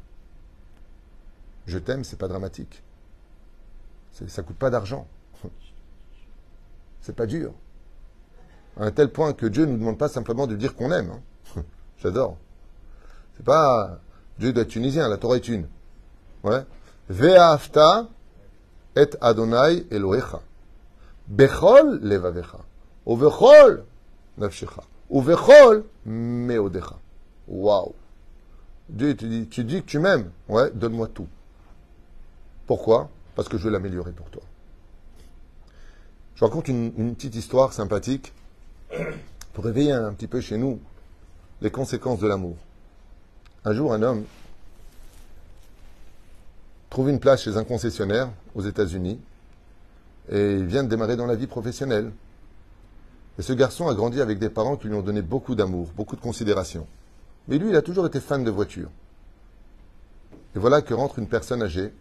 Je 1.66 1.80
t'aime, 1.80 2.04
c'est 2.04 2.20
pas 2.20 2.28
dramatique. 2.28 2.84
Ça 4.28 4.44
coûte 4.44 4.58
pas 4.58 4.70
d'argent. 4.70 5.08
C'est 7.00 7.16
pas 7.16 7.26
dur. 7.26 7.54
À 8.78 8.86
un 8.86 8.92
tel 8.92 9.12
point 9.12 9.34
que 9.34 9.46
Dieu 9.46 9.66
ne 9.66 9.72
nous 9.72 9.78
demande 9.80 9.98
pas 9.98 10.10
simplement 10.10 10.46
de 10.46 10.56
dire 10.56 10.76
qu'on 10.76 10.92
aime. 10.92 11.12
hein. 11.56 11.64
J'adore. 11.98 12.38
C'est 13.38 13.46
pas 13.46 14.02
Dieu 14.38 14.52
doit 14.52 14.64
être 14.64 14.70
tunisien, 14.70 15.08
la 15.08 15.18
Torah 15.18 15.38
est 15.38 15.48
une. 15.48 15.68
Ouais. 16.44 16.66
Et 18.96 19.08
Adonai 19.22 19.86
Elohecha. 19.90 20.42
Bechol 21.32 22.00
levavecha. 22.02 22.60
Uvechol 23.06 23.86
nafshecha. 24.38 24.84
Uvechol 25.10 25.86
meodecha. 26.06 26.98
Waouh. 27.48 27.94
Dieu 28.90 29.16
tu 29.16 29.64
dis 29.64 29.82
que 29.82 29.88
tu 29.88 30.00
m'aimes. 30.00 30.30
Ouais, 30.50 30.70
donne-moi 30.72 31.08
tout. 31.08 31.28
Pourquoi? 32.68 33.10
Parce 33.36 33.48
que 33.48 33.58
je 33.58 33.64
veux 33.64 33.72
l'améliorer 33.72 34.12
pour 34.12 34.30
toi. 34.30 34.44
Je 36.36 36.44
raconte 36.44 36.68
une 36.68 37.16
petite 37.16 37.36
histoire 37.36 37.72
sympathique 37.72 38.34
pour 39.54 39.64
réveiller 39.64 39.94
un 39.94 40.12
petit 40.14 40.28
peu 40.28 40.42
chez 40.42 40.58
nous 40.58 40.82
les 41.62 41.72
conséquences 41.72 42.20
de 42.20 42.28
l'amour. 42.28 42.58
Un 43.64 43.74
jour, 43.74 43.94
un 43.94 44.02
homme 44.02 44.26
trouve 46.90 47.10
une 47.10 47.22
place 47.22 47.44
chez 47.44 47.56
un 47.56 47.64
concessionnaire 47.64 48.30
aux 48.54 48.64
États-Unis 48.64 49.18
et 50.32 50.54
il 50.54 50.66
vient 50.66 50.84
de 50.84 50.90
démarrer 50.90 51.18
dans 51.18 51.26
la 51.26 51.36
vie 51.36 51.48
professionnelle. 51.48 52.12
Et 53.38 53.42
ce 53.42 53.54
garçon 53.54 53.88
a 53.88 53.94
grandi 53.94 54.22
avec 54.22 54.40
des 54.40 54.50
parents 54.50 54.78
qui 54.78 54.88
lui 54.88 54.96
ont 54.96 55.02
donné 55.02 55.22
beaucoup 55.22 55.56
d'amour, 55.56 55.90
beaucoup 55.96 56.16
de 56.16 56.22
considération. 56.22 56.88
Mais 57.48 57.58
lui, 57.58 57.70
il 57.70 57.76
a 57.76 57.82
toujours 57.82 58.06
été 58.06 58.20
fan 58.20 58.44
de 58.44 58.52
voitures. 58.52 58.90
Et 60.56 60.60
voilà 60.60 60.82
que 60.82 60.94
rentre 60.94 61.20
une 61.20 61.28
personne 61.28 61.62
âgée 61.62 61.94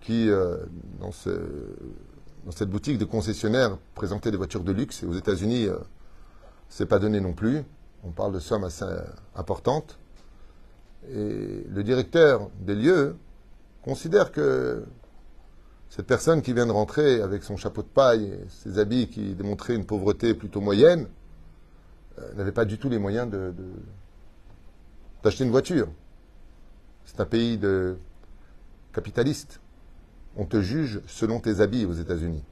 qui, 0.00 0.28
euh, 0.28 0.58
dans, 1.00 1.12
ce, 1.12 1.30
dans 2.44 2.52
cette 2.52 2.70
boutique 2.70 2.98
de 2.98 3.04
concessionnaire, 3.04 3.76
présentait 3.94 4.30
des 4.30 4.36
voitures 4.36 4.64
de 4.64 4.72
luxe. 4.72 5.02
Et 5.02 5.06
aux 5.06 5.14
États-Unis, 5.14 5.66
euh, 5.66 5.78
c'est 6.68 6.86
pas 6.86 6.98
donné 6.98 7.20
non 7.20 7.32
plus. 7.32 7.62
On 8.04 8.10
parle 8.10 8.32
de 8.32 8.40
sommes 8.40 8.64
assez 8.64 8.84
importantes. 9.34 9.98
Et 11.10 11.66
le 11.68 11.82
directeur 11.82 12.50
des 12.60 12.74
lieux 12.74 13.16
considère 13.82 14.32
que 14.32 14.84
cette 15.90 16.06
personne 16.06 16.40
qui 16.40 16.52
vient 16.54 16.66
de 16.66 16.72
rentrer 16.72 17.20
avec 17.20 17.42
son 17.42 17.56
chapeau 17.56 17.82
de 17.82 17.88
paille 17.88 18.24
et 18.24 18.40
ses 18.48 18.78
habits 18.78 19.08
qui 19.08 19.34
démontraient 19.34 19.74
une 19.74 19.84
pauvreté 19.84 20.34
plutôt 20.34 20.60
moyenne 20.60 21.06
euh, 22.18 22.32
n'avait 22.34 22.52
pas 22.52 22.64
du 22.64 22.78
tout 22.78 22.88
les 22.88 22.98
moyens 22.98 23.28
de, 23.28 23.52
de- 23.56 23.72
d'acheter 25.22 25.44
une 25.44 25.50
voiture. 25.50 25.88
C'est 27.04 27.20
un 27.20 27.26
pays 27.26 27.58
de 27.58 27.96
capitaliste. 28.92 29.60
on 30.36 30.44
te 30.44 30.60
juge 30.60 31.00
selon 31.06 31.40
tes 31.40 31.60
habits 31.60 31.84
aux 31.84 31.92
États-Unis. 31.92 32.44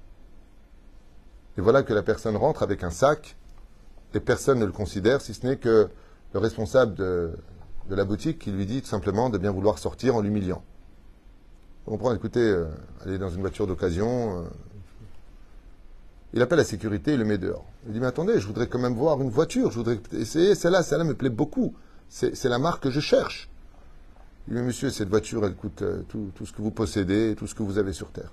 Et 1.57 1.61
voilà 1.61 1.83
que 1.83 1.94
la 1.94 2.03
personne 2.03 2.37
rentre 2.37 2.62
avec 2.62 2.83
un 2.83 2.90
sac 2.90 3.37
et 4.14 4.20
personne 4.20 4.59
ne 4.59 4.64
le 4.66 4.72
considère, 4.72 5.20
si 5.20 5.33
ce 5.33 5.46
n'est 5.46 5.57
que 5.59 5.88
le 6.33 6.40
responsable 6.40 6.94
de, 6.94 7.31
de 7.88 7.94
la 7.94 8.05
boutique 8.05 8.38
qui 8.40 8.51
lui 8.51 8.66
dit 8.66 8.83
tout 8.83 8.88
simplement 8.88 9.31
de 9.31 9.38
bien 9.38 9.53
vouloir 9.53 9.79
sortir 9.79 10.16
en 10.16 10.20
l'humiliant. 10.20 10.62
On 11.88 11.92
comprend, 11.92 12.14
écoutez, 12.14 12.40
euh, 12.40 12.66
aller 13.03 13.16
dans 13.16 13.31
une 13.31 13.40
voiture 13.40 13.66
d'occasion. 13.66 14.42
euh, 14.42 14.48
il 16.35 16.42
appelle 16.42 16.59
la 16.59 16.64
sécurité, 16.64 17.14
il 17.14 17.18
le 17.18 17.24
met 17.24 17.38
dehors. 17.38 17.64
Il 17.87 17.94
dit, 17.94 18.01
mais 18.01 18.07
attendez, 18.07 18.38
je 18.38 18.46
voudrais 18.46 18.66
quand 18.66 18.79
même 18.79 18.92
voir 18.92 19.22
une 19.22 19.31
voiture, 19.31 19.70
je 19.70 19.79
voudrais 19.79 19.98
essayer, 20.12 20.55
celle-là, 20.55 20.83
celle-là 20.83 21.05
me 21.05 21.14
plaît 21.14 21.31
beaucoup. 21.31 21.72
C'est 22.11 22.44
la 22.44 22.59
marque 22.59 22.83
que 22.83 22.90
je 22.90 23.01
cherche. 23.01 23.48
Il 24.46 24.53
dit, 24.53 24.61
mais 24.61 24.66
monsieur, 24.66 24.90
cette 24.90 25.09
voiture, 25.09 25.46
elle 25.46 25.55
coûte 25.55 25.81
euh, 25.81 26.03
tout, 26.11 26.44
ce 26.44 26.53
que 26.53 26.61
vous 26.61 26.70
possédez, 26.70 27.35
tout 27.35 27.46
ce 27.46 27.55
que 27.55 27.62
vous 27.62 27.79
avez 27.79 27.94
sur 27.94 28.11
Terre. 28.11 28.33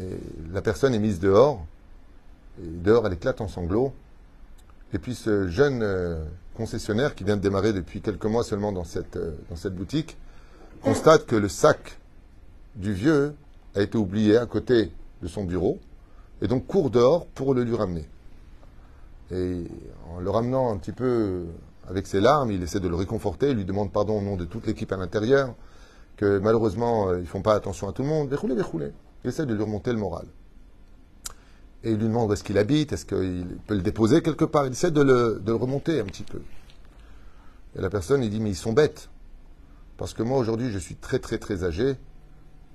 Et 0.00 0.16
la 0.54 0.62
personne 0.62 0.94
est 0.94 0.98
mise 0.98 1.20
dehors, 1.20 1.66
dehors, 2.58 3.06
elle 3.06 3.12
éclate 3.12 3.42
en 3.42 3.48
sanglots. 3.48 3.92
Et 4.94 4.98
puis 4.98 5.14
ce 5.14 5.48
jeune 5.48 5.84
concessionnaire 6.54 7.14
qui 7.14 7.24
vient 7.24 7.36
de 7.36 7.42
démarrer 7.42 7.74
depuis 7.74 8.00
quelques 8.00 8.24
mois 8.24 8.44
seulement 8.44 8.72
dans 8.72 8.84
cette 8.84 9.18
boutique 9.74 10.16
constate 10.80 11.26
que 11.26 11.36
le 11.36 11.48
sac 11.48 11.98
du 12.76 12.92
vieux 12.92 13.34
a 13.74 13.82
été 13.82 13.98
oublié 13.98 14.36
à 14.36 14.46
côté 14.46 14.92
de 15.22 15.28
son 15.28 15.44
bureau 15.44 15.78
et 16.42 16.48
donc 16.48 16.66
court 16.66 16.90
dehors 16.90 17.26
pour 17.26 17.54
le 17.54 17.64
lui 17.64 17.74
ramener. 17.74 18.06
Et 19.30 19.64
en 20.10 20.20
le 20.20 20.30
ramenant 20.30 20.72
un 20.72 20.76
petit 20.76 20.92
peu 20.92 21.46
avec 21.88 22.06
ses 22.06 22.20
larmes, 22.20 22.50
il 22.50 22.62
essaie 22.62 22.80
de 22.80 22.88
le 22.88 22.94
réconforter, 22.94 23.50
il 23.50 23.56
lui 23.56 23.64
demande 23.64 23.92
pardon 23.92 24.18
au 24.18 24.22
nom 24.22 24.36
de 24.36 24.44
toute 24.44 24.66
l'équipe 24.66 24.92
à 24.92 24.96
l'intérieur, 24.96 25.54
que 26.16 26.38
malheureusement 26.38 27.08
euh, 27.08 27.20
ils 27.20 27.26
font 27.26 27.42
pas 27.42 27.54
attention 27.54 27.88
à 27.88 27.92
tout 27.92 28.02
le 28.02 28.08
monde. 28.08 28.28
Déroulez, 28.28 28.54
déroulez. 28.54 28.92
Il 29.24 29.28
essaie 29.28 29.46
de 29.46 29.54
lui 29.54 29.62
remonter 29.62 29.92
le 29.92 29.98
moral. 29.98 30.26
Et 31.84 31.92
il 31.92 31.98
lui 31.98 32.06
demande 32.08 32.30
où 32.30 32.32
est-ce 32.32 32.44
qu'il 32.44 32.58
habite, 32.58 32.92
est-ce 32.92 33.04
qu'il 33.04 33.46
peut 33.66 33.74
le 33.74 33.82
déposer 33.82 34.22
quelque 34.22 34.44
part. 34.44 34.66
Il 34.66 34.72
essaie 34.72 34.90
de 34.90 35.02
le, 35.02 35.40
de 35.44 35.52
le 35.52 35.56
remonter 35.56 36.00
un 36.00 36.04
petit 36.04 36.24
peu. 36.24 36.40
Et 37.76 37.80
la 37.80 37.90
personne, 37.90 38.22
il 38.24 38.30
dit, 38.30 38.40
mais 38.40 38.50
ils 38.50 38.56
sont 38.56 38.72
bêtes. 38.72 39.08
Parce 39.96 40.14
que 40.14 40.22
moi, 40.22 40.38
aujourd'hui, 40.38 40.70
je 40.70 40.78
suis 40.78 40.96
très, 40.96 41.18
très, 41.18 41.38
très 41.38 41.64
âgé. 41.64 41.96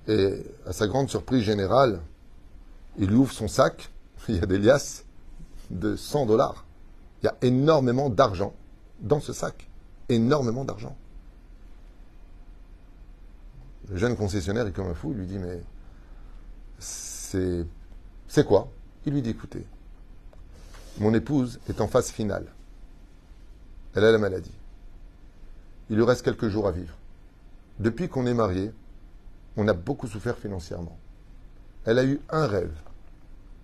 Et 0.07 0.43
à 0.65 0.73
sa 0.73 0.87
grande 0.87 1.09
surprise 1.09 1.43
générale, 1.43 2.01
il 2.97 3.11
ouvre 3.13 3.31
son 3.31 3.47
sac. 3.47 3.91
Il 4.27 4.35
y 4.35 4.41
a 4.41 4.45
des 4.45 4.59
liasses 4.59 5.05
de 5.69 5.95
100 5.95 6.27
dollars. 6.27 6.65
Il 7.21 7.25
y 7.25 7.29
a 7.29 7.35
énormément 7.41 8.09
d'argent 8.09 8.53
dans 8.99 9.19
ce 9.19 9.33
sac. 9.33 9.67
Énormément 10.09 10.65
d'argent. 10.65 10.95
Le 13.89 13.97
jeune 13.97 14.15
concessionnaire 14.15 14.67
est 14.67 14.71
comme 14.71 14.87
un 14.87 14.93
fou. 14.93 15.11
Il 15.11 15.19
lui 15.19 15.25
dit, 15.27 15.37
mais 15.37 15.61
c'est, 16.79 17.65
c'est 18.27 18.45
quoi? 18.45 18.69
Il 19.05 19.13
lui 19.13 19.21
dit, 19.21 19.31
écoutez, 19.31 19.65
mon 20.99 21.13
épouse 21.13 21.59
est 21.67 21.81
en 21.81 21.87
phase 21.87 22.11
finale. 22.11 22.45
Elle 23.95 24.05
a 24.05 24.11
la 24.11 24.17
maladie. 24.17 24.53
Il 25.89 25.97
lui 25.97 26.03
reste 26.03 26.23
quelques 26.23 26.47
jours 26.47 26.67
à 26.67 26.71
vivre. 26.71 26.95
Depuis 27.79 28.07
qu'on 28.07 28.25
est 28.25 28.33
mariés, 28.33 28.71
on 29.57 29.67
a 29.67 29.73
beaucoup 29.73 30.07
souffert 30.07 30.37
financièrement. 30.37 30.97
Elle 31.85 31.99
a 31.99 32.05
eu 32.05 32.19
un 32.29 32.47
rêve. 32.47 32.73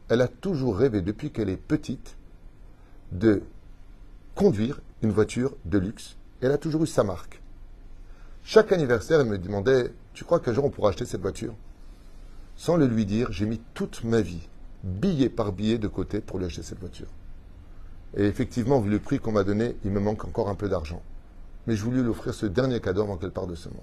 Elle 0.10 0.22
a 0.22 0.28
toujours 0.28 0.78
rêvé, 0.78 1.02
depuis 1.02 1.32
qu'elle 1.32 1.50
est 1.50 1.58
petite, 1.58 2.16
de 3.12 3.44
conduire 4.36 4.82
une 5.02 5.12
voiture 5.12 5.56
de 5.66 5.78
luxe. 5.78 6.16
Elle 6.42 6.52
a 6.52 6.58
toujours 6.58 6.84
eu 6.84 6.88
sa 6.88 7.04
marque. 7.04 7.42
Chaque 8.44 8.72
anniversaire, 8.72 9.20
elle 9.20 9.28
me 9.28 9.38
demandait 9.38 9.92
Tu 10.14 10.24
crois 10.24 10.40
qu'un 10.40 10.54
jour 10.54 10.66
on 10.66 10.70
pourra 10.70 10.90
acheter 10.90 11.06
cette 11.06 11.22
voiture? 11.22 11.54
Sans 12.56 12.78
le 12.78 12.88
lui 12.88 13.06
dire, 13.06 13.32
j'ai 13.32 13.46
mis 13.46 13.62
toute 13.74 14.04
ma 14.04 14.22
vie, 14.22 14.48
billet 14.84 15.30
par 15.30 15.52
billet 15.52 15.78
de 15.78 15.88
côté, 15.88 16.22
pour 16.22 16.40
lui 16.40 16.46
acheter 16.46 16.64
cette 16.64 16.80
voiture. 16.80 17.08
Et 18.16 18.24
effectivement, 18.24 18.80
vu 18.80 18.90
le 18.90 19.00
prix 19.00 19.20
qu'on 19.20 19.34
m'a 19.34 19.44
donné, 19.44 19.76
il 19.84 19.92
me 19.92 20.00
manque 20.00 20.26
encore 20.26 20.50
un 20.50 20.56
peu 20.56 20.70
d'argent. 20.70 21.02
Mais 21.68 21.76
je 21.76 21.84
voulais 21.84 22.02
lui 22.02 22.10
offrir 22.10 22.34
ce 22.34 22.46
dernier 22.46 22.80
cadeau 22.80 23.02
avant 23.02 23.18
qu'elle 23.18 23.32
parte 23.32 23.50
de 23.50 23.56
ce 23.56 23.70
monde. 23.70 23.82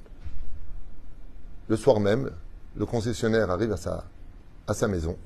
Le 1.66 1.77
soir 1.77 1.98
même, 1.98 2.31
le 2.77 2.85
concessionnaire 2.85 3.50
arrive 3.50 3.72
à 3.72 4.74
sa, 4.74 4.88
maison. 4.88 5.16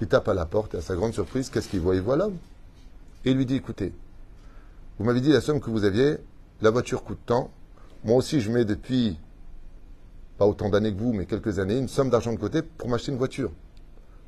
Il 0.00 0.06
tape 0.06 0.28
à 0.28 0.34
la 0.34 0.44
porte 0.44 0.74
et 0.74 0.78
à 0.78 0.80
sa 0.82 0.94
grande 0.94 1.14
surprise, 1.14 1.48
qu'est-ce 1.48 1.68
qu'il 1.68 1.80
voit? 1.80 1.94
Il 1.94 2.02
voit 2.02 2.16
l'homme. 2.16 2.36
Et 3.24 3.30
il 3.30 3.36
lui 3.36 3.46
dit, 3.46 3.56
écoutez, 3.56 3.94
vous 4.98 5.04
m'avez 5.04 5.22
dit 5.22 5.32
la 5.32 5.40
somme 5.40 5.60
que 5.60 5.70
vous 5.70 5.84
aviez, 5.84 6.18
la 6.60 6.70
voiture 6.70 7.02
coûte 7.02 7.20
tant. 7.24 7.50
Moi 8.04 8.16
aussi, 8.16 8.40
je 8.40 8.50
mets 8.50 8.66
depuis, 8.66 9.18
pas 10.36 10.46
autant 10.46 10.68
d'années 10.68 10.92
que 10.92 10.98
vous, 10.98 11.14
mais 11.14 11.24
quelques 11.24 11.58
années, 11.58 11.78
une 11.78 11.88
somme 11.88 12.10
d'argent 12.10 12.32
de 12.32 12.38
côté 12.38 12.60
pour 12.60 12.90
m'acheter 12.90 13.12
une 13.12 13.18
voiture. 13.18 13.52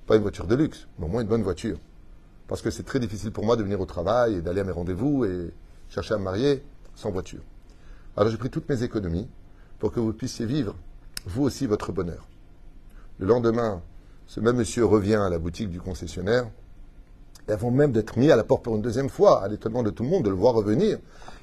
Pas 0.07 0.17
une 0.17 0.23
voiture 0.23 0.47
de 0.47 0.55
luxe, 0.55 0.87
mais 0.99 1.05
au 1.05 1.09
moins 1.09 1.21
une 1.21 1.29
bonne 1.29 1.43
voiture. 1.43 1.79
Parce 2.49 2.63
que 2.63 2.71
c'est 2.71 2.83
très 2.83 2.99
difficile 2.99 3.31
pour 3.31 3.45
moi 3.45 3.57
de 3.57 3.63
venir 3.63 3.81
au 3.81 3.87
travail 3.87 4.37
et 4.37 4.41
d'aller 4.41 4.61
à 4.61 4.65
mes 4.65 4.73
rendez-vous 4.73 5.27
et 5.27 5.53
chercher 5.91 6.15
à 6.15 6.19
me 6.19 6.25
marier 6.25 6.63
sans 6.95 7.11
voiture. 7.11 7.43
Alors 8.17 8.31
j'ai 8.31 8.39
pris 8.39 8.51
toutes 8.51 8.69
mes 8.69 8.83
économies 8.83 9.29
pour 9.79 9.93
que 9.93 10.01
vous 10.01 10.13
puissiez 10.13 10.47
vivre, 10.47 10.75
vous 11.27 11.45
aussi, 11.45 11.67
votre 11.67 11.93
bonheur. 11.93 12.29
Le 13.19 13.27
lendemain, 13.27 13.83
ce 14.27 14.41
même 14.41 14.57
monsieur 14.57 14.85
revient 14.85 15.15
à 15.15 15.29
la 15.29 15.39
boutique 15.39 15.71
du 15.71 15.81
concessionnaire 15.81 16.47
et 17.49 17.53
avant 17.53 17.71
même 17.71 17.93
d'être 17.93 18.19
mis 18.19 18.31
à 18.31 18.37
la 18.37 18.45
porte 18.45 18.65
pour 18.65 18.75
une 18.75 18.83
deuxième 18.83 19.11
fois, 19.11 19.43
à 19.43 19.49
l'étonnement 19.49 19.83
de 19.83 19.91
tout 19.91 20.03
le 20.03 20.09
monde 20.09 20.25
de 20.25 20.31
le 20.31 20.37
voir 20.37 20.55
revenir, 20.55 20.99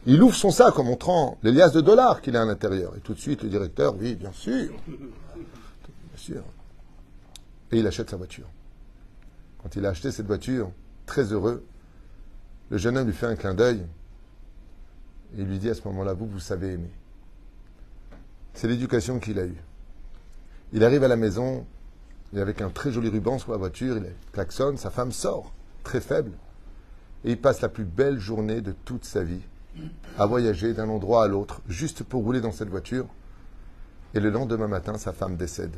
il 0.05 0.21
ouvre 0.21 0.35
son 0.35 0.49
sac 0.49 0.77
en 0.79 0.83
montrant 0.83 1.37
les 1.43 1.51
liasses 1.51 1.73
de 1.73 1.81
dollars 1.81 2.21
qu'il 2.21 2.35
a 2.35 2.41
à 2.41 2.45
l'intérieur. 2.45 2.95
Et 2.97 3.01
tout 3.01 3.13
de 3.13 3.19
suite, 3.19 3.43
le 3.43 3.49
directeur, 3.49 3.95
oui, 3.99 4.15
bien 4.15 4.31
sûr, 4.31 4.71
bien 4.87 6.17
sûr. 6.17 6.43
Et 7.71 7.79
il 7.79 7.87
achète 7.87 8.09
sa 8.09 8.17
voiture. 8.17 8.47
Quand 9.61 9.75
il 9.75 9.85
a 9.85 9.89
acheté 9.89 10.11
cette 10.11 10.25
voiture, 10.25 10.71
très 11.05 11.31
heureux, 11.31 11.63
le 12.69 12.77
jeune 12.77 12.97
homme 12.97 13.05
lui 13.05 13.13
fait 13.13 13.27
un 13.27 13.35
clin 13.35 13.53
d'œil 13.53 13.85
et 15.37 15.41
il 15.41 15.45
lui 15.45 15.59
dit 15.59 15.69
à 15.69 15.75
ce 15.75 15.87
moment-là, 15.87 16.13
vous, 16.13 16.25
vous 16.25 16.39
savez 16.39 16.73
aimer. 16.73 16.91
C'est 18.53 18.67
l'éducation 18.67 19.19
qu'il 19.19 19.37
a 19.39 19.45
eue. 19.45 19.61
Il 20.73 20.83
arrive 20.83 21.03
à 21.03 21.07
la 21.07 21.17
maison, 21.17 21.65
il 22.31 22.39
est 22.39 22.41
avec 22.41 22.61
un 22.61 22.69
très 22.69 22.91
joli 22.91 23.09
ruban 23.09 23.37
sur 23.37 23.51
la 23.51 23.57
voiture, 23.57 23.97
il 23.97 24.05
klaxonne, 24.31 24.77
sa 24.77 24.89
femme 24.89 25.11
sort, 25.11 25.51
très 25.83 25.99
faible, 25.99 26.31
et 27.25 27.31
il 27.31 27.41
passe 27.41 27.61
la 27.61 27.69
plus 27.69 27.83
belle 27.83 28.19
journée 28.19 28.61
de 28.61 28.73
toute 28.85 29.05
sa 29.05 29.23
vie 29.23 29.41
à 30.17 30.25
voyager 30.25 30.73
d'un 30.73 30.89
endroit 30.89 31.23
à 31.23 31.27
l'autre, 31.27 31.61
juste 31.67 32.03
pour 32.03 32.23
rouler 32.23 32.41
dans 32.41 32.51
cette 32.51 32.69
voiture. 32.69 33.05
Et 34.13 34.19
le 34.19 34.29
lendemain 34.29 34.67
matin, 34.67 34.97
sa 34.97 35.13
femme 35.13 35.37
décède. 35.37 35.75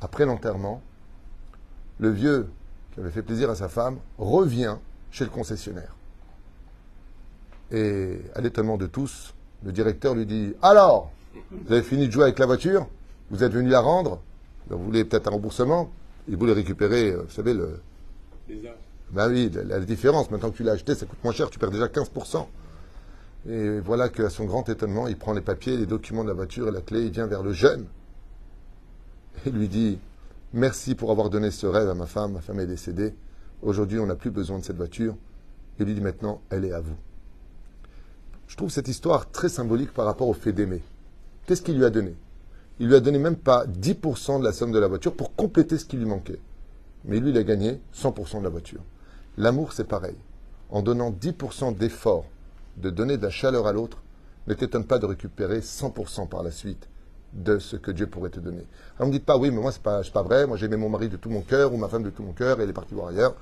Après 0.00 0.26
l'enterrement, 0.26 0.82
le 1.98 2.10
vieux 2.10 2.50
qui 2.92 3.00
avait 3.00 3.10
fait 3.10 3.22
plaisir 3.22 3.48
à 3.48 3.54
sa 3.54 3.68
femme 3.68 3.98
revient 4.18 4.76
chez 5.10 5.24
le 5.24 5.30
concessionnaire. 5.30 5.94
Et 7.70 8.20
à 8.34 8.40
l'étonnement 8.42 8.76
de 8.76 8.86
tous, 8.86 9.32
le 9.64 9.72
directeur 9.72 10.14
lui 10.14 10.26
dit 10.26 10.54
Alors, 10.60 11.10
vous 11.50 11.72
avez 11.72 11.82
fini 11.82 12.06
de 12.06 12.12
jouer 12.12 12.24
avec 12.24 12.38
la 12.38 12.46
voiture? 12.46 12.86
Vous 13.32 13.42
êtes 13.42 13.52
venu 13.52 13.70
la 13.70 13.80
rendre 13.80 14.20
Vous 14.68 14.78
voulez 14.78 15.04
peut-être 15.04 15.26
un 15.26 15.32
remboursement 15.32 15.90
Il 16.28 16.36
voulait 16.36 16.52
récupérer, 16.52 17.10
euh, 17.10 17.22
vous 17.22 17.32
savez, 17.32 17.54
le. 17.54 17.80
Ben 19.10 19.28
oui, 19.28 19.50
la, 19.52 19.64
la 19.64 19.80
différence. 19.80 20.30
Maintenant 20.30 20.50
que 20.50 20.56
tu 20.56 20.62
l'as 20.62 20.72
acheté, 20.72 20.94
ça 20.94 21.06
coûte 21.06 21.18
moins 21.24 21.32
cher, 21.32 21.50
tu 21.50 21.58
perds 21.58 21.70
déjà 21.70 21.86
15%. 21.86 22.46
Et 23.48 23.80
voilà 23.80 24.08
qu'à 24.08 24.30
son 24.30 24.44
grand 24.44 24.68
étonnement, 24.68 25.08
il 25.08 25.16
prend 25.16 25.32
les 25.32 25.40
papiers, 25.40 25.76
les 25.76 25.86
documents 25.86 26.22
de 26.22 26.28
la 26.28 26.34
voiture 26.34 26.68
et 26.68 26.70
la 26.70 26.80
clé, 26.80 27.02
il 27.06 27.10
vient 27.10 27.26
vers 27.26 27.42
le 27.42 27.52
jeune 27.52 27.86
et 29.46 29.50
lui 29.50 29.68
dit 29.68 29.98
Merci 30.52 30.94
pour 30.94 31.10
avoir 31.10 31.30
donné 31.30 31.50
ce 31.50 31.66
rêve 31.66 31.88
à 31.88 31.94
ma 31.94 32.06
femme, 32.06 32.32
ma 32.32 32.40
femme 32.40 32.60
est 32.60 32.66
décédée. 32.66 33.14
Aujourd'hui, 33.62 33.98
on 33.98 34.06
n'a 34.06 34.16
plus 34.16 34.30
besoin 34.30 34.58
de 34.58 34.64
cette 34.64 34.76
voiture. 34.76 35.16
Et 35.78 35.84
lui 35.84 35.94
dit 35.94 36.02
maintenant, 36.02 36.42
elle 36.50 36.66
est 36.66 36.72
à 36.72 36.80
vous. 36.80 36.96
Je 38.46 38.56
trouve 38.56 38.70
cette 38.70 38.88
histoire 38.88 39.30
très 39.30 39.48
symbolique 39.48 39.94
par 39.94 40.04
rapport 40.04 40.28
au 40.28 40.34
fait 40.34 40.52
d'aimer. 40.52 40.82
Qu'est-ce 41.46 41.62
qu'il 41.62 41.78
lui 41.78 41.86
a 41.86 41.90
donné? 41.90 42.14
Il 42.82 42.88
lui 42.88 42.96
a 42.96 43.00
donné 43.00 43.20
même 43.20 43.36
pas 43.36 43.64
10% 43.64 44.40
de 44.40 44.44
la 44.44 44.50
somme 44.50 44.72
de 44.72 44.78
la 44.80 44.88
voiture 44.88 45.14
pour 45.14 45.36
compléter 45.36 45.78
ce 45.78 45.84
qui 45.84 45.96
lui 45.96 46.04
manquait. 46.04 46.40
Mais 47.04 47.20
lui, 47.20 47.30
il 47.30 47.38
a 47.38 47.44
gagné 47.44 47.80
100% 47.94 48.40
de 48.40 48.42
la 48.42 48.48
voiture. 48.48 48.80
L'amour, 49.38 49.72
c'est 49.72 49.86
pareil. 49.86 50.16
En 50.68 50.82
donnant 50.82 51.12
10% 51.12 51.76
d'effort, 51.76 52.24
de 52.78 52.90
donner 52.90 53.18
de 53.18 53.22
la 53.22 53.30
chaleur 53.30 53.68
à 53.68 53.72
l'autre, 53.72 53.98
ne 54.48 54.54
t'étonne 54.54 54.82
pas 54.82 54.98
de 54.98 55.06
récupérer 55.06 55.60
100% 55.60 56.26
par 56.26 56.42
la 56.42 56.50
suite 56.50 56.88
de 57.34 57.60
ce 57.60 57.76
que 57.76 57.92
Dieu 57.92 58.08
pourrait 58.08 58.30
te 58.30 58.40
donner. 58.40 58.66
Alors 58.98 59.06
ne 59.06 59.12
dites 59.12 59.26
pas, 59.26 59.36
oui, 59.36 59.52
mais 59.52 59.60
moi, 59.60 59.70
c'est 59.70 59.80
pas, 59.80 60.02
pas 60.12 60.22
vrai, 60.24 60.48
moi, 60.48 60.56
j'aimais 60.56 60.76
mon 60.76 60.88
mari 60.88 61.08
de 61.08 61.16
tout 61.16 61.30
mon 61.30 61.42
cœur, 61.42 61.72
ou 61.72 61.76
ma 61.76 61.86
femme 61.86 62.02
de 62.02 62.10
tout 62.10 62.24
mon 62.24 62.32
cœur, 62.32 62.58
et 62.58 62.64
elle 62.64 62.70
est 62.70 62.72
partie 62.72 62.94
voir 62.94 63.10
ailleurs. 63.10 63.36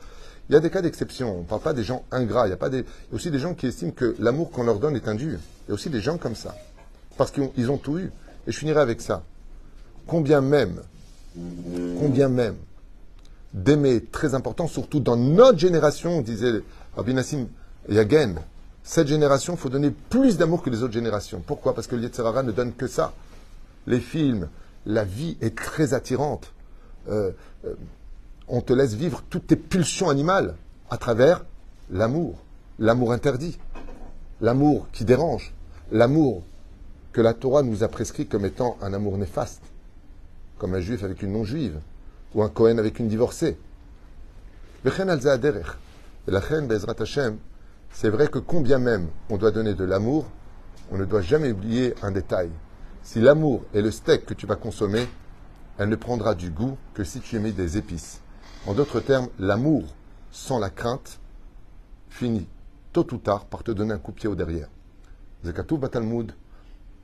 Il 0.50 0.52
y 0.52 0.56
a 0.56 0.60
des 0.60 0.68
cas 0.68 0.82
d'exception. 0.82 1.34
On 1.34 1.38
ne 1.38 1.46
parle 1.46 1.62
pas 1.62 1.72
des 1.72 1.82
gens 1.82 2.04
ingrats. 2.10 2.46
Il 2.46 2.50
y 2.50 2.52
a 2.52 2.58
pas 2.58 2.68
aussi 3.10 3.30
des 3.30 3.38
gens 3.38 3.54
qui 3.54 3.68
estiment 3.68 3.92
que 3.92 4.14
l'amour 4.18 4.50
qu'on 4.50 4.64
leur 4.64 4.80
donne 4.80 4.96
est 4.96 5.08
indu. 5.08 5.38
Il 5.64 5.68
y 5.68 5.70
a 5.70 5.74
aussi 5.74 5.88
des 5.88 6.02
gens 6.02 6.18
comme 6.18 6.34
ça. 6.34 6.54
Parce 7.16 7.30
qu'ils 7.30 7.44
ont, 7.44 7.52
ils 7.56 7.70
ont 7.70 7.78
tout 7.78 7.98
eu. 7.98 8.12
Et 8.46 8.52
je 8.52 8.58
finirai 8.58 8.80
avec 8.80 9.00
ça. 9.00 9.22
Combien 10.06 10.40
même, 10.40 10.80
combien 11.98 12.28
même 12.28 12.56
d'aimer 13.52 14.04
très 14.04 14.34
important, 14.34 14.66
surtout 14.66 15.00
dans 15.00 15.16
notre 15.16 15.58
génération, 15.58 16.20
disait 16.20 16.62
Rabbi 16.96 17.14
Nassim 17.14 17.48
Yagen, 17.88 18.36
cette 18.82 19.08
génération, 19.08 19.56
faut 19.56 19.68
donner 19.68 19.90
plus 19.90 20.36
d'amour 20.36 20.62
que 20.62 20.70
les 20.70 20.82
autres 20.82 20.94
générations. 20.94 21.42
Pourquoi? 21.46 21.74
Parce 21.74 21.86
que 21.86 21.96
le 21.96 22.02
ne 22.02 22.52
donne 22.52 22.72
que 22.72 22.86
ça. 22.86 23.12
Les 23.86 24.00
films, 24.00 24.48
la 24.86 25.04
vie 25.04 25.36
est 25.40 25.56
très 25.56 25.94
attirante. 25.94 26.52
Euh, 27.08 27.32
euh, 27.64 27.74
on 28.48 28.60
te 28.60 28.72
laisse 28.72 28.94
vivre 28.94 29.22
toutes 29.30 29.46
tes 29.48 29.56
pulsions 29.56 30.10
animales 30.10 30.54
à 30.90 30.96
travers 30.96 31.44
l'amour, 31.90 32.38
l'amour 32.78 33.12
interdit, 33.12 33.58
l'amour 34.40 34.88
qui 34.92 35.04
dérange, 35.04 35.54
l'amour 35.92 36.42
que 37.12 37.20
la 37.20 37.34
Torah 37.34 37.62
nous 37.62 37.82
a 37.82 37.88
prescrit 37.88 38.26
comme 38.26 38.44
étant 38.44 38.76
un 38.80 38.92
amour 38.92 39.18
néfaste, 39.18 39.62
comme 40.58 40.74
un 40.74 40.80
juif 40.80 41.02
avec 41.02 41.22
une 41.22 41.32
non-juive, 41.32 41.80
ou 42.34 42.42
un 42.42 42.48
Cohen 42.48 42.78
avec 42.78 42.98
une 42.98 43.08
divorcée. 43.08 43.58
Et 44.84 44.88
la 46.30 46.40
c'est 47.92 48.08
vrai 48.08 48.28
que 48.28 48.38
combien 48.38 48.78
même 48.78 49.08
on 49.28 49.36
doit 49.36 49.50
donner 49.50 49.74
de 49.74 49.84
l'amour, 49.84 50.26
on 50.90 50.96
ne 50.96 51.04
doit 51.04 51.22
jamais 51.22 51.50
oublier 51.50 51.94
un 52.02 52.12
détail. 52.12 52.50
Si 53.02 53.20
l'amour 53.20 53.64
est 53.74 53.82
le 53.82 53.90
steak 53.90 54.26
que 54.26 54.34
tu 54.34 54.46
vas 54.46 54.56
consommer, 54.56 55.08
elle 55.78 55.88
ne 55.88 55.96
prendra 55.96 56.34
du 56.34 56.50
goût 56.50 56.76
que 56.94 57.04
si 57.04 57.20
tu 57.20 57.36
y 57.36 57.52
des 57.52 57.76
épices. 57.78 58.20
En 58.66 58.74
d'autres 58.74 59.00
termes, 59.00 59.28
l'amour 59.38 59.84
sans 60.30 60.58
la 60.58 60.70
crainte 60.70 61.18
finit 62.08 62.46
tôt 62.92 63.06
ou 63.12 63.18
tard 63.18 63.46
par 63.46 63.62
te 63.62 63.70
donner 63.70 63.94
un 63.94 63.98
coup 63.98 64.12
de 64.12 64.16
pied 64.16 64.28
au 64.28 64.34
derrière. 64.34 64.68
Zekatou 65.44 65.78
Batalmud, 65.78 66.32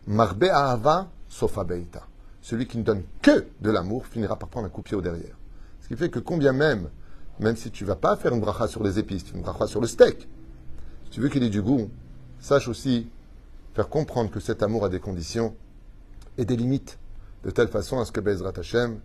Marbe 0.07 0.45
Ahava 0.45 1.11
Sofa 1.29 1.65
Beita. 1.65 2.07
Celui 2.41 2.67
qui 2.67 2.79
ne 2.79 2.85
donne 2.85 3.03
que 3.23 3.47
de 3.61 3.71
l'amour 3.71 4.07
finira 4.07 4.39
par 4.39 4.49
prendre 4.49 4.67
un 4.67 4.71
coup 4.71 4.81
de 4.81 4.87
pied 4.87 4.97
au 4.97 5.01
derrière. 5.01 5.37
Ce 5.81 5.89
qui 5.89 5.97
fait 5.97 6.11
que 6.11 6.21
combien 6.21 6.53
même, 6.53 6.91
même 7.41 7.57
si 7.57 7.71
tu 7.71 7.85
vas 7.85 7.97
pas 7.97 8.17
faire 8.17 8.33
une 8.33 8.41
bracha 8.41 8.69
sur 8.69 8.83
les 8.85 8.99
épices, 8.99 9.25
tu 9.25 9.35
une 9.35 9.43
bracha 9.43 9.67
sur 9.67 9.81
le 9.81 9.87
steak, 9.87 10.29
si 11.05 11.11
tu 11.11 11.21
veux 11.21 11.29
qu'il 11.29 11.43
ait 11.43 11.51
du 11.51 11.63
goût, 11.63 11.91
sache 12.39 12.69
aussi 12.69 13.09
faire 13.75 13.89
comprendre 13.89 14.31
que 14.31 14.41
cet 14.41 14.63
amour 14.63 14.85
a 14.85 14.89
des 14.89 15.01
conditions 15.01 15.55
et 16.39 16.45
des 16.45 16.57
limites, 16.57 16.99
de 17.45 17.51
telle 17.51 17.69
façon 17.69 17.99
à 17.99 18.05
ce 18.05 18.13
que 18.13 18.21
Bezrat 18.21 18.53
Hashem, 18.57 19.01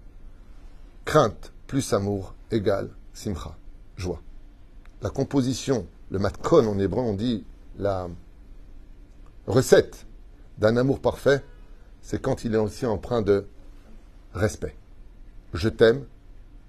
crainte 1.05 1.51
plus 1.67 1.93
amour 1.93 2.35
égale 2.51 2.89
simcha, 3.13 3.55
joie. 3.97 4.21
La 5.01 5.09
composition, 5.09 5.87
le 6.11 6.19
matkon 6.19 6.67
en 6.67 6.77
hébreu, 6.77 7.01
on 7.01 7.13
dit 7.13 7.43
la 7.77 8.07
recette 9.47 10.05
d'un 10.61 10.77
amour 10.77 10.99
parfait, 10.99 11.43
c'est 12.01 12.21
quand 12.21 12.45
il 12.45 12.53
est 12.53 12.57
aussi 12.57 12.85
empreint 12.85 13.23
de 13.23 13.47
respect. 14.33 14.75
Je 15.55 15.67
t'aime, 15.67 16.05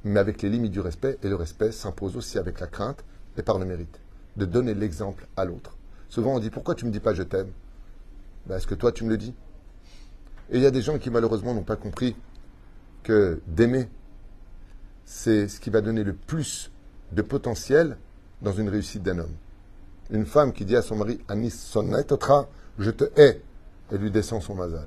mais 0.03 0.18
avec 0.18 0.40
les 0.40 0.49
limites 0.49 0.72
du 0.72 0.80
respect, 0.80 1.18
et 1.22 1.28
le 1.28 1.36
respect 1.36 1.72
s'impose 1.72 2.16
aussi 2.16 2.38
avec 2.38 2.59
la 2.59 2.66
crainte 2.66 3.05
et 3.36 3.43
par 3.43 3.59
le 3.59 3.66
mérite, 3.66 4.01
de 4.36 4.47
donner 4.47 4.74
l'exemple 4.74 5.26
à 5.36 5.45
l'autre. 5.45 5.76
Souvent 6.09 6.34
on 6.34 6.38
dit 6.38 6.49
pourquoi 6.49 6.74
tu 6.74 6.86
ne 6.86 6.88
me 6.88 6.93
dis 6.93 7.01
pas 7.01 7.12
je 7.12 7.22
t'aime? 7.22 7.51
Ben, 8.47 8.57
Est-ce 8.57 8.66
que 8.66 8.74
toi 8.74 8.93
tu 8.93 9.05
me 9.05 9.11
le 9.11 9.18
dis? 9.18 9.34
Et 10.51 10.57
il 10.57 10.62
y 10.62 10.66
a 10.66 10.70
des 10.70 10.82
gens 10.82 10.99
qui 10.99 11.11
malheureusement 11.11 11.55
n'ont 11.55 11.62
pas 11.62 11.76
compris 11.76 12.16
que 13.03 13.40
d'aimer, 13.47 13.88
c'est 15.05 15.49
ce 15.49 15.61
qui 15.61 15.68
va 15.68 15.82
donner 15.82 16.03
le 16.03 16.14
plus 16.14 16.70
de 17.12 17.20
potentiel 17.20 17.99
dans 18.40 18.53
une 18.53 18.70
réussite 18.70 19.03
d'un 19.03 19.18
homme. 19.18 19.36
Une 20.11 20.24
femme 20.24 20.55
qui 20.55 20.64
dit 20.64 20.76
à 20.76 20.82
son 20.82 20.97
mari 20.97 21.20
Anis 21.28 21.55
sonnetotra, 21.55 22.49
je 22.78 22.90
te 22.90 23.05
hais, 23.20 23.43
et 23.91 23.99
lui 23.99 24.11
descend 24.11 24.43
son 24.43 24.55
mazal. 24.55 24.87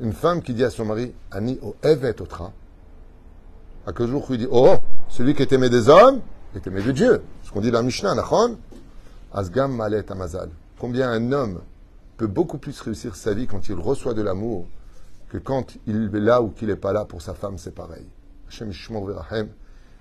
Une 0.00 0.12
femme 0.12 0.42
qui 0.42 0.54
dit 0.54 0.64
à 0.64 0.70
son 0.70 0.84
mari 0.84 1.12
Ani 1.30 1.58
o 1.62 1.76
evet 1.82 2.20
otra, 2.20 2.52
à 3.86 3.92
quel 3.92 4.08
jour 4.08 4.26
il 4.30 4.38
dit 4.38 4.48
Oh, 4.50 4.76
celui 5.08 5.34
qui 5.34 5.42
est 5.42 5.52
aimé 5.52 5.68
des 5.68 5.88
hommes 5.88 6.20
est 6.56 6.66
aimé 6.66 6.82
de 6.82 6.92
Dieu. 6.92 7.22
Ce 7.42 7.50
qu'on 7.50 7.60
dit 7.60 7.70
dans 7.70 7.82
Mishnah, 7.82 8.14
Nachon, 8.14 8.58
Asgam 9.32 9.74
malet 9.74 10.10
amazal. 10.10 10.48
Combien 10.78 11.10
un 11.10 11.32
homme 11.32 11.60
peut 12.16 12.26
beaucoup 12.26 12.58
plus 12.58 12.80
réussir 12.80 13.16
sa 13.16 13.34
vie 13.34 13.46
quand 13.46 13.68
il 13.68 13.74
reçoit 13.74 14.14
de 14.14 14.22
l'amour 14.22 14.66
que 15.28 15.38
quand 15.38 15.76
il 15.86 16.10
est 16.14 16.20
là 16.20 16.42
ou 16.42 16.50
qu'il 16.50 16.68
n'est 16.68 16.76
pas 16.76 16.92
là 16.92 17.04
pour 17.04 17.20
sa 17.20 17.34
femme, 17.34 17.58
c'est 17.58 17.74
pareil. 17.74 18.06
Hashem 18.48 18.70
Verahem, 18.70 19.48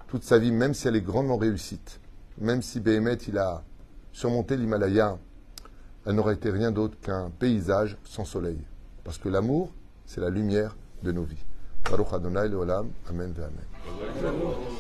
toute 0.08 0.24
sa 0.24 0.38
vie, 0.38 0.52
même 0.52 0.74
si 0.74 0.88
elle 0.88 0.96
est 0.96 1.02
grandement 1.02 1.38
réussite, 1.38 2.00
même 2.38 2.62
si 2.62 2.80
Behemet 2.80 3.18
il 3.28 3.38
a 3.40 3.64
surmonté 4.12 4.56
l'Himalaya, 4.58 5.18
elle 6.06 6.16
n'aurait 6.16 6.36
été 6.36 6.50
rien 6.50 6.72
d'autre 6.72 6.98
qu'un 7.02 7.30
paysage 7.40 7.98
sans 8.04 8.26
soleil. 8.26 8.60
Parce 9.04 9.18
que 9.18 9.30
l'amour, 9.30 9.72
c'est 10.06 10.22
la 10.22 10.30
lumière 10.30 10.76
de 11.04 11.12
nos 11.12 11.24
vies. 11.24 11.44
Baruch 11.90 12.14
Adonai 12.14 12.48
Leolam, 12.48 12.90
Amen 13.10 13.34
Amen. 13.38 14.74